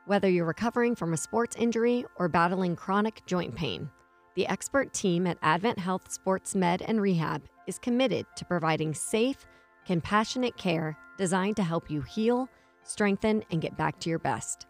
Whether 0.05 0.29
you're 0.29 0.45
recovering 0.45 0.95
from 0.95 1.13
a 1.13 1.17
sports 1.17 1.55
injury 1.55 2.05
or 2.17 2.27
battling 2.27 2.75
chronic 2.75 3.25
joint 3.25 3.55
pain, 3.55 3.89
the 4.35 4.47
expert 4.47 4.93
team 4.93 5.25
at 5.25 5.37
Advent 5.41 5.79
Health 5.79 6.11
Sports 6.11 6.55
Med 6.55 6.81
and 6.81 6.99
Rehab 6.99 7.43
is 7.67 7.79
committed 7.79 8.25
to 8.35 8.43
providing 8.43 8.93
safe, 8.93 9.45
compassionate 9.85 10.57
care 10.57 10.97
designed 11.17 11.55
to 11.55 11.63
help 11.63 11.89
you 11.89 12.01
heal, 12.01 12.49
strengthen, 12.83 13.43
and 13.51 13.61
get 13.61 13.77
back 13.77 13.99
to 13.99 14.09
your 14.09 14.19
best. 14.19 14.67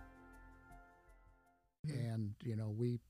And, 1.89 2.35
you 2.43 2.57
know, 2.57 2.75
we, 2.77 3.01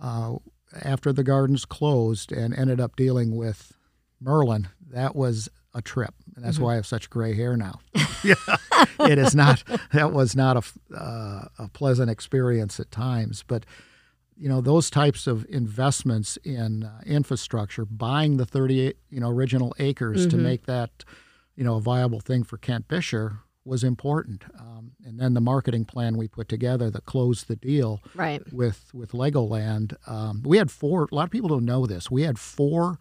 uh, 0.00 0.36
after 0.82 1.12
the 1.12 1.24
gardens 1.24 1.64
closed 1.64 2.32
and 2.32 2.54
ended 2.54 2.80
up 2.80 2.96
dealing 2.96 3.36
with 3.36 3.72
Merlin, 4.20 4.68
that 4.90 5.16
was 5.16 5.48
a 5.74 5.82
trip. 5.82 6.14
And 6.36 6.44
that's 6.44 6.56
mm-hmm. 6.56 6.64
why 6.64 6.72
I 6.72 6.76
have 6.76 6.86
such 6.86 7.10
gray 7.10 7.34
hair 7.34 7.56
now. 7.56 7.80
yeah, 8.24 8.34
it 9.00 9.18
is 9.18 9.34
not, 9.34 9.62
that 9.92 10.12
was 10.12 10.34
not 10.34 10.56
a, 10.56 10.96
uh, 10.96 11.44
a 11.58 11.68
pleasant 11.72 12.10
experience 12.10 12.80
at 12.80 12.90
times. 12.90 13.44
But, 13.46 13.66
you 14.36 14.48
know, 14.48 14.60
those 14.60 14.90
types 14.90 15.26
of 15.26 15.46
investments 15.48 16.38
in 16.44 16.84
uh, 16.84 17.00
infrastructure, 17.04 17.84
buying 17.84 18.36
the 18.36 18.46
38, 18.46 18.96
you 19.10 19.20
know, 19.20 19.28
original 19.28 19.74
acres 19.78 20.22
mm-hmm. 20.22 20.30
to 20.30 20.36
make 20.36 20.66
that, 20.66 21.04
you 21.56 21.64
know, 21.64 21.76
a 21.76 21.80
viable 21.80 22.20
thing 22.20 22.42
for 22.42 22.56
Kent 22.56 22.88
Buescher 22.88 23.38
was 23.64 23.84
important. 23.84 24.44
Um, 24.58 24.92
and 25.04 25.18
then 25.18 25.34
the 25.34 25.40
marketing 25.40 25.84
plan 25.84 26.16
we 26.16 26.28
put 26.28 26.48
together 26.48 26.90
that 26.90 27.04
closed 27.04 27.48
the 27.48 27.56
deal 27.56 28.00
right. 28.14 28.42
with 28.52 28.90
with 28.94 29.12
Legoland. 29.12 29.94
Um, 30.06 30.42
we 30.44 30.58
had 30.58 30.70
four. 30.70 31.08
A 31.10 31.14
lot 31.14 31.24
of 31.24 31.30
people 31.30 31.48
don't 31.48 31.64
know 31.64 31.86
this. 31.86 32.10
We 32.10 32.22
had 32.22 32.38
four 32.38 32.98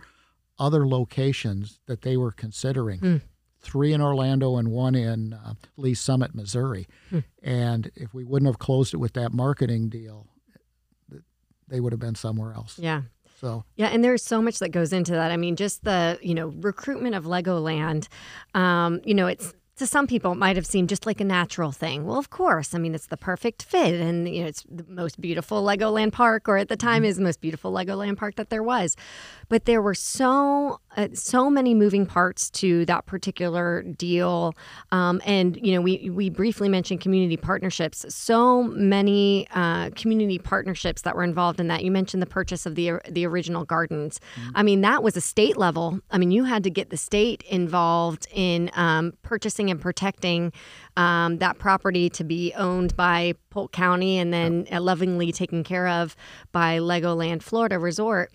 other 0.58 0.88
locations 0.88 1.80
that 1.86 2.02
they 2.02 2.17
were 2.17 2.32
considering. 2.32 3.00
Mm. 3.00 3.22
Three 3.62 3.91
in 3.91 4.02
Orlando 4.02 4.56
and 4.56 4.69
one 4.69 4.95
in 4.95 5.34
uh, 5.34 5.54
Lee 5.76 5.94
Summit, 5.94 6.34
Missouri. 6.34 6.88
Mm. 7.12 7.23
And 7.44 7.92
if 7.96 8.13
we 8.13 8.23
wouldn't 8.23 8.48
have 8.48 8.60
closed 8.60 8.94
it 8.94 8.98
with 8.98 9.13
that 9.13 9.34
marketing 9.34 9.90
deal, 9.90 10.27
they 11.67 11.79
would 11.79 11.92
have 11.92 12.00
been 12.00 12.15
somewhere 12.15 12.54
else. 12.54 12.79
Yeah. 12.79 13.04
So 13.40 13.63
yeah, 13.75 13.88
and 13.88 14.04
there's 14.04 14.23
so 14.23 14.42
much 14.42 14.60
that 14.60 14.69
goes 14.69 14.92
into 14.92 15.13
that. 15.13 15.31
I 15.31 15.38
mean, 15.38 15.56
just 15.56 15.84
the 15.84 16.19
you 16.21 16.34
know 16.34 16.48
recruitment 16.48 17.15
of 17.15 17.23
Legoland. 17.23 18.08
Um, 18.54 19.00
you 19.06 19.13
know, 19.13 19.27
it's 19.27 19.54
to 19.80 19.88
some 19.88 20.08
people 20.08 20.34
it 20.34 20.36
might 20.36 20.56
have 20.56 20.65
seemed 20.65 20.90
just 20.90 21.06
like 21.06 21.19
a 21.19 21.25
natural 21.25 21.71
thing. 21.71 22.06
Well, 22.06 22.17
of 22.17 22.30
course. 22.30 22.75
I 22.75 22.77
mean, 22.77 22.94
it's 22.94 23.08
the 23.08 23.17
perfect 23.17 23.63
fit, 23.63 24.00
and 24.00 24.27
you 24.30 24.44
know, 24.44 24.48
it's 24.48 24.63
the 24.69 24.86
most 24.88 25.19
beautiful 25.19 25.63
Legoland 25.63 26.12
park, 26.12 26.48
or 26.48 26.58
at 26.58 26.69
the 26.69 26.77
time 26.77 27.04
mm-hmm. 27.04 27.10
is 27.10 27.17
the 27.17 27.23
most 27.23 27.42
beautiful 27.42 27.71
Legoland 27.71 28.17
park 28.17 28.36
that 28.36 28.50
there 28.50 28.63
was. 28.63 28.96
But 29.48 29.65
there 29.65 29.82
were 29.82 29.96
so 29.96 30.80
uh, 31.00 31.08
so 31.13 31.50
many 31.50 31.73
moving 31.73 32.06
parts 32.06 32.50
to 32.50 32.85
that 32.85 33.06
particular 33.06 33.83
deal. 33.83 34.54
Um, 34.91 35.21
and, 35.25 35.58
you 35.65 35.73
know, 35.73 35.79
we, 35.79 36.10
we 36.10 36.29
briefly 36.29 36.67
mentioned 36.67 37.00
community 37.00 37.37
partnerships. 37.37 38.06
So 38.13 38.63
many 38.63 39.47
uh, 39.54 39.91
community 39.91 40.39
partnerships 40.39 41.04
that 41.04 41.15
were 41.15 41.23
involved 41.23 41.62
in 41.62 41.69
that. 41.69 41.85
You 41.85 41.91
mentioned 41.91 42.21
the 42.21 42.27
purchase 42.27 42.65
of 42.65 42.75
the, 42.75 43.00
the 43.10 43.25
original 43.25 43.63
gardens. 43.63 44.19
Mm-hmm. 44.35 44.50
I 44.56 44.63
mean, 44.63 44.81
that 44.81 45.02
was 45.02 45.15
a 45.15 45.21
state 45.21 45.56
level. 45.56 46.02
I 46.12 46.17
mean, 46.17 46.31
you 46.31 46.43
had 46.43 46.63
to 46.65 46.69
get 46.69 46.89
the 46.89 46.97
state 46.97 47.43
involved 47.43 48.27
in 48.33 48.69
um, 48.73 49.13
purchasing 49.21 49.71
and 49.71 49.79
protecting 49.79 50.52
um, 50.97 51.37
that 51.37 51.60
property 51.60 52.10
to 52.10 52.25
be 52.25 52.54
owned 52.56 52.93
by 52.97 53.35
Polk 53.52 53.71
County 53.71 54.17
and 54.17 54.33
then 54.33 54.67
yep. 54.69 54.81
lovingly 54.81 55.31
taken 55.31 55.63
care 55.63 55.87
of 55.87 56.17
by 56.52 56.79
Legoland 56.79 57.41
Florida 57.41 57.79
Resort. 57.79 58.33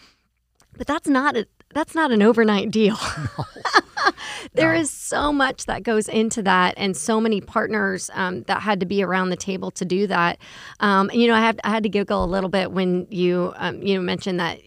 But 0.77 0.87
that's 0.87 1.09
not 1.09 1.37
that's 1.75 1.95
not 1.95 2.13
an 2.13 2.23
overnight 2.23 2.71
deal. 2.71 2.99
No. 3.37 4.11
there 4.53 4.75
no. 4.75 4.81
is 4.81 4.91
so 4.91 5.33
much 5.33 5.65
that 5.65 5.83
goes 5.83 6.09
into 6.09 6.43
that, 6.43 6.75
and 6.77 6.97
so 6.97 7.21
many 7.21 7.41
partners 7.41 8.11
um, 8.13 8.43
that 8.43 8.61
had 8.61 8.81
to 8.81 8.87
be 8.87 9.03
around 9.03 9.31
the 9.31 9.37
table 9.37 9.71
to 9.73 9.85
do 9.85 10.07
that. 10.07 10.39
Um, 10.81 11.09
and, 11.09 11.21
you 11.21 11.27
know, 11.29 11.35
I 11.35 11.41
had 11.41 11.61
I 11.65 11.71
had 11.71 11.83
to 11.85 11.89
giggle 11.89 12.23
a 12.23 12.27
little 12.27 12.51
bit 12.51 12.71
when 12.71 13.07
you 13.11 13.55
um, 13.57 13.83
you 13.83 13.95
know 13.95 14.03
mentioned 14.03 14.41
that 14.41 14.59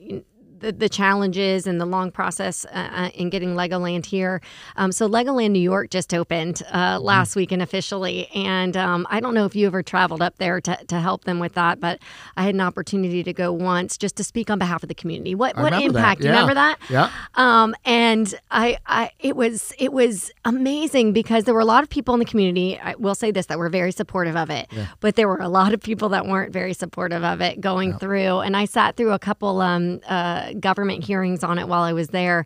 the, 0.60 0.72
the 0.72 0.90
challenges 0.90 1.68
and 1.68 1.80
the 1.80 1.86
long 1.86 2.12
process 2.12 2.66
uh, 2.66 2.90
uh, 2.92 3.10
in 3.14 3.30
getting 3.30 3.56
Legoland 3.56 4.06
here. 4.06 4.42
Um, 4.76 4.92
so 4.92 5.08
Legoland 5.08 5.52
New 5.52 5.60
York 5.60 5.90
just 5.90 6.14
opened 6.14 6.64
uh, 6.72 6.96
mm-hmm. 6.96 7.04
last 7.04 7.32
mm-hmm. 7.32 7.40
weekend 7.42 7.62
officially, 7.62 8.28
and 8.34 8.76
um, 8.76 9.08
I 9.10 9.20
don't 9.20 9.34
know 9.34 9.46
if 9.46 9.56
you 9.56 9.68
ever 9.68 9.84
traveled 9.84 10.22
up 10.22 10.38
there 10.38 10.62
to, 10.62 10.78
to 10.88 11.00
help 11.00 11.26
them 11.26 11.40
with 11.40 11.54
that, 11.54 11.80
but 11.80 12.00
I 12.36 12.44
had 12.44 12.56
an 12.56 12.62
opportunity 12.62 13.24
to 13.24 13.34
go 13.34 13.52
once 13.52 13.98
just 13.98 14.16
to 14.18 14.24
speak 14.24 14.50
on 14.50 14.60
behalf 14.60 14.84
of 14.84 14.90
the 14.90 14.96
community. 14.96 15.36
What 15.36 15.56
what 15.58 15.74
impact? 15.74 16.22
Yeah. 16.22 16.28
You 16.28 16.32
remember 16.32 16.54
that? 16.56 16.80
Yeah. 16.90 17.12
Um, 17.36 17.76
and 17.86 18.34
I, 18.52 18.78
I 18.86 19.12
it 19.20 19.36
was 19.36 19.74
it 19.78 19.94
was 19.94 20.32
amazing 20.46 21.14
because 21.14 21.44
there 21.44 21.54
were 21.54 21.62
a 21.62 21.66
lot 21.66 21.84
of 21.84 21.90
people 21.90 22.14
in 22.14 22.20
the 22.20 22.26
community. 22.26 22.80
I 22.80 22.96
will 22.96 23.16
say 23.16 23.32
this 23.32 23.48
that 23.48 23.60
were 23.60 23.70
very 23.70 23.92
supportive 23.92 24.36
of 24.36 24.50
it, 24.50 24.68
yeah. 24.72 24.88
but 25.00 25.16
there 25.16 25.28
were 25.28 25.42
a 25.42 25.50
lot 25.50 25.74
of 25.74 25.82
people 25.82 26.10
that 26.10 26.26
weren't 26.26 26.54
very 26.54 26.74
supportive 26.74 27.24
of 27.24 27.42
it 27.42 27.62
going 27.62 27.92
yeah. 27.92 27.98
through. 27.98 28.40
And 28.40 28.56
I 28.56 28.66
sat 28.66 28.96
through 28.96 29.12
a 29.12 29.20
couple 29.20 29.62
um, 29.62 30.00
uh, 30.08 30.47
government 30.54 31.04
hearings 31.04 31.44
on 31.44 31.60
it 31.60 31.68
while 31.68 31.84
I 31.84 31.94
was 31.94 32.10
there. 32.10 32.46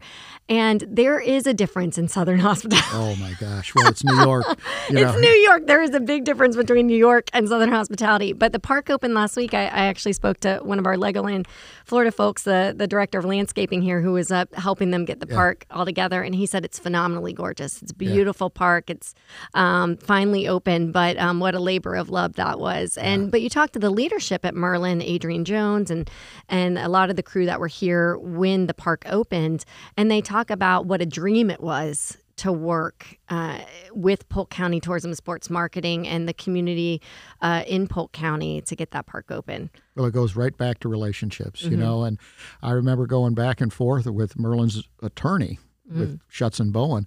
And 0.51 0.83
there 0.85 1.17
is 1.17 1.47
a 1.47 1.53
difference 1.53 1.97
in 1.97 2.09
Southern 2.09 2.39
hospitality. 2.49 2.89
Oh 2.91 3.15
my 3.15 3.33
gosh. 3.39 3.73
Well, 3.73 3.87
it's 3.87 4.03
New 4.03 4.17
York. 4.17 4.43
it's 4.89 4.91
know. 4.91 5.17
New 5.17 5.29
York. 5.29 5.65
There 5.65 5.81
is 5.81 5.95
a 5.95 6.01
big 6.01 6.25
difference 6.25 6.57
between 6.57 6.87
New 6.87 6.97
York 6.97 7.29
and 7.31 7.47
Southern 7.47 7.71
hospitality. 7.71 8.33
But 8.33 8.51
the 8.51 8.59
park 8.59 8.89
opened 8.89 9.13
last 9.13 9.37
week. 9.37 9.53
I, 9.53 9.61
I 9.61 9.85
actually 9.85 10.11
spoke 10.11 10.41
to 10.41 10.59
one 10.61 10.77
of 10.77 10.85
our 10.85 10.97
Legoland 10.97 11.47
Florida 11.85 12.11
folks, 12.11 12.43
the, 12.43 12.73
the 12.75 12.85
director 12.85 13.17
of 13.17 13.23
landscaping 13.23 13.81
here, 13.81 14.01
who 14.01 14.11
was 14.11 14.29
up 14.29 14.53
helping 14.53 14.91
them 14.91 15.05
get 15.05 15.21
the 15.21 15.27
yeah. 15.29 15.35
park 15.35 15.65
all 15.71 15.85
together. 15.85 16.21
And 16.21 16.35
he 16.35 16.45
said 16.45 16.65
it's 16.65 16.79
phenomenally 16.79 17.31
gorgeous. 17.31 17.81
It's 17.81 17.93
a 17.93 17.95
beautiful 17.95 18.51
yeah. 18.53 18.59
park. 18.59 18.89
It's 18.89 19.15
um, 19.53 19.95
finally 19.95 20.49
open, 20.49 20.91
but 20.91 21.17
um, 21.17 21.39
what 21.39 21.55
a 21.55 21.59
labor 21.59 21.95
of 21.95 22.09
love 22.09 22.33
that 22.33 22.59
was. 22.59 22.97
And 22.97 23.23
yeah. 23.23 23.29
but 23.29 23.41
you 23.41 23.49
talked 23.49 23.71
to 23.73 23.79
the 23.79 23.89
leadership 23.89 24.43
at 24.43 24.53
Merlin, 24.53 25.01
Adrian 25.01 25.45
Jones, 25.45 25.89
and 25.89 26.09
and 26.49 26.77
a 26.77 26.89
lot 26.89 27.09
of 27.09 27.15
the 27.15 27.23
crew 27.23 27.45
that 27.45 27.61
were 27.61 27.67
here 27.67 28.17
when 28.17 28.67
the 28.67 28.73
park 28.73 29.05
opened, 29.05 29.63
and 29.95 30.11
they 30.11 30.19
talk 30.41 30.49
about 30.49 30.87
what 30.87 31.01
a 31.01 31.05
dream 31.05 31.51
it 31.51 31.61
was 31.61 32.17
to 32.35 32.51
work 32.51 33.17
uh, 33.29 33.59
with 33.91 34.27
Polk 34.27 34.49
County 34.49 34.79
Tourism 34.79 35.13
Sports 35.13 35.51
Marketing 35.51 36.07
and 36.07 36.27
the 36.27 36.33
community 36.33 36.99
uh, 37.41 37.63
in 37.67 37.87
Polk 37.87 38.11
County 38.11 38.61
to 38.61 38.75
get 38.75 38.89
that 38.91 39.05
park 39.05 39.29
open. 39.29 39.69
Well, 39.95 40.07
it 40.07 40.13
goes 40.13 40.35
right 40.35 40.55
back 40.57 40.79
to 40.79 40.89
relationships, 40.89 41.61
mm-hmm. 41.61 41.71
you 41.71 41.77
know. 41.77 42.03
And 42.03 42.17
I 42.63 42.71
remember 42.71 43.05
going 43.05 43.35
back 43.35 43.61
and 43.61 43.71
forth 43.71 44.07
with 44.07 44.39
Merlin's 44.39 44.87
attorney, 45.03 45.59
mm-hmm. 45.87 45.99
with 45.99 46.19
Shutts 46.27 46.59
and 46.59 46.73
Bowen, 46.73 47.05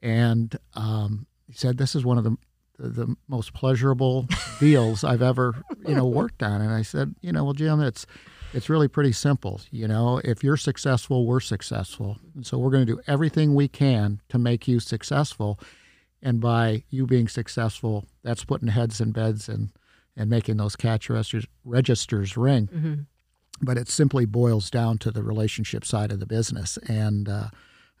and 0.00 0.56
um, 0.74 1.26
he 1.48 1.54
said 1.54 1.78
this 1.78 1.96
is 1.96 2.04
one 2.04 2.18
of 2.18 2.24
the 2.24 2.36
the 2.78 3.14
most 3.28 3.54
pleasurable 3.54 4.26
deals 4.58 5.04
I've 5.04 5.22
ever 5.22 5.54
you 5.86 5.94
know 5.94 6.06
worked 6.06 6.42
on. 6.42 6.60
And 6.60 6.72
I 6.72 6.82
said, 6.82 7.14
you 7.20 7.32
know, 7.32 7.44
well, 7.44 7.52
Jim, 7.52 7.80
it's 7.80 8.06
it's 8.52 8.68
really 8.68 8.88
pretty 8.88 9.12
simple. 9.12 9.60
You 9.70 9.88
know, 9.88 10.20
if 10.24 10.44
you're 10.44 10.56
successful, 10.56 11.26
we're 11.26 11.40
successful. 11.40 12.18
And 12.34 12.46
so 12.46 12.58
we're 12.58 12.70
going 12.70 12.86
to 12.86 12.94
do 12.94 13.00
everything 13.06 13.54
we 13.54 13.68
can 13.68 14.20
to 14.28 14.38
make 14.38 14.68
you 14.68 14.80
successful. 14.80 15.58
And 16.22 16.40
by 16.40 16.84
you 16.90 17.06
being 17.06 17.28
successful, 17.28 18.06
that's 18.22 18.44
putting 18.44 18.68
heads 18.68 19.00
in 19.00 19.12
beds 19.12 19.48
and, 19.48 19.70
and 20.16 20.30
making 20.30 20.58
those 20.58 20.76
catch 20.76 21.08
registers, 21.08 21.46
registers 21.64 22.36
ring. 22.36 22.68
Mm-hmm. 22.68 22.94
But 23.62 23.78
it 23.78 23.88
simply 23.88 24.24
boils 24.24 24.70
down 24.70 24.98
to 24.98 25.10
the 25.10 25.22
relationship 25.22 25.84
side 25.84 26.12
of 26.12 26.20
the 26.20 26.26
business. 26.26 26.78
And, 26.88 27.28
uh, 27.28 27.48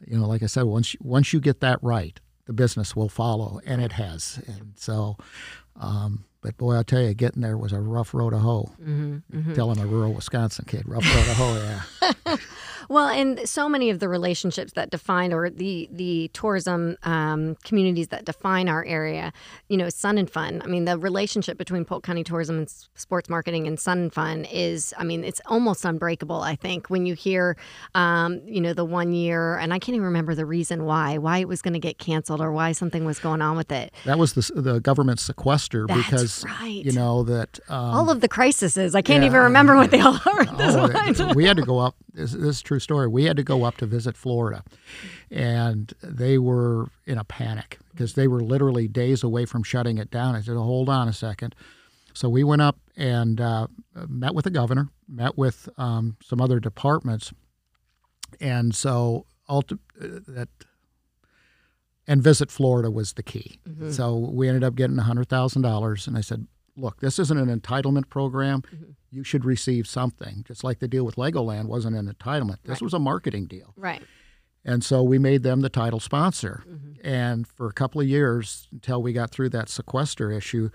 you 0.06 0.18
know, 0.18 0.26
like 0.26 0.42
I 0.42 0.46
said, 0.46 0.64
once, 0.64 0.94
you, 0.94 1.00
once 1.02 1.32
you 1.32 1.40
get 1.40 1.60
that 1.60 1.78
right, 1.82 2.18
the 2.46 2.52
business 2.52 2.96
will 2.96 3.08
follow, 3.08 3.60
and 3.64 3.80
it 3.80 3.92
has. 3.92 4.42
And 4.46 4.72
so, 4.76 5.16
um, 5.76 6.24
but 6.42 6.56
boy, 6.56 6.74
I'll 6.74 6.84
tell 6.84 7.00
you, 7.00 7.14
getting 7.14 7.42
there 7.42 7.56
was 7.56 7.72
a 7.72 7.80
rough 7.80 8.12
road 8.12 8.30
to 8.30 8.38
hoe. 8.38 8.72
Mm-hmm, 8.80 9.38
mm-hmm. 9.38 9.54
Telling 9.54 9.78
a 9.78 9.86
rural 9.86 10.12
Wisconsin 10.12 10.64
kid, 10.66 10.82
rough 10.86 11.04
road 11.14 11.24
to 11.24 11.34
hoe, 11.34 11.80
yeah. 12.26 12.36
Well, 12.92 13.08
and 13.08 13.48
so 13.48 13.70
many 13.70 13.88
of 13.88 14.00
the 14.00 14.08
relationships 14.10 14.74
that 14.74 14.90
define, 14.90 15.32
or 15.32 15.48
the 15.48 15.88
the 15.90 16.28
tourism 16.34 16.98
um, 17.04 17.56
communities 17.64 18.08
that 18.08 18.26
define 18.26 18.68
our 18.68 18.84
area, 18.84 19.32
you 19.70 19.78
know, 19.78 19.88
Sun 19.88 20.18
and 20.18 20.28
Fun. 20.28 20.60
I 20.62 20.66
mean, 20.66 20.84
the 20.84 20.98
relationship 20.98 21.56
between 21.56 21.86
Polk 21.86 22.04
County 22.04 22.22
Tourism 22.22 22.58
and 22.58 22.68
Sports 22.94 23.30
Marketing 23.30 23.66
and 23.66 23.80
Sun 23.80 23.98
and 23.98 24.12
Fun 24.12 24.44
is, 24.44 24.92
I 24.98 25.04
mean, 25.04 25.24
it's 25.24 25.40
almost 25.46 25.86
unbreakable. 25.86 26.42
I 26.42 26.54
think 26.54 26.90
when 26.90 27.06
you 27.06 27.14
hear, 27.14 27.56
um, 27.94 28.42
you 28.44 28.60
know, 28.60 28.74
the 28.74 28.84
one 28.84 29.14
year, 29.14 29.56
and 29.56 29.72
I 29.72 29.78
can't 29.78 29.96
even 29.96 30.04
remember 30.04 30.34
the 30.34 30.44
reason 30.44 30.84
why, 30.84 31.16
why 31.16 31.38
it 31.38 31.48
was 31.48 31.62
going 31.62 31.72
to 31.72 31.80
get 31.80 31.96
canceled 31.96 32.42
or 32.42 32.52
why 32.52 32.72
something 32.72 33.06
was 33.06 33.18
going 33.18 33.40
on 33.40 33.56
with 33.56 33.72
it. 33.72 33.90
That 34.04 34.18
was 34.18 34.34
the 34.34 34.52
the 34.54 34.80
government 34.80 35.18
sequester 35.18 35.86
That's 35.86 36.04
because 36.04 36.44
right. 36.44 36.84
you 36.84 36.92
know 36.92 37.22
that 37.22 37.58
um, 37.70 37.94
all 37.94 38.10
of 38.10 38.20
the 38.20 38.28
crises. 38.28 38.76
I 38.94 39.00
can't 39.00 39.22
yeah, 39.22 39.28
even 39.28 39.40
remember 39.44 39.76
what 39.76 39.90
they 39.90 40.00
all 40.00 40.20
are. 40.26 40.46
Oh, 40.58 41.32
we 41.34 41.46
had 41.46 41.56
to 41.56 41.62
go 41.62 41.78
up. 41.78 41.96
This, 42.14 42.32
this 42.32 42.56
is 42.56 42.62
true 42.62 42.78
story. 42.78 43.08
We 43.08 43.24
had 43.24 43.36
to 43.38 43.42
go 43.42 43.64
up 43.64 43.78
to 43.78 43.86
visit 43.86 44.16
Florida, 44.16 44.64
and 45.30 45.92
they 46.02 46.38
were 46.38 46.88
in 47.06 47.18
a 47.18 47.24
panic 47.24 47.78
because 47.90 48.14
they 48.14 48.28
were 48.28 48.42
literally 48.42 48.86
days 48.86 49.22
away 49.22 49.46
from 49.46 49.62
shutting 49.62 49.98
it 49.98 50.10
down. 50.10 50.34
I 50.34 50.42
said, 50.42 50.56
"Hold 50.56 50.88
on 50.88 51.08
a 51.08 51.12
second. 51.12 51.54
So 52.14 52.28
we 52.28 52.44
went 52.44 52.60
up 52.60 52.78
and 52.96 53.40
uh, 53.40 53.68
met 54.06 54.34
with 54.34 54.44
the 54.44 54.50
governor, 54.50 54.88
met 55.08 55.38
with 55.38 55.68
um, 55.78 56.16
some 56.22 56.40
other 56.40 56.60
departments, 56.60 57.32
and 58.40 58.74
so 58.74 59.26
ulti- 59.48 59.78
uh, 60.00 60.20
that 60.28 60.48
and 62.06 62.22
visit 62.22 62.50
Florida 62.50 62.90
was 62.90 63.14
the 63.14 63.22
key. 63.22 63.58
Mm-hmm. 63.68 63.90
So 63.92 64.16
we 64.16 64.48
ended 64.48 64.64
up 64.64 64.74
getting 64.74 64.98
hundred 64.98 65.28
thousand 65.28 65.62
dollars, 65.62 66.06
and 66.06 66.16
I 66.16 66.20
said, 66.20 66.46
"Look, 66.76 67.00
this 67.00 67.18
isn't 67.18 67.38
an 67.38 67.60
entitlement 67.60 68.08
program. 68.08 68.62
Mm-hmm 68.62 68.92
you 69.12 69.22
should 69.22 69.44
receive 69.44 69.86
something. 69.86 70.42
Just 70.48 70.64
like 70.64 70.78
the 70.80 70.88
deal 70.88 71.04
with 71.04 71.16
Legoland 71.16 71.66
wasn't 71.66 71.96
an 71.96 72.12
entitlement. 72.12 72.56
This 72.62 72.76
right. 72.76 72.82
was 72.82 72.94
a 72.94 72.98
marketing 72.98 73.44
deal. 73.44 73.74
Right. 73.76 74.02
And 74.64 74.82
so 74.82 75.02
we 75.02 75.18
made 75.18 75.42
them 75.42 75.60
the 75.60 75.68
title 75.68 76.00
sponsor. 76.00 76.64
Mm-hmm. 76.66 77.06
And 77.06 77.46
for 77.46 77.66
a 77.66 77.72
couple 77.72 78.00
of 78.00 78.08
years 78.08 78.68
until 78.72 79.02
we 79.02 79.12
got 79.12 79.30
through 79.30 79.50
that 79.50 79.68
sequester 79.68 80.32
issue, 80.32 80.70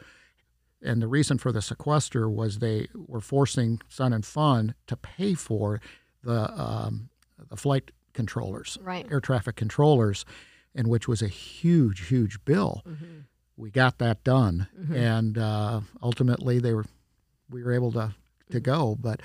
and 0.83 1.01
the 1.01 1.07
reason 1.07 1.39
for 1.39 1.51
the 1.51 1.61
sequester 1.61 2.29
was 2.29 2.59
they 2.59 2.87
were 2.93 3.21
forcing 3.21 3.81
Sun 3.89 4.13
and 4.13 4.25
Fun 4.25 4.75
to 4.85 4.95
pay 4.95 5.33
for 5.33 5.81
the 6.23 6.53
um, 6.61 7.09
the 7.49 7.57
flight 7.57 7.91
controllers, 8.13 8.77
right. 8.81 9.07
air 9.09 9.19
traffic 9.19 9.55
controllers, 9.55 10.25
and 10.75 10.87
which 10.87 11.07
was 11.07 11.23
a 11.23 11.27
huge, 11.27 12.07
huge 12.07 12.43
bill. 12.45 12.83
Mm-hmm. 12.87 13.19
We 13.57 13.71
got 13.71 13.97
that 13.97 14.23
done, 14.23 14.67
mm-hmm. 14.79 14.95
and 14.95 15.37
uh, 15.37 15.81
ultimately 16.01 16.59
they 16.59 16.73
were 16.73 16.85
we 17.49 17.63
were 17.63 17.73
able 17.73 17.91
to 17.93 18.13
to 18.51 18.59
go. 18.59 18.95
But 18.99 19.21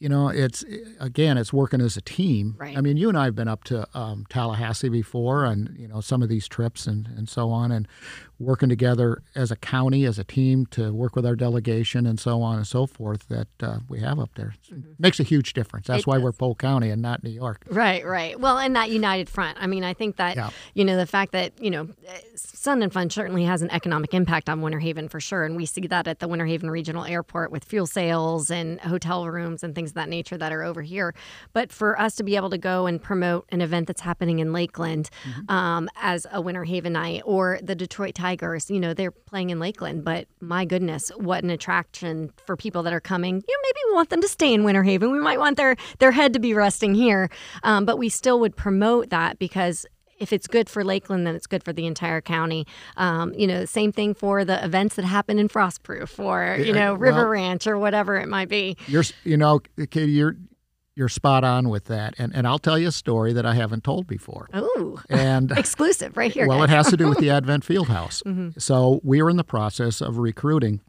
you 0.00 0.08
know, 0.08 0.28
it's 0.28 0.64
again, 0.98 1.36
it's 1.36 1.52
working 1.52 1.82
as 1.82 1.96
a 1.98 2.00
team. 2.00 2.56
Right. 2.58 2.76
I 2.76 2.80
mean, 2.80 2.96
you 2.96 3.10
and 3.10 3.18
I 3.18 3.26
have 3.26 3.34
been 3.34 3.48
up 3.48 3.64
to 3.64 3.86
um, 3.92 4.24
Tallahassee 4.30 4.88
before, 4.88 5.44
and 5.44 5.76
you 5.78 5.86
know 5.86 6.00
some 6.00 6.22
of 6.22 6.30
these 6.30 6.48
trips 6.48 6.86
and 6.86 7.06
and 7.18 7.28
so 7.28 7.50
on, 7.50 7.70
and 7.70 7.86
working 8.40 8.70
together 8.70 9.22
as 9.34 9.50
a 9.50 9.56
county, 9.56 10.06
as 10.06 10.18
a 10.18 10.24
team 10.24 10.64
to 10.64 10.92
work 10.94 11.14
with 11.14 11.26
our 11.26 11.36
delegation 11.36 12.06
and 12.06 12.18
so 12.18 12.40
on 12.40 12.56
and 12.56 12.66
so 12.66 12.86
forth 12.86 13.28
that 13.28 13.48
uh, 13.62 13.80
we 13.90 14.00
have 14.00 14.18
up 14.18 14.30
there 14.34 14.54
mm-hmm. 14.72 14.92
makes 14.98 15.20
a 15.20 15.22
huge 15.22 15.52
difference. 15.52 15.86
That's 15.86 16.00
it 16.00 16.06
why 16.06 16.14
does. 16.14 16.24
we're 16.24 16.32
Polk 16.32 16.58
County 16.58 16.88
and 16.88 17.02
not 17.02 17.22
New 17.22 17.30
York. 17.30 17.64
Right, 17.70 18.04
right. 18.04 18.40
Well, 18.40 18.58
and 18.58 18.74
that 18.76 18.90
united 18.90 19.28
front. 19.28 19.58
I 19.60 19.66
mean, 19.66 19.84
I 19.84 19.92
think 19.92 20.16
that 20.16 20.36
yeah. 20.36 20.50
you 20.72 20.84
know 20.86 20.96
the 20.96 21.06
fact 21.06 21.32
that 21.32 21.52
you 21.62 21.70
know 21.70 21.88
Sun 22.34 22.82
and 22.82 22.90
Fun 22.90 23.10
certainly 23.10 23.44
has 23.44 23.60
an 23.60 23.70
economic 23.70 24.14
impact 24.14 24.48
on 24.48 24.62
Winter 24.62 24.78
Haven 24.78 25.10
for 25.10 25.20
sure, 25.20 25.44
and 25.44 25.56
we 25.56 25.66
see 25.66 25.86
that 25.86 26.08
at 26.08 26.20
the 26.20 26.28
Winter 26.28 26.46
Haven 26.46 26.70
Regional 26.70 27.04
Airport 27.04 27.52
with 27.52 27.64
fuel 27.64 27.86
sales 27.86 28.50
and 28.50 28.80
hotel 28.80 29.28
rooms 29.28 29.62
and 29.62 29.74
things 29.74 29.89
things 29.90 29.96
of 29.98 30.02
that 30.02 30.08
nature 30.08 30.38
that 30.38 30.52
are 30.52 30.62
over 30.62 30.82
here. 30.82 31.14
But 31.52 31.72
for 31.72 31.98
us 32.00 32.14
to 32.16 32.22
be 32.24 32.36
able 32.36 32.50
to 32.50 32.58
go 32.58 32.86
and 32.86 33.00
promote 33.02 33.46
an 33.50 33.60
event 33.60 33.86
that's 33.86 34.00
happening 34.00 34.38
in 34.38 34.52
Lakeland 34.52 35.10
Mm-hmm. 35.20 35.50
um, 35.50 35.88
as 35.96 36.26
a 36.32 36.40
Winter 36.40 36.64
Haven 36.64 36.92
night, 36.92 37.22
or 37.24 37.58
the 37.62 37.74
Detroit 37.74 38.14
Tigers, 38.14 38.70
you 38.70 38.80
know, 38.80 38.94
they're 38.94 39.10
playing 39.10 39.50
in 39.50 39.58
Lakeland, 39.58 40.04
but 40.04 40.26
my 40.40 40.64
goodness, 40.64 41.10
what 41.16 41.42
an 41.44 41.50
attraction 41.50 42.30
for 42.46 42.56
people 42.56 42.82
that 42.84 42.92
are 42.92 43.00
coming. 43.00 43.34
You 43.36 43.54
know, 43.54 43.62
maybe 43.62 43.78
we 43.88 43.94
want 43.94 44.10
them 44.10 44.20
to 44.20 44.28
stay 44.28 44.54
in 44.54 44.64
Winter 44.64 44.82
Haven. 44.82 45.10
We 45.12 45.20
might 45.20 45.38
want 45.38 45.56
their 45.56 45.76
their 45.98 46.12
head 46.12 46.32
to 46.34 46.38
be 46.38 46.54
resting 46.54 46.94
here, 46.94 47.28
um, 47.64 47.84
but 47.84 47.98
we 47.98 48.08
still 48.08 48.40
would 48.40 48.56
promote 48.56 49.10
that 49.10 49.38
because 49.38 49.84
if 50.20 50.32
it's 50.32 50.46
good 50.46 50.68
for 50.68 50.84
Lakeland, 50.84 51.26
then 51.26 51.34
it's 51.34 51.46
good 51.46 51.64
for 51.64 51.72
the 51.72 51.86
entire 51.86 52.20
county. 52.20 52.66
Um, 52.96 53.32
you 53.34 53.46
know, 53.46 53.64
same 53.64 53.90
thing 53.90 54.14
for 54.14 54.44
the 54.44 54.62
events 54.64 54.94
that 54.96 55.04
happen 55.04 55.38
in 55.38 55.48
Frostproof 55.48 56.18
or 56.22 56.56
you 56.62 56.72
know 56.72 56.94
River 56.94 57.22
well- 57.22 57.28
Ranch 57.28 57.66
or 57.66 57.78
whatever 57.78 58.16
it 58.16 58.28
might 58.28 58.48
be. 58.48 58.76
You're, 58.86 59.04
you 59.24 59.36
know, 59.36 59.60
Katie, 59.90 60.12
you're 60.12 60.36
you're 60.96 61.08
spot 61.08 61.44
on 61.44 61.68
with 61.70 61.86
that, 61.86 62.14
and 62.18 62.34
and 62.34 62.46
I'll 62.46 62.58
tell 62.58 62.78
you 62.78 62.88
a 62.88 62.92
story 62.92 63.32
that 63.32 63.46
I 63.46 63.54
haven't 63.54 63.84
told 63.84 64.06
before. 64.06 64.48
Ooh, 64.54 65.00
And 65.08 65.50
exclusive 65.56 66.16
right 66.16 66.30
here. 66.32 66.46
well, 66.46 66.58
guys. 66.58 66.68
it 66.70 66.70
has 66.76 66.90
to 66.90 66.96
do 66.96 67.08
with 67.08 67.18
the 67.18 67.30
Advent 67.38 67.64
Fieldhouse. 67.64 68.22
Mm-hmm. 68.24 68.58
So 68.58 69.00
we 69.02 69.22
were 69.22 69.30
in 69.30 69.36
the 69.38 69.44
process 69.44 70.02
of 70.02 70.18
recruiting, 70.18 70.80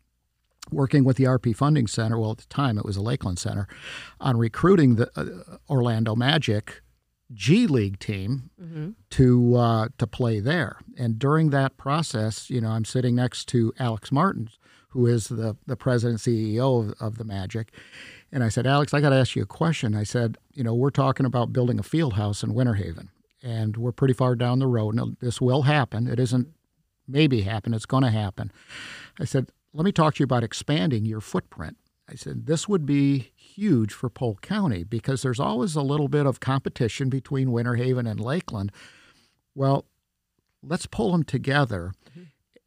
working 0.72 1.04
with 1.06 1.16
the 1.18 1.24
RP 1.26 1.56
Funding 1.56 1.88
Center. 1.88 2.20
Well, 2.20 2.32
at 2.32 2.40
the 2.40 2.46
time 2.48 2.78
it 2.78 2.84
was 2.84 2.96
the 2.96 3.02
Lakeland 3.02 3.40
Center, 3.40 3.68
on 4.20 4.36
recruiting 4.38 4.96
the 4.96 5.10
uh, 5.16 5.58
Orlando 5.70 6.16
Magic 6.16 6.82
G 7.34 7.68
League 7.68 8.00
team 8.00 8.50
Mm-hmm. 8.62 8.90
to 9.12 9.56
uh, 9.56 9.88
to 9.98 10.08
play 10.08 10.40
there. 10.40 10.78
And 10.98 11.18
during 11.20 11.50
that 11.50 11.78
process, 11.78 12.50
you 12.50 12.62
know, 12.62 12.70
I'm 12.70 12.86
sitting 12.86 13.16
next 13.16 13.46
to 13.50 13.74
Alex 13.80 14.12
Martin, 14.12 14.50
who 14.90 15.08
is 15.08 15.28
the 15.28 15.56
the 15.66 15.76
president 15.76 16.20
CEO 16.20 16.90
of, 16.92 16.96
of 17.00 17.18
the 17.18 17.24
Magic. 17.24 17.74
And 18.32 18.44
I 18.44 18.50
said, 18.50 18.66
Alex, 18.66 18.94
I 18.94 19.02
got 19.02 19.10
to 19.10 19.16
ask 19.18 19.36
you 19.36 19.44
a 19.44 19.46
question. 19.48 19.94
I 19.96 20.04
said, 20.04 20.38
you 20.54 20.64
know, 20.64 20.74
we're 20.74 20.90
talking 20.90 21.26
about 21.26 21.52
building 21.52 21.80
a 21.80 21.84
field 21.84 22.14
house 22.14 22.44
in 22.44 22.54
Winter 22.54 22.76
Haven, 22.76 23.10
and 23.44 23.76
we're 23.76 23.92
pretty 23.92 24.14
far 24.14 24.36
down 24.36 24.60
the 24.60 24.68
road. 24.68 24.96
And 24.98 25.18
this 25.20 25.42
will 25.42 25.64
happen. 25.64 26.08
It 26.08 26.20
isn't 26.20 26.48
maybe 27.08 27.42
happen. 27.42 27.74
It's 27.74 27.86
going 27.86 28.04
to 28.04 28.10
happen. 28.10 28.52
I 29.20 29.26
said, 29.26 29.52
let 29.74 29.84
me 29.84 29.92
talk 29.92 30.16
to 30.16 30.20
you 30.20 30.24
about 30.26 30.44
expanding 30.46 31.04
your 31.06 31.20
footprint. 31.20 31.76
I 32.10 32.16
said, 32.16 32.46
this 32.46 32.70
would 32.70 32.86
be 32.86 33.32
huge 33.56 33.94
for 33.94 34.10
Polk 34.10 34.42
County 34.42 34.84
because 34.84 35.22
there's 35.22 35.40
always 35.40 35.76
a 35.76 35.82
little 35.82 36.08
bit 36.08 36.26
of 36.26 36.40
competition 36.40 37.10
between 37.10 37.52
Winter 37.52 37.76
Haven 37.76 38.08
and 38.08 38.20
Lakeland. 38.20 38.72
Well, 39.56 39.86
let's 40.64 40.86
pull 40.86 41.12
them 41.12 41.24
together. 41.24 41.94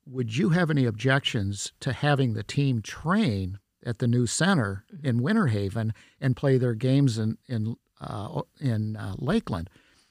Would 0.06 0.36
you 0.36 0.50
have 0.50 0.70
any 0.70 0.84
objections 0.84 1.72
to 1.80 1.92
having 1.92 2.34
the 2.34 2.42
team 2.42 2.82
train 2.82 3.58
at 3.84 3.98
the 3.98 4.06
new 4.06 4.26
center 4.26 4.84
in 5.02 5.22
Winter 5.22 5.46
Haven 5.46 5.94
and 6.20 6.36
play 6.36 6.58
their 6.58 6.74
games 6.74 7.18
in 7.18 7.38
in 7.48 7.76
uh, 8.00 8.42
in 8.60 8.96
uh, 8.96 9.14
Lakeland? 9.18 9.70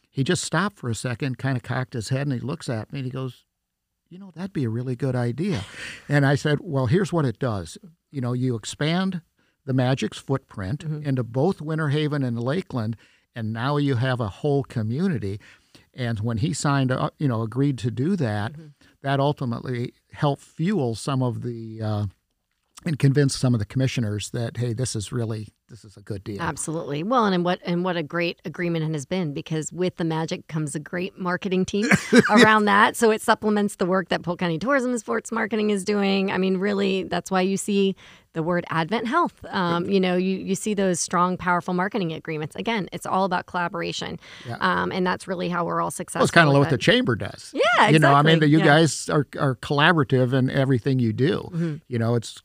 He 0.10 0.24
just 0.24 0.44
stopped 0.44 0.78
for 0.78 0.90
a 0.90 0.96
second, 0.96 1.38
kind 1.38 1.58
of 1.58 1.64
cocked 1.64 1.94
his 1.94 2.10
head, 2.10 2.28
and 2.28 2.34
he 2.34 2.40
looks 2.40 2.70
at 2.70 2.92
me 2.92 3.00
and 3.00 3.06
he 3.06 3.12
goes, 3.12 3.46
"You 4.10 4.18
know, 4.20 4.32
that'd 4.32 4.54
be 4.54 4.64
a 4.64 4.70
really 4.70 4.96
good 4.96 5.16
idea." 5.16 5.64
And 6.10 6.26
I 6.26 6.36
said, 6.36 6.60
"Well, 6.62 6.88
here's 6.88 7.14
what 7.14 7.26
it 7.26 7.38
does. 7.38 7.78
You 8.12 8.22
know, 8.22 8.34
you 8.34 8.56
expand 8.56 9.22
the 9.66 9.74
Magic's 9.74 10.18
footprint 10.18 10.86
mm-hmm. 10.86 11.08
into 11.08 11.24
both 11.24 11.62
Winter 11.62 11.90
Haven 11.90 12.24
and 12.24 12.40
Lakeland, 12.40 12.98
and 13.36 13.54
now 13.54 13.78
you 13.78 13.96
have 13.96 14.20
a 14.20 14.30
whole 14.30 14.64
community." 14.64 15.40
And 15.96 16.20
when 16.22 16.38
he 16.38 16.54
signed 16.54 16.92
up, 16.92 17.14
you 17.20 17.28
know, 17.28 17.44
agreed 17.44 17.78
to 17.80 17.92
do 17.92 18.16
that, 18.16 18.54
mm-hmm. 18.54 18.68
that 19.02 19.20
ultimately 19.20 19.94
helped 20.12 20.42
fuel 20.42 20.96
some 20.96 21.22
of 21.22 21.44
the 21.44 21.82
uh, 21.82 22.06
and 22.86 23.00
convince 23.00 23.36
some 23.36 23.54
of 23.54 23.60
the 23.60 23.66
commissioners 23.66 24.30
that 24.32 24.58
hey, 24.58 24.74
this 24.74 24.96
is 24.96 25.12
really 25.12 25.50
this 25.74 25.84
is 25.84 25.98
a 25.98 26.02
good 26.02 26.24
deal. 26.24 26.40
Absolutely. 26.40 27.02
Well, 27.02 27.26
and, 27.26 27.34
and 27.34 27.44
what 27.44 27.60
and 27.66 27.84
what 27.84 27.98
a 27.98 28.04
great 28.04 28.40
agreement 28.46 28.86
it 28.86 28.92
has 28.94 29.08
been 29.08 29.34
because 29.34 29.74
with 29.74 29.96
the 29.96 30.04
Magic 30.04 30.48
comes 30.48 30.76
a 30.76 30.80
great 30.80 31.18
marketing 31.18 31.66
team 31.66 31.88
around 32.30 32.66
that. 32.66 32.96
So 32.96 33.10
it 33.10 33.24
supplements 33.24 33.78
the 33.78 33.88
work 33.88 34.10
that 34.10 34.22
Polk 34.22 34.38
County 34.38 34.60
Tourism 34.60 34.92
and 34.92 35.00
Sports 35.00 35.32
Marketing 35.32 35.72
is 35.72 35.84
doing. 35.84 36.32
I 36.32 36.38
mean, 36.38 36.58
really, 36.58 37.06
that's 37.06 37.32
why 37.32 37.42
you 37.42 37.58
see 37.58 37.96
the 38.34 38.44
word 38.44 38.66
Advent 38.70 39.08
Health. 39.08 39.34
Um, 39.50 39.90
you 39.90 40.00
know, 40.00 40.16
you 40.16 40.38
you 40.38 40.54
see 40.54 40.76
those 40.76 41.00
strong, 41.00 41.38
powerful 41.38 41.74
marketing 41.74 42.14
agreements. 42.14 42.56
Again, 42.56 42.88
it's 42.94 43.08
all 43.08 43.26
about 43.26 43.48
collaboration, 43.48 44.20
Yeah. 44.48 44.58
um, 44.60 44.92
and 44.92 45.08
that's 45.08 45.28
really 45.28 45.50
how 45.50 45.66
we're 45.66 45.82
all 45.82 45.90
successful. 45.90 46.20
Well, 46.20 46.26
it's 46.26 46.32
kind 46.32 46.50
of 46.50 46.56
what 46.56 46.70
the 46.70 46.78
chamber 46.78 47.16
does. 47.16 47.50
Yeah, 47.52 47.62
exactly. 47.74 47.94
You 47.94 48.00
know, 48.00 48.14
I 48.14 48.22
mean, 48.22 48.42
you 48.42 48.60
Yeah. 48.60 48.66
guys 48.66 49.10
are, 49.10 49.26
are 49.40 49.56
collaborative 49.56 50.34
in 50.34 50.52
everything 50.52 51.00
you 51.00 51.14
do. 51.14 51.50
Mm-hmm. 51.52 51.76
You 51.88 51.98
know, 51.98 52.14
it's, 52.14 52.42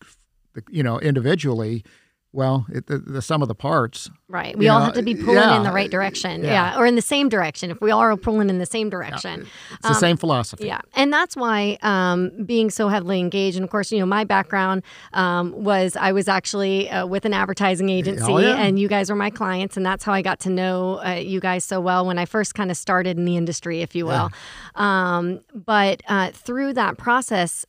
the- 0.55 0.63
you 0.71 0.83
know, 0.83 0.99
individually, 1.01 1.85
well, 2.33 2.67
it, 2.71 2.87
the, 2.87 2.99
the 2.99 3.23
sum 3.23 3.41
of 3.43 3.49
the 3.49 3.55
parts. 3.55 4.11
Right. 4.29 4.57
We 4.57 4.69
all 4.69 4.81
know, 4.81 4.85
have 4.87 4.95
to 4.95 5.03
be 5.03 5.15
pulling 5.15 5.37
yeah, 5.37 5.57
in 5.57 5.63
the 5.63 5.73
right 5.73 5.91
direction. 5.91 6.45
yeah. 6.45 6.73
Yeah. 6.75 6.79
Or 6.79 6.85
in 6.85 6.95
the 6.95 7.03
same 7.03 7.31
direction. 7.31 7.71
If 7.71 7.81
we 7.81 7.91
all 7.91 8.01
are 8.01 8.15
pulling 8.17 8.51
in 8.51 8.59
the 8.59 8.67
same 8.67 8.91
direction. 8.91 9.47
It's 9.73 9.89
the 9.89 9.95
same 9.95 10.19
philosophy. 10.19 10.65
Um, 10.65 10.69
Yeah, 10.69 10.81
and 10.95 11.11
that's 11.11 11.35
why 11.37 11.79
um, 11.83 12.31
being 12.45 12.69
so 12.71 12.89
heavily 12.89 13.19
engaged, 13.21 13.57
and 13.57 13.65
of 13.65 13.71
course, 13.71 13.91
you 13.91 13.99
know, 13.99 14.07
my 14.07 14.25
background 14.25 14.83
um, 15.15 15.53
was 15.53 15.97
I 15.97 16.13
was 16.13 16.29
actually 16.29 16.91
uh, 16.91 17.07
with 17.07 17.25
an 17.25 17.33
advertising 17.33 17.89
agency, 17.89 18.31
Oh, 18.31 18.39
yeah. 18.39 18.57
and 18.57 18.79
you 18.79 18.89
guys 18.89 19.09
were 19.09 19.17
my 19.17 19.31
clients, 19.31 19.77
and 19.79 19.87
that's 19.87 20.05
how 20.05 20.13
I 20.13 20.21
got 20.21 20.39
to 20.41 20.51
know 20.51 21.01
uh, 21.03 21.13
you 21.15 21.41
guys 21.41 21.65
so 21.65 21.81
well 21.81 22.05
when 22.07 22.19
I 22.19 22.27
first 22.27 22.55
kind 22.55 22.71
of 22.71 22.77
started 22.77 23.17
in 23.17 23.25
the 23.25 23.37
industry, 23.39 23.81
if 23.81 23.95
you 23.95 24.05
will. 24.05 24.31
Um, 24.75 25.41
but 25.55 26.03
uh, 26.09 26.31
through 26.33 26.75
that 26.75 26.99
process. 26.99 27.65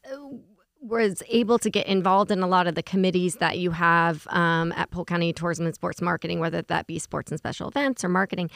Was 0.82 1.22
able 1.28 1.60
to 1.60 1.70
get 1.70 1.88
involved 1.88 2.32
in 2.32 2.42
a 2.42 2.48
lot 2.48 2.66
of 2.66 2.74
the 2.74 2.82
committees 2.82 3.36
that 3.36 3.58
you 3.58 3.72
have 3.72 4.26
um, 4.30 4.72
at 4.78 4.90
Polk 4.92 5.10
County 5.10 5.34
Tourism 5.34 5.66
and 5.66 5.76
Sports 5.76 6.02
Marketing, 6.02 6.40
whether 6.40 6.62
that 6.62 6.88
be 6.88 7.00
sports 7.00 7.32
and 7.32 7.38
special 7.38 7.68
events 7.68 8.02
or 8.02 8.08
marketing, 8.08 8.50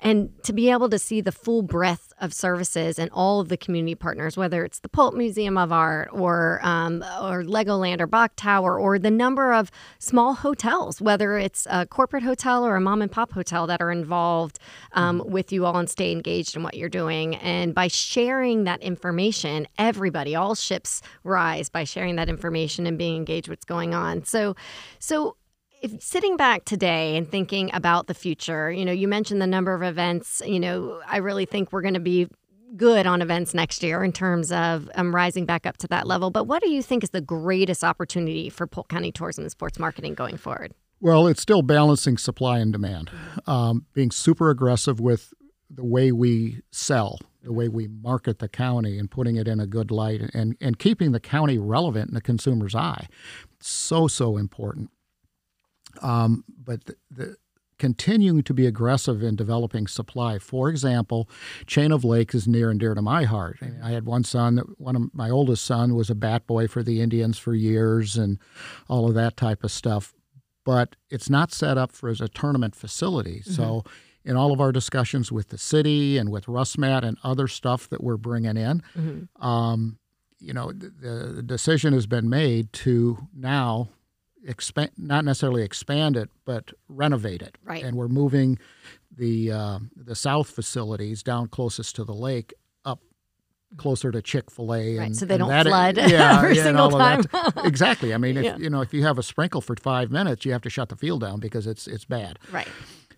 and 0.00 0.30
to 0.42 0.52
be 0.52 0.68
able 0.68 0.88
to 0.88 0.98
see 0.98 1.20
the 1.20 1.30
full 1.30 1.62
breadth 1.62 2.12
of 2.20 2.34
services 2.34 2.98
and 2.98 3.08
all 3.12 3.38
of 3.38 3.50
the 3.50 3.56
community 3.56 3.94
partners, 3.94 4.36
whether 4.36 4.64
it's 4.64 4.80
the 4.80 4.88
Polk 4.88 5.14
Museum 5.14 5.56
of 5.56 5.70
Art 5.70 6.08
or 6.12 6.58
um, 6.64 7.04
or 7.22 7.44
Legoland 7.44 8.00
or 8.00 8.08
Bok 8.08 8.32
Tower 8.34 8.76
or 8.76 8.98
the 8.98 9.10
number 9.10 9.52
of 9.52 9.70
small 10.00 10.34
hotels, 10.34 11.00
whether 11.00 11.38
it's 11.38 11.68
a 11.70 11.86
corporate 11.86 12.24
hotel 12.24 12.66
or 12.66 12.74
a 12.74 12.80
mom 12.80 13.00
and 13.00 13.12
pop 13.12 13.30
hotel 13.30 13.68
that 13.68 13.80
are 13.80 13.92
involved 13.92 14.58
um, 14.94 15.22
with 15.24 15.52
you 15.52 15.64
all 15.66 15.76
and 15.76 15.88
stay 15.88 16.10
engaged 16.10 16.56
in 16.56 16.64
what 16.64 16.74
you're 16.74 16.88
doing. 16.88 17.36
And 17.36 17.76
by 17.76 17.86
sharing 17.86 18.64
that 18.64 18.82
information, 18.82 19.68
everybody, 19.78 20.34
all 20.34 20.56
ships 20.56 21.00
rise 21.22 21.59
by 21.68 21.84
sharing 21.84 22.16
that 22.16 22.28
information 22.28 22.86
and 22.86 22.96
being 22.96 23.16
engaged 23.16 23.48
what's 23.48 23.64
going 23.64 23.94
on. 23.94 24.24
So, 24.24 24.54
so 24.98 25.36
if 25.82 26.02
sitting 26.02 26.36
back 26.36 26.64
today 26.64 27.16
and 27.16 27.28
thinking 27.28 27.70
about 27.74 28.06
the 28.06 28.14
future, 28.14 28.70
you 28.70 28.84
know, 28.84 28.92
you 28.92 29.08
mentioned 29.08 29.40
the 29.40 29.46
number 29.46 29.74
of 29.74 29.82
events. 29.82 30.42
You 30.46 30.60
know, 30.60 31.00
I 31.06 31.18
really 31.18 31.46
think 31.46 31.72
we're 31.72 31.82
going 31.82 31.94
to 31.94 32.00
be 32.00 32.28
good 32.76 33.06
on 33.06 33.20
events 33.20 33.52
next 33.54 33.82
year 33.82 34.04
in 34.04 34.12
terms 34.12 34.52
of 34.52 34.88
um, 34.94 35.14
rising 35.14 35.44
back 35.44 35.66
up 35.66 35.76
to 35.78 35.88
that 35.88 36.06
level. 36.06 36.30
But 36.30 36.44
what 36.44 36.62
do 36.62 36.70
you 36.70 36.82
think 36.82 37.02
is 37.02 37.10
the 37.10 37.20
greatest 37.20 37.82
opportunity 37.82 38.48
for 38.48 38.66
Polk 38.66 38.88
County 38.88 39.10
Tourism 39.10 39.44
and 39.44 39.50
Sports 39.50 39.78
Marketing 39.78 40.14
going 40.14 40.36
forward? 40.36 40.72
Well, 41.00 41.26
it's 41.26 41.40
still 41.40 41.62
balancing 41.62 42.18
supply 42.18 42.58
and 42.58 42.72
demand, 42.72 43.10
um, 43.46 43.86
being 43.94 44.10
super 44.10 44.50
aggressive 44.50 45.00
with 45.00 45.32
the 45.70 45.84
way 45.84 46.12
we 46.12 46.60
sell, 46.70 47.18
the 47.42 47.52
way 47.52 47.68
we 47.68 47.88
market 47.88 48.38
the 48.38 48.48
county, 48.48 48.98
and 48.98 49.10
putting 49.10 49.36
it 49.36 49.48
in 49.48 49.60
a 49.60 49.66
good 49.66 49.90
light, 49.90 50.20
and 50.34 50.56
and 50.60 50.78
keeping 50.78 51.12
the 51.12 51.20
county 51.20 51.58
relevant 51.58 52.08
in 52.08 52.14
the 52.14 52.20
consumer's 52.20 52.74
eye. 52.74 53.06
So 53.60 54.08
so 54.08 54.36
important. 54.36 54.90
Um, 56.02 56.44
but 56.48 56.84
the, 56.84 56.96
the 57.10 57.36
continuing 57.78 58.42
to 58.42 58.52
be 58.52 58.66
aggressive 58.66 59.22
in 59.22 59.34
developing 59.34 59.86
supply. 59.86 60.38
For 60.38 60.68
example, 60.68 61.28
Chain 61.66 61.92
of 61.92 62.04
Lakes 62.04 62.34
is 62.34 62.46
near 62.46 62.70
and 62.70 62.78
dear 62.78 62.94
to 62.94 63.00
my 63.00 63.24
heart. 63.24 63.56
I, 63.62 63.64
mean, 63.64 63.80
I 63.82 63.90
had 63.92 64.04
one 64.04 64.22
son, 64.22 64.56
that- 64.56 64.78
one 64.78 64.94
of 64.96 65.14
my 65.14 65.30
oldest 65.30 65.64
son 65.64 65.94
was 65.94 66.10
a 66.10 66.14
bat 66.14 66.46
boy 66.46 66.68
for 66.68 66.82
the 66.82 67.00
Indians 67.00 67.38
for 67.38 67.54
years 67.54 68.16
and 68.18 68.38
all 68.86 69.08
of 69.08 69.14
that 69.14 69.36
type 69.38 69.64
of 69.64 69.72
stuff. 69.72 70.12
But 70.62 70.94
it's 71.08 71.30
not 71.30 71.52
set 71.52 71.78
up 71.78 71.90
for 71.90 72.10
as 72.10 72.20
a 72.20 72.28
tournament 72.28 72.76
facility. 72.76 73.40
So 73.42 73.82
in 74.30 74.36
all 74.36 74.52
of 74.52 74.60
our 74.60 74.70
discussions 74.70 75.32
with 75.32 75.48
the 75.48 75.58
city 75.58 76.16
and 76.16 76.30
with 76.30 76.46
RussMatt 76.46 77.02
and 77.02 77.18
other 77.24 77.48
stuff 77.48 77.88
that 77.88 78.00
we're 78.02 78.16
bringing 78.16 78.56
in, 78.56 79.28
um, 79.40 79.98
you 80.38 80.52
know, 80.54 80.70
the, 80.72 80.88
the 81.36 81.42
decision 81.42 81.92
has 81.92 82.06
been 82.06 82.28
made 82.30 82.72
to 82.72 83.26
now 83.34 83.88
expand, 84.46 84.90
not 84.96 85.24
necessarily 85.24 85.62
expand 85.62 86.16
it, 86.16 86.30
but 86.44 86.72
renovate 86.88 87.42
it. 87.42 87.58
Right. 87.64 87.82
And 87.82 87.96
we're 87.96 88.08
moving 88.08 88.58
the 89.16 89.50
uh, 89.50 89.78
the 89.96 90.14
south 90.14 90.48
facilities 90.50 91.22
down 91.24 91.48
closest 91.48 91.96
to 91.96 92.04
the 92.04 92.14
lake 92.14 92.54
up 92.84 93.00
closer 93.76 94.12
to 94.12 94.22
Chick 94.22 94.50
Fil 94.50 94.72
A. 94.72 94.96
Right, 94.98 95.06
and 95.06 95.16
so 95.16 95.26
they 95.26 95.36
don't 95.38 95.48
that- 95.48 95.66
flood 95.66 95.96
yeah, 95.96 96.38
every 96.42 96.56
yeah, 96.56 96.62
single 96.62 96.90
time. 96.90 97.24
exactly. 97.64 98.14
I 98.14 98.16
mean, 98.18 98.36
if 98.36 98.44
Yeah. 98.44 98.56
you 98.56 98.70
know, 98.70 98.80
if 98.80 98.94
you 98.94 99.02
have 99.02 99.18
a 99.18 99.22
sprinkle 99.24 99.60
for 99.60 99.74
five 99.76 100.10
minutes, 100.12 100.44
you 100.44 100.52
have 100.52 100.62
to 100.62 100.70
shut 100.70 100.88
the 100.88 100.96
field 100.96 101.20
down 101.22 101.40
because 101.40 101.66
it's 101.66 101.86
it's 101.88 102.04
bad. 102.04 102.38
Right. 102.52 102.68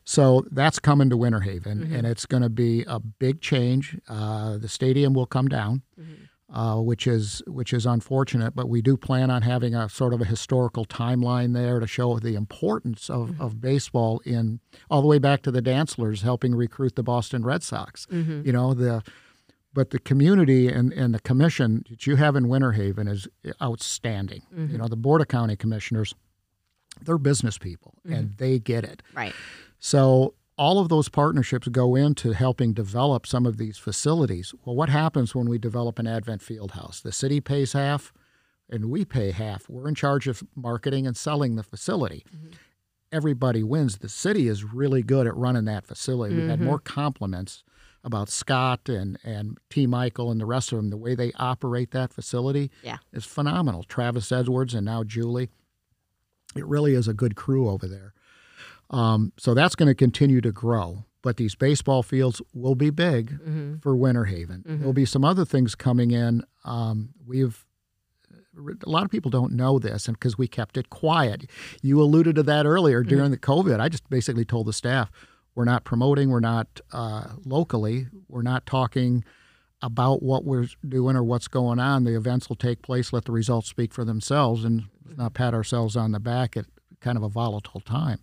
So 0.05 0.44
that's 0.50 0.78
coming 0.78 1.11
to 1.11 1.16
Winter 1.16 1.40
Haven, 1.40 1.78
Mm-hmm. 1.80 1.94
and 1.94 2.07
it's 2.07 2.26
going 2.26 2.42
to 2.42 2.48
be 2.48 2.84
a 2.88 2.98
big 3.00 3.40
change. 3.40 3.96
Uh, 4.09 4.59
the 4.59 4.68
stadium 4.68 5.14
will 5.14 5.26
come 5.26 5.48
down. 5.48 5.82
Mm-hmm. 6.00 6.24
uh, 6.55 6.78
which 6.82 7.07
is 7.07 7.42
which 7.46 7.72
is 7.72 7.86
unfortunate. 7.86 8.55
But 8.55 8.68
we 8.68 8.82
do 8.82 8.96
plan 8.98 9.30
on 9.30 9.40
having 9.42 9.74
a 9.74 9.88
sort 9.88 10.12
of 10.12 10.20
a 10.20 10.24
historical 10.26 10.84
timeline 10.84 11.55
there 11.55 11.80
to 11.80 11.86
show 11.86 12.18
the 12.18 12.34
importance 12.34 13.09
of, 13.09 13.30
mm-hmm. 13.30 13.40
of 13.42 13.59
baseball 13.61 14.20
in 14.26 14.61
all 14.90 15.00
the 15.00 15.09
way 15.09 15.18
back 15.18 15.40
to 15.42 15.50
the 15.50 15.62
Dantzlers 15.62 16.20
helping 16.22 16.55
recruit 16.55 16.94
the 16.94 17.03
Boston 17.03 17.42
Red 17.42 17.62
Sox. 17.62 18.07
Mm-hmm. 18.12 18.42
You 18.44 18.53
know 18.53 18.74
the. 18.74 19.03
But 19.74 19.88
the 19.88 19.98
community 19.98 20.68
and, 20.68 20.92
and 20.92 21.14
the 21.14 21.20
commission 21.20 21.86
that 21.88 22.07
you 22.07 22.16
have 22.16 22.36
in 22.36 22.48
Winter 22.48 22.72
Haven 22.72 23.09
is 23.09 23.26
outstanding. 23.62 24.42
You 24.50 24.59
Mm-hmm. 24.59 24.76
know, 24.76 24.88
the 24.88 24.96
Board 24.96 25.22
of 25.22 25.28
County 25.28 25.57
Commissioners, 25.57 26.14
they're 27.00 27.16
business 27.16 27.57
people 27.57 27.94
and 28.05 28.34
they 28.36 28.59
get 28.59 28.84
it. 28.84 29.03
Right. 29.14 29.32
So 29.85 30.35
all 30.57 30.78
of 30.78 30.89
those 30.89 31.09
partnerships 31.09 31.66
go 31.66 31.97
into 31.97 32.30
helping 32.33 32.72
develop 32.72 33.26
some 33.26 33.47
of 33.47 33.57
these 33.57 33.78
facilities. 33.78 34.55
Well, 34.64 34.76
what 34.76 34.89
happens 34.89 35.35
when 35.35 35.49
we 35.49 35.59
develop 35.59 35.99
an 35.99 36.07
Advent 36.07 36.41
field 36.41 36.70
house? 36.70 37.01
The 37.01 37.11
city 37.11 37.41
pays 37.41 37.72
half 37.72 38.12
and 38.70 38.91
we 38.91 39.05
pay 39.05 39.33
half. 39.33 39.68
We're 39.68 39.89
in 39.89 39.97
charge 39.97 40.28
of 40.28 40.45
marketing 40.55 41.05
and 41.05 41.16
selling 41.16 41.57
the 41.57 41.64
facility. 41.64 42.24
Mm-hmm. 42.33 42.51
Everybody 43.11 43.64
wins. 43.64 43.99
The 43.99 44.09
city 44.09 44.47
is 44.47 44.62
really 44.62 45.03
good 45.03 45.26
at 45.26 45.37
running 45.37 45.64
that 45.64 45.85
facility. 45.85 46.37
We've 46.37 46.49
had 46.49 46.61
mm-hmm. 46.61 46.68
more 46.68 46.78
compliments 46.78 47.64
about 48.05 48.28
Scott 48.28 48.89
and, 48.89 49.18
and 49.24 49.59
T. 49.68 49.89
Michael 49.89 50.30
and 50.30 50.41
the 50.41 50.47
rest 50.47 50.70
of 50.70 50.76
them. 50.76 50.91
The 50.91 50.97
way 50.97 51.16
they 51.16 51.33
operate 51.41 51.91
that 51.91 52.12
facility 52.12 52.70
Yeah. 52.85 52.99
is 53.12 53.24
phenomenal. 53.24 53.83
Travis 53.83 54.30
Edwards 54.30 54.74
and 54.74 54.87
now 54.87 55.03
Julie. 55.03 55.51
It 56.55 56.66
really 56.66 56.95
is 56.95 57.09
a 57.09 57.14
good 57.14 57.35
crew 57.35 57.68
over 57.68 57.89
there. 57.89 58.14
Um, 58.93 59.32
so 59.38 59.55
that's 59.55 59.74
going 59.74 59.88
to 59.88 59.95
continue 59.95 60.40
to 60.43 60.53
grow. 60.53 61.05
But 61.22 61.36
these 61.36 61.55
baseball 61.55 62.03
fields 62.03 62.43
will 62.53 62.74
be 62.74 62.90
big 62.90 63.38
for 63.80 63.95
Winter 63.97 64.24
Haven. 64.24 64.64
There'll 64.66 64.93
be 64.93 65.05
some 65.05 65.24
other 65.24 65.45
things 65.45 65.74
coming 65.76 66.11
in. 66.11 66.45
Um, 66.64 67.11
we've 67.26 67.64
a 68.84 68.88
lot 68.90 69.05
of 69.05 69.11
people 69.11 69.30
don't 69.30 69.53
know 69.53 69.78
this, 69.78 70.09
and 70.09 70.18
because 70.18 70.36
we 70.36 70.47
kept 70.47 70.76
it 70.76 70.90
quiet, 70.90 71.49
you 71.80 72.03
alluded 72.03 72.34
to 72.36 72.43
that 72.43 72.66
earlier 72.66 73.03
during 73.03 73.30
the 73.30 73.38
COVID. 73.38 73.80
I 73.80 73.88
just 73.88 74.09
basically 74.11 74.45
told 74.45 74.66
the 74.66 74.74
staff, 74.74 75.11
we're 75.55 75.64
not 75.64 75.84
promoting, 75.84 76.28
we're 76.28 76.40
not 76.40 76.80
uh, 76.93 77.28
locally, 77.47 78.09
we're 78.28 78.43
not 78.43 78.66
talking 78.66 79.24
about 79.80 80.22
what 80.22 80.45
we're 80.45 80.66
doing 80.86 81.16
or 81.16 81.22
what's 81.22 81.49
going 81.49 81.78
on. 81.78 82.05
The 82.05 82.14
events 82.16 82.49
will 82.49 82.57
take 82.57 82.82
place, 82.82 83.12
let 83.12 83.24
the 83.24 83.32
results 83.32 83.68
speak 83.68 83.95
for 83.95 84.05
themselves, 84.05 84.64
and 84.64 84.84
not 85.16 85.34
pat 85.34 85.55
ourselves 85.55 85.97
on 85.97 86.12
the 86.12 86.20
back 86.20 86.57
at 86.57 86.66
kind 87.01 87.16
of 87.16 87.22
a 87.22 87.28
volatile 87.28 87.80
time. 87.80 88.18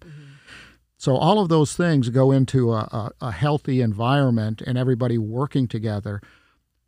So 1.00 1.16
all 1.16 1.39
of 1.39 1.47
those 1.47 1.78
things 1.78 2.10
go 2.10 2.34
into 2.34 2.74
a, 2.74 2.80
a, 2.80 3.12
a 3.22 3.32
healthy 3.32 3.80
environment 3.80 4.62
and 4.62 4.78
everybody 4.78 5.18
working 5.18 5.66
together. 5.66 6.22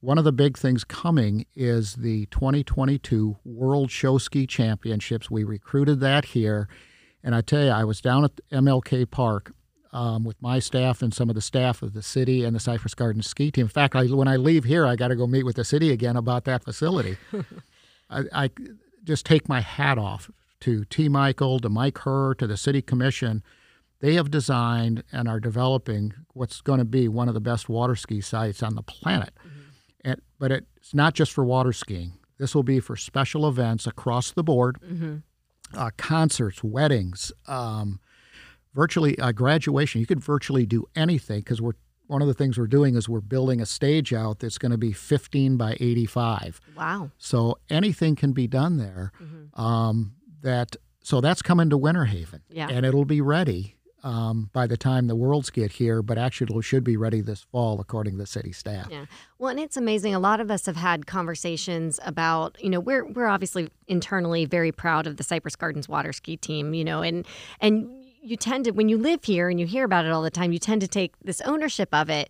One 0.02 0.18
of 0.18 0.26
the 0.26 0.34
big 0.34 0.58
things 0.58 0.84
coming 0.84 1.46
is 1.56 1.96
the 1.96 2.26
2022 2.26 3.38
World 3.46 3.90
Show 3.90 4.18
Ski 4.18 4.46
Championships. 4.46 5.32
We 5.32 5.46
recruited 5.46 6.02
that 6.02 6.26
here, 6.26 6.68
and 7.24 7.34
I 7.34 7.40
tell 7.40 7.64
you, 7.64 7.70
I 7.70 7.86
was 7.86 8.02
down 8.02 8.26
at 8.26 8.42
MLK 8.52 9.10
Park 9.10 9.54
um, 9.94 10.26
with 10.26 10.42
my 10.42 10.60
staff 10.60 11.02
and 11.02 11.14
some 11.14 11.30
of 11.30 11.36
the 11.36 11.42
staff 11.42 11.82
of 11.82 11.94
the 11.94 12.04
city 12.04 12.44
and 12.44 12.54
the 12.54 12.60
Cypress 12.60 12.94
Gardens 12.94 13.28
ski 13.28 13.50
team. 13.50 13.64
In 13.64 13.70
fact, 13.70 13.96
I, 13.96 14.08
when 14.08 14.28
I 14.28 14.36
leave 14.36 14.66
here, 14.66 14.86
I 14.86 14.98
got 14.98 15.08
to 15.08 15.16
go 15.16 15.26
meet 15.26 15.46
with 15.46 15.56
the 15.56 15.64
city 15.64 15.90
again 15.90 16.18
about 16.18 16.44
that 16.44 16.66
facility. 16.66 17.16
I, 18.10 18.24
I 18.34 18.50
just 19.06 19.26
take 19.26 19.48
my 19.48 19.62
hat 19.62 19.98
off 19.98 20.30
to 20.62 20.84
T. 20.84 21.08
Michael, 21.08 21.62
to 21.62 21.70
Mike 21.70 22.00
Herr, 22.00 22.34
to 22.34 22.46
the 22.46 22.58
City 22.58 22.82
Commission. 22.82 23.42
They 24.02 24.16
have 24.16 24.32
designed 24.32 25.04
and 25.12 25.28
are 25.28 25.40
developing 25.40 26.14
what's 26.34 26.60
going 26.62 26.80
to 26.80 26.86
be 26.86 27.08
one 27.08 27.28
of 27.28 27.34
the 27.34 27.40
best 27.40 27.70
water 27.70 27.96
ski 27.96 28.20
sites 28.22 28.62
on 28.64 28.76
the 28.76 28.82
planet. 28.82 29.32
And, 30.04 30.20
but 30.40 30.52
it's 30.52 30.94
not 30.94 31.14
just 31.14 31.32
for 31.32 31.46
water 31.46 31.72
skiing. 31.72 32.14
This 32.40 32.56
will 32.56 32.64
be 32.64 32.80
for 32.80 32.96
special 32.96 33.48
events 33.48 33.86
across 33.86 34.32
the 34.32 34.44
board, 34.44 34.78
uh, 35.76 35.92
concerts, 35.98 36.64
weddings, 36.64 37.32
um, 37.48 38.00
virtually 38.74 39.18
uh, 39.20 39.32
graduation. 39.32 40.02
You 40.02 40.08
could 40.08 40.20
virtually 40.24 40.66
do 40.66 40.86
anything 40.96 41.42
because 41.42 41.62
we're 41.62 41.74
one 42.08 42.22
of 42.22 42.28
the 42.28 42.34
things 42.34 42.58
we're 42.58 42.68
doing 42.68 42.96
is 42.96 43.08
we're 43.08 43.22
building 43.22 43.62
a 43.62 43.66
stage 43.66 44.12
out 44.12 44.40
that's 44.40 44.58
going 44.58 44.72
to 44.74 44.78
be 44.78 44.92
15 44.92 45.56
by 45.56 45.78
85. 45.80 46.60
Wow. 46.76 47.12
So 47.18 47.58
anything 47.70 48.16
can 48.18 48.34
be 48.34 48.48
done 48.48 48.76
there. 48.78 49.14
Um, 49.54 50.16
that 50.42 50.76
so 51.04 51.22
that's 51.22 51.42
coming 51.42 51.70
to 51.70 51.78
Winter 51.78 52.06
Haven, 52.06 52.42
Yeah. 52.50 52.68
and 52.70 52.86
it'll 52.86 53.06
be 53.06 53.22
ready 53.22 53.76
um, 54.04 54.50
by 54.54 54.68
the 54.68 54.78
time 54.78 55.08
the 55.08 55.16
Worlds 55.16 55.50
get 55.50 55.72
here. 55.74 56.02
But 56.02 56.18
actually, 56.18 56.62
should 56.62 56.84
be 56.84 56.98
ready 56.98 57.22
this 57.22 57.42
fall, 57.42 57.80
according 57.80 58.14
to 58.14 58.18
the 58.20 58.28
city 58.28 58.52
staff. 58.52 58.88
Yeah. 58.90 59.06
Well, 59.40 59.50
and 59.50 59.60
it's 59.60 59.78
amazing. 59.78 60.16
A 60.16 60.20
lot 60.20 60.40
of 60.40 60.52
us 60.52 60.66
have 60.66 60.76
had 60.76 61.08
conversations 61.08 62.00
about, 62.06 62.58
you 62.64 62.70
know, 62.70 62.80
we're 62.80 63.06
we're 63.06 63.28
obviously 63.28 63.70
internally 63.88 64.46
very 64.46 64.72
proud 64.72 65.08
of 65.08 65.18
the 65.18 65.24
Cypress 65.24 65.56
Gardens 65.56 65.90
water 65.90 66.14
ski 66.14 66.38
team, 66.38 66.74
you 66.74 66.84
know, 66.84 67.02
and 67.02 67.28
and 67.60 67.90
you 68.22 68.38
tend 68.38 68.66
to 68.66 68.72
when 68.72 68.88
you 68.90 68.98
live 68.98 69.24
here 69.24 69.50
and 69.50 69.60
you 69.60 69.66
hear 69.66 69.84
about 69.84 70.06
it 70.06 70.12
all 70.12 70.22
the 70.22 70.30
time, 70.32 70.52
you 70.52 70.60
tend 70.60 70.82
to 70.82 70.88
take 70.88 71.14
this 71.24 71.42
ownership 71.42 71.90
of 71.94 72.10
it. 72.10 72.30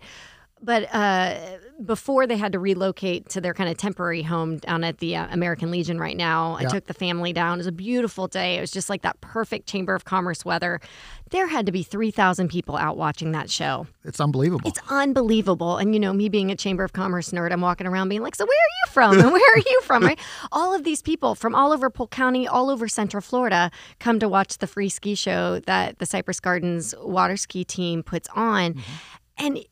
But 0.63 0.93
uh, 0.93 1.35
before 1.83 2.27
they 2.27 2.37
had 2.37 2.51
to 2.51 2.59
relocate 2.59 3.29
to 3.29 3.41
their 3.41 3.53
kind 3.53 3.69
of 3.69 3.77
temporary 3.77 4.21
home 4.21 4.57
down 4.57 4.83
at 4.83 4.99
the 4.99 5.15
uh, 5.15 5.27
American 5.31 5.71
Legion 5.71 5.99
right 5.99 6.15
now, 6.15 6.55
I 6.55 6.65
took 6.65 6.85
the 6.85 6.93
family 6.93 7.33
down. 7.33 7.55
It 7.55 7.57
was 7.57 7.67
a 7.67 7.71
beautiful 7.71 8.27
day. 8.27 8.57
It 8.57 8.61
was 8.61 8.71
just 8.71 8.89
like 8.89 9.01
that 9.01 9.19
perfect 9.21 9.67
Chamber 9.67 9.95
of 9.95 10.05
Commerce 10.05 10.45
weather. 10.45 10.79
There 11.31 11.47
had 11.47 11.65
to 11.65 11.71
be 11.71 11.81
3,000 11.81 12.49
people 12.49 12.77
out 12.77 12.95
watching 12.97 13.31
that 13.31 13.49
show. 13.49 13.87
It's 14.03 14.19
unbelievable. 14.19 14.67
It's 14.69 14.79
unbelievable. 14.89 15.77
And 15.77 15.93
you 15.93 15.99
know, 15.99 16.13
me 16.13 16.29
being 16.29 16.51
a 16.51 16.55
Chamber 16.55 16.83
of 16.83 16.93
Commerce 16.93 17.31
nerd, 17.31 17.51
I'm 17.51 17.61
walking 17.61 17.87
around 17.87 18.09
being 18.09 18.21
like, 18.21 18.35
so 18.35 18.45
where 18.45 18.51
are 18.51 18.73
you 18.85 18.91
from? 18.91 19.19
And 19.19 19.31
where 19.31 19.55
are 19.55 19.63
you 19.65 19.81
from? 19.83 20.03
Right? 20.03 20.19
All 20.51 20.75
of 20.75 20.83
these 20.83 21.01
people 21.01 21.33
from 21.33 21.55
all 21.55 21.71
over 21.71 21.89
Polk 21.89 22.11
County, 22.11 22.47
all 22.47 22.69
over 22.69 22.87
Central 22.87 23.21
Florida, 23.21 23.71
come 23.99 24.19
to 24.19 24.29
watch 24.29 24.59
the 24.59 24.67
free 24.67 24.89
ski 24.89 25.15
show 25.15 25.59
that 25.61 25.97
the 25.97 26.05
Cypress 26.05 26.39
Gardens 26.39 26.93
water 26.99 27.37
ski 27.37 27.63
team 27.63 28.03
puts 28.03 28.29
on. 28.35 28.81
And 29.37 29.65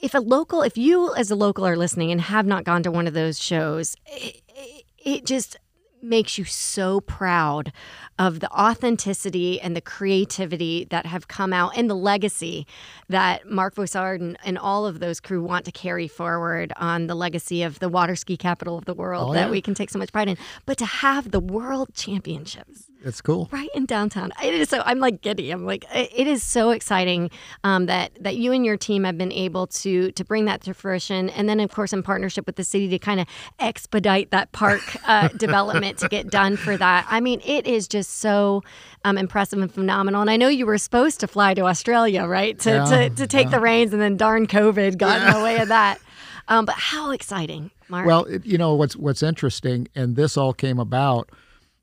if 0.00 0.14
a 0.14 0.18
local, 0.18 0.62
if 0.62 0.78
you 0.78 1.14
as 1.14 1.30
a 1.30 1.36
local 1.36 1.66
are 1.66 1.76
listening 1.76 2.10
and 2.10 2.20
have 2.20 2.46
not 2.46 2.64
gone 2.64 2.82
to 2.84 2.90
one 2.90 3.06
of 3.06 3.14
those 3.14 3.42
shows, 3.42 3.96
it, 4.06 4.42
it, 4.48 4.84
it 4.98 5.26
just 5.26 5.56
makes 6.00 6.38
you 6.38 6.44
so 6.44 7.00
proud 7.00 7.72
of 8.20 8.38
the 8.38 8.48
authenticity 8.52 9.60
and 9.60 9.74
the 9.74 9.80
creativity 9.80 10.84
that 10.90 11.06
have 11.06 11.26
come 11.26 11.52
out 11.52 11.76
and 11.76 11.90
the 11.90 11.94
legacy 11.96 12.66
that 13.08 13.48
Mark 13.50 13.74
Vossard 13.74 14.20
and, 14.20 14.38
and 14.44 14.56
all 14.58 14.86
of 14.86 15.00
those 15.00 15.18
crew 15.18 15.42
want 15.42 15.64
to 15.64 15.72
carry 15.72 16.06
forward 16.06 16.72
on 16.76 17.08
the 17.08 17.16
legacy 17.16 17.64
of 17.64 17.80
the 17.80 17.88
water 17.88 18.14
ski 18.14 18.36
capital 18.36 18.78
of 18.78 18.84
the 18.84 18.94
world 18.94 19.30
Oh, 19.30 19.34
that 19.34 19.46
yeah. 19.46 19.50
we 19.50 19.60
can 19.60 19.74
take 19.74 19.90
so 19.90 19.98
much 19.98 20.12
pride 20.12 20.28
in. 20.28 20.36
But 20.66 20.78
to 20.78 20.86
have 20.86 21.32
the 21.32 21.40
world 21.40 21.94
championships 21.94 22.87
it's 23.04 23.20
cool. 23.20 23.48
right 23.52 23.68
in 23.74 23.86
downtown. 23.86 24.32
It 24.42 24.54
is 24.54 24.68
so 24.68 24.82
I'm 24.84 24.98
like 24.98 25.20
giddy. 25.20 25.50
I'm 25.50 25.64
like 25.64 25.84
it 25.94 26.26
is 26.26 26.42
so 26.42 26.70
exciting 26.70 27.30
um, 27.64 27.86
that 27.86 28.12
that 28.20 28.36
you 28.36 28.52
and 28.52 28.64
your 28.64 28.76
team 28.76 29.04
have 29.04 29.16
been 29.16 29.32
able 29.32 29.66
to 29.68 30.10
to 30.12 30.24
bring 30.24 30.46
that 30.46 30.62
to 30.62 30.74
fruition, 30.74 31.30
and 31.30 31.48
then 31.48 31.60
of 31.60 31.70
course 31.70 31.92
in 31.92 32.02
partnership 32.02 32.46
with 32.46 32.56
the 32.56 32.64
city 32.64 32.88
to 32.88 32.98
kind 32.98 33.20
of 33.20 33.26
expedite 33.60 34.30
that 34.30 34.50
park 34.52 34.82
uh, 35.06 35.28
development 35.36 35.98
to 35.98 36.08
get 36.08 36.30
done 36.30 36.56
for 36.56 36.76
that. 36.76 37.06
I 37.08 37.20
mean, 37.20 37.40
it 37.44 37.66
is 37.66 37.86
just 37.86 38.16
so 38.16 38.62
um, 39.04 39.16
impressive 39.16 39.60
and 39.60 39.72
phenomenal. 39.72 40.20
And 40.20 40.30
I 40.30 40.36
know 40.36 40.48
you 40.48 40.66
were 40.66 40.78
supposed 40.78 41.20
to 41.20 41.28
fly 41.28 41.54
to 41.54 41.62
Australia, 41.62 42.26
right, 42.26 42.58
to 42.60 42.70
Yeah, 42.70 42.84
to, 42.84 43.10
to 43.10 43.26
take 43.26 43.50
the 43.50 43.60
reins, 43.60 43.92
and 43.92 44.02
then 44.02 44.16
darn 44.16 44.46
COVID 44.46 44.98
got 44.98 45.22
in 45.22 45.34
the 45.34 45.44
way 45.44 45.58
of 45.58 45.68
that. 45.68 46.00
Um, 46.48 46.64
but 46.64 46.74
how 46.76 47.10
exciting, 47.10 47.70
Mark! 47.88 48.06
Well, 48.06 48.24
it, 48.24 48.44
you 48.44 48.58
know 48.58 48.74
what's 48.74 48.96
what's 48.96 49.22
interesting, 49.22 49.88
and 49.94 50.16
this 50.16 50.36
all 50.36 50.52
came 50.52 50.78
about. 50.78 51.30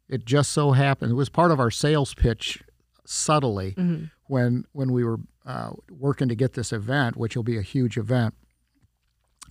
It 0.09 0.25
just 0.25 0.51
so 0.51 0.71
happened 0.71 1.11
it 1.11 1.15
was 1.15 1.29
part 1.29 1.51
of 1.51 1.59
our 1.59 1.71
sales 1.71 2.13
pitch 2.13 2.61
subtly 3.05 3.73
when 4.27 4.65
when 4.71 4.91
we 4.91 5.03
were 5.03 5.19
uh, 5.45 5.71
working 5.89 6.27
to 6.29 6.35
get 6.35 6.53
this 6.53 6.71
event, 6.73 7.15
which 7.17 7.35
will 7.35 7.43
be 7.43 7.57
a 7.57 7.61
huge 7.61 7.97
event. 7.97 8.33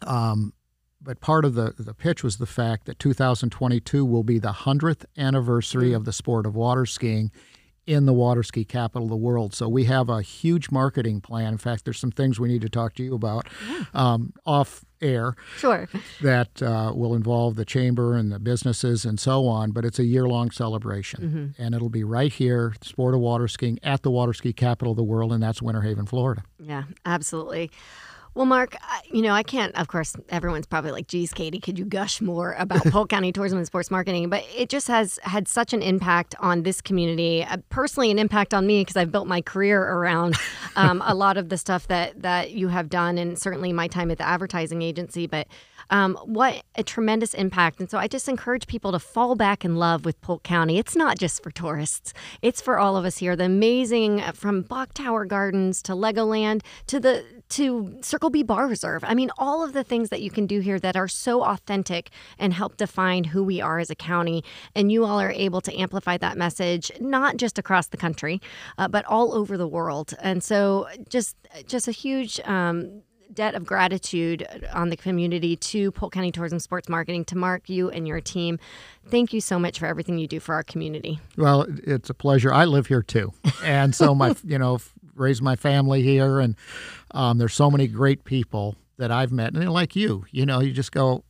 Um, 0.03 0.53
but 1.01 1.21
part 1.21 1.45
of 1.45 1.55
the 1.55 1.75
the 1.79 1.95
pitch 1.95 2.23
was 2.25 2.39
the 2.39 2.47
fact 2.47 2.87
that 2.87 2.99
2022 2.99 4.05
will 4.05 4.25
be 4.25 4.39
the 4.39 4.53
hundredth 4.53 5.07
anniversary 5.17 5.93
of 5.93 6.05
the 6.05 6.13
sport 6.13 6.47
of 6.47 6.55
water 6.55 6.87
skiing 6.87 7.31
in 7.87 8.07
the 8.07 8.13
water 8.15 8.43
ski 8.43 8.65
capital 8.65 9.05
of 9.05 9.11
the 9.11 9.17
world. 9.17 9.55
So 9.55 9.69
we 9.69 9.85
have 9.85 10.09
a 10.09 10.23
huge 10.23 10.71
marketing 10.71 11.21
plan. 11.21 11.53
In 11.53 11.59
fact, 11.59 11.85
there's 11.85 11.99
some 12.01 12.11
things 12.11 12.41
we 12.41 12.49
need 12.49 12.63
to 12.63 12.69
talk 12.71 12.95
to 12.95 13.03
you 13.03 13.15
about 13.15 13.47
um, 13.93 14.33
off 14.47 14.85
air 15.05 15.35
sure. 15.57 15.89
that 16.23 16.63
uh, 16.63 16.93
will 16.95 17.15
involve 17.15 17.57
the 17.57 17.65
chamber 17.65 18.17
and 18.17 18.33
the 18.33 18.39
businesses 18.39 19.05
and 19.05 19.21
so 19.21 19.47
on. 19.47 19.71
But 19.71 19.85
it's 19.85 19.99
a 19.99 20.05
year 20.05 20.27
long 20.27 20.51
celebration, 20.51 21.55
and 21.59 21.75
it'll 21.75 21.91
be 21.91 22.05
right 22.05 22.33
here, 22.33 22.75
sport 22.81 23.15
of 23.15 23.21
water 23.21 23.47
skiing 23.49 23.79
at 23.83 24.03
the 24.03 24.11
water 24.11 24.33
ski 24.33 24.53
capital 24.53 24.93
of 24.93 24.97
the 24.97 25.05
world, 25.05 25.33
and 25.33 25.43
that's 25.43 25.61
Winter 25.63 25.83
Haven, 25.83 26.07
Florida. 26.07 26.43
Yeah, 26.59 26.85
absolutely. 27.05 27.71
Well, 28.35 28.47
Mark, 28.47 28.77
you 29.13 29.23
know, 29.23 29.31
I 29.31 29.45
can't, 29.45 29.73
of 29.77 29.87
course, 29.87 30.17
everyone's 30.29 30.67
probably 30.67 30.91
like, 30.91 31.07
geez, 31.07 31.33
Katie, 31.33 31.61
could 31.61 31.79
you 31.79 31.85
gush 31.85 32.21
more 32.21 32.55
about 32.59 32.85
Polk 32.91 33.11
County 33.11 33.31
Tourism 33.31 33.59
and 33.59 33.67
Sports 33.67 33.93
Marketing? 33.93 34.29
But 34.29 34.45
it 34.53 34.69
just 34.69 34.89
has 34.89 35.21
had 35.23 35.47
such 35.47 35.73
an 35.73 35.83
impact 35.83 36.35
on 36.41 36.65
this 36.65 36.81
community, 36.81 37.45
uh, 37.45 37.59
personally, 37.69 38.11
an 38.11 38.19
impact 38.19 38.53
on 38.53 38.67
me 38.67 38.81
because 38.81 38.97
I've 38.97 39.13
built 39.13 39.29
my 39.29 39.41
career 39.41 39.81
around 39.81 40.35
um, 40.75 41.01
a 41.07 41.15
lot 41.15 41.37
of 41.37 41.49
the 41.49 41.57
stuff 41.57 41.87
that, 41.87 42.23
that 42.23 42.51
you 42.51 42.67
have 42.69 42.89
done 42.89 43.19
and 43.19 43.39
certainly 43.39 43.73
my 43.73 43.87
time 43.87 44.11
at 44.11 44.19
the 44.19 44.27
advertising 44.27 44.83
agency. 44.83 45.29
But 45.29 45.47
Um, 45.91 46.17
what 46.25 46.63
a 46.77 46.83
tremendous 46.83 47.35
impact. 47.35 47.81
And 47.81 47.91
so 47.91 47.99
I 47.99 48.09
just 48.09 48.29
encourage 48.29 48.67
people 48.67 48.93
to 48.93 48.99
fall 48.99 49.35
back 49.35 49.65
in 49.65 49.77
love 49.77 50.05
with 50.05 50.21
Polk 50.21 50.43
County. 50.43 50.79
It's 50.79 50.97
not 50.97 51.19
just 51.19 51.43
for 51.43 51.51
tourists, 51.51 52.13
it's 52.43 52.61
for 52.61 52.79
all 52.79 52.97
of 52.97 53.05
us 53.05 53.19
here. 53.19 53.37
The 53.37 53.45
amazing 53.45 54.21
uh, 54.21 54.33
from 54.33 54.63
Bok 54.63 54.95
Tower 54.95 55.25
Gardens 55.25 55.83
to 55.83 55.93
Legoland 55.93 56.63
to 56.87 57.01
the 57.01 57.25
to 57.51 57.99
Circle 58.03 58.31
B 58.31 58.43
Bar 58.43 58.67
Reserve. 58.67 59.05
I 59.05 59.15
mean, 59.15 59.31
all 59.39 59.63
of 59.63 59.73
the 59.73 59.85
things 59.85 60.09
that 60.09 60.23
you 60.23 60.31
can 60.31 60.47
do 60.47 60.61
here 60.61 60.79
that 60.81 60.97
are 60.97 61.09
so 61.09 61.45
authentic 61.45 62.11
and 62.39 62.53
help 62.53 62.77
define 62.77 63.25
who 63.25 63.45
we 63.45 63.61
are 63.61 63.79
as 63.79 63.91
a 63.91 63.95
county. 63.95 64.43
And 64.75 64.91
you 64.91 65.05
all 65.05 65.21
are 65.21 65.31
able 65.31 65.61
to 65.63 65.79
amplify 65.79 66.17
that 66.19 66.37
message, 66.37 66.91
not 67.01 67.37
just 67.37 67.59
across 67.59 67.89
the 67.89 67.97
country, 67.97 68.41
uh, 68.79 68.89
but 68.89 69.05
all 69.05 69.35
over 69.35 69.57
the 69.57 69.69
world. 69.69 70.15
And 70.21 70.43
so, 70.43 70.89
just 71.09 71.37
just 71.67 71.89
a 71.89 71.93
huge 71.93 72.41
um, 72.41 73.03
debt 73.35 73.55
of 73.55 73.65
gratitude 73.65 74.47
on 74.73 74.91
the 74.91 74.97
community 74.97 75.57
to 75.57 75.91
Polk 75.93 76.13
County 76.13 76.33
Tourism 76.33 76.59
Sports 76.59 76.89
Marketing, 76.89 77.25
to 77.27 77.37
Mark, 77.37 77.69
you 77.69 77.91
and 77.91 78.07
your 78.07 78.21
team. 78.21 78.59
Thank 79.09 79.33
you 79.33 79.41
so 79.41 79.59
much 79.59 79.79
for 79.79 79.87
everything 79.87 80.19
you 80.19 80.27
do 80.27 80.41
for 80.41 80.55
our 80.55 80.63
community. 80.63 81.19
Well, 81.37 81.67
it's 81.69 82.11
a 82.11 82.15
pleasure. 82.15 82.53
I 82.53 82.65
live 82.65 82.87
here 82.87 83.03
too, 83.03 83.33
and 83.63 83.95
so 83.95 84.15
my 84.15 84.35
you 84.45 84.59
know 84.59 84.79
raised 85.15 85.43
my 85.43 85.57
family 85.57 86.03
here, 86.03 86.41
and 86.41 86.57
um, 87.13 87.39
there's 87.39 87.55
so 87.55 87.71
many 87.71 87.87
great 87.87 88.25
people 88.25 88.77
that 88.97 89.11
I've 89.11 89.33
met, 89.33 89.55
and 89.55 89.73
like 89.73 89.97
you, 89.97 90.25
you 90.31 90.47
know, 90.47 90.61
you 90.61 90.73
just 90.73 90.93
go 90.93 91.25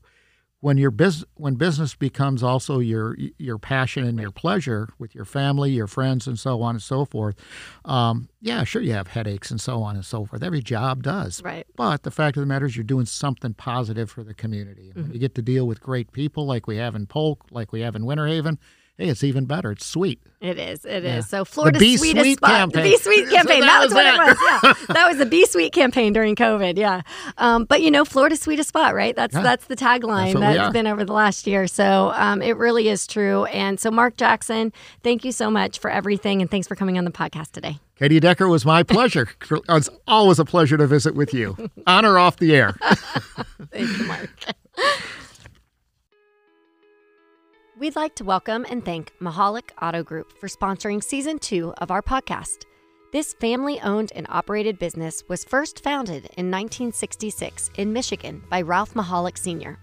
when 0.64 0.78
your 0.78 0.90
business 0.90 1.26
when 1.34 1.56
business 1.56 1.94
becomes 1.94 2.42
also 2.42 2.78
your 2.78 3.14
your 3.36 3.58
passion 3.58 4.06
and 4.06 4.18
your 4.18 4.30
pleasure 4.30 4.88
with 4.98 5.14
your 5.14 5.26
family, 5.26 5.70
your 5.70 5.86
friends, 5.86 6.26
and 6.26 6.38
so 6.38 6.62
on 6.62 6.76
and 6.76 6.82
so 6.82 7.04
forth. 7.04 7.36
Um, 7.84 8.30
yeah, 8.40 8.64
sure, 8.64 8.80
you 8.80 8.94
have 8.94 9.08
headaches 9.08 9.50
and 9.50 9.60
so 9.60 9.82
on 9.82 9.94
and 9.94 10.06
so 10.06 10.24
forth. 10.24 10.42
Every 10.42 10.62
job 10.62 11.02
does. 11.02 11.42
Right. 11.44 11.66
But 11.76 12.02
the 12.02 12.10
fact 12.10 12.38
of 12.38 12.40
the 12.40 12.46
matter 12.46 12.64
is, 12.64 12.78
you're 12.78 12.82
doing 12.82 13.04
something 13.04 13.52
positive 13.52 14.10
for 14.10 14.24
the 14.24 14.32
community. 14.32 14.90
Mm-hmm. 14.96 15.12
You 15.12 15.18
get 15.18 15.34
to 15.34 15.42
deal 15.42 15.66
with 15.66 15.82
great 15.82 16.12
people 16.12 16.46
like 16.46 16.66
we 16.66 16.78
have 16.78 16.94
in 16.94 17.04
Polk, 17.06 17.44
like 17.50 17.70
we 17.70 17.82
have 17.82 17.94
in 17.94 18.06
Winter 18.06 18.26
Haven 18.26 18.58
hey, 18.96 19.08
it's 19.08 19.24
even 19.24 19.44
better. 19.46 19.72
It's 19.72 19.86
sweet. 19.86 20.20
It 20.40 20.58
is. 20.58 20.84
It 20.84 21.04
yeah. 21.04 21.18
is. 21.18 21.28
So 21.28 21.44
Florida's 21.44 21.80
the 21.80 21.86
Be 21.86 21.96
sweetest 21.96 22.22
Sweet 22.22 22.36
spot. 22.36 22.50
Campaign. 22.50 22.84
The 22.84 22.90
Be 22.90 22.96
Sweet 22.98 23.30
campaign. 23.30 23.60
so 23.62 23.66
that, 23.66 23.66
that, 23.66 23.84
was 23.84 23.94
what 23.94 24.06
it. 24.06 24.14
it 24.14 24.18
was. 24.18 24.38
Yeah. 24.40 24.86
that 24.94 25.08
was 25.08 25.18
the 25.18 25.26
Be 25.26 25.46
Sweet 25.46 25.72
campaign 25.72 26.12
during 26.12 26.36
COVID. 26.36 26.76
Yeah. 26.76 27.00
Um, 27.38 27.64
but 27.64 27.80
you 27.80 27.90
know, 27.90 28.04
Florida's 28.04 28.40
sweetest 28.40 28.68
spot, 28.68 28.94
right? 28.94 29.16
That's 29.16 29.34
yeah. 29.34 29.42
that's 29.42 29.66
the 29.66 29.76
tagline 29.76 30.38
that's 30.38 30.56
that's 30.56 30.72
been 30.72 30.86
over 30.86 31.04
the 31.04 31.14
last 31.14 31.46
year. 31.46 31.66
So 31.66 32.12
um, 32.14 32.42
it 32.42 32.58
really 32.58 32.88
is 32.88 33.06
true. 33.06 33.46
And 33.46 33.80
so, 33.80 33.90
Mark 33.90 34.16
Jackson, 34.16 34.72
thank 35.02 35.24
you 35.24 35.32
so 35.32 35.50
much 35.50 35.78
for 35.78 35.90
everything, 35.90 36.42
and 36.42 36.50
thanks 36.50 36.68
for 36.68 36.74
coming 36.76 36.98
on 36.98 37.04
the 37.04 37.10
podcast 37.10 37.52
today. 37.52 37.78
Katie 37.96 38.20
Decker 38.20 38.48
was 38.48 38.66
my 38.66 38.82
pleasure. 38.82 39.28
it's 39.68 39.88
always 40.06 40.38
a 40.38 40.44
pleasure 40.44 40.76
to 40.76 40.86
visit 40.86 41.14
with 41.14 41.32
you, 41.32 41.70
on 41.86 42.04
or 42.04 42.18
off 42.18 42.36
the 42.36 42.54
air. 42.54 42.72
thank 43.70 43.98
you, 43.98 44.04
Mark. 44.04 44.30
We'd 47.84 47.96
like 47.96 48.14
to 48.14 48.24
welcome 48.24 48.64
and 48.70 48.82
thank 48.82 49.12
Mahalak 49.20 49.72
Auto 49.82 50.02
Group 50.02 50.38
for 50.38 50.48
sponsoring 50.48 51.04
season 51.04 51.38
two 51.38 51.74
of 51.76 51.90
our 51.90 52.00
podcast. 52.00 52.64
This 53.12 53.34
family 53.34 53.78
owned 53.82 54.10
and 54.16 54.26
operated 54.30 54.78
business 54.78 55.22
was 55.28 55.44
first 55.44 55.84
founded 55.84 56.24
in 56.38 56.50
1966 56.50 57.68
in 57.76 57.92
Michigan 57.92 58.42
by 58.48 58.62
Ralph 58.62 58.94
Mahalak 58.94 59.36
Sr. 59.36 59.78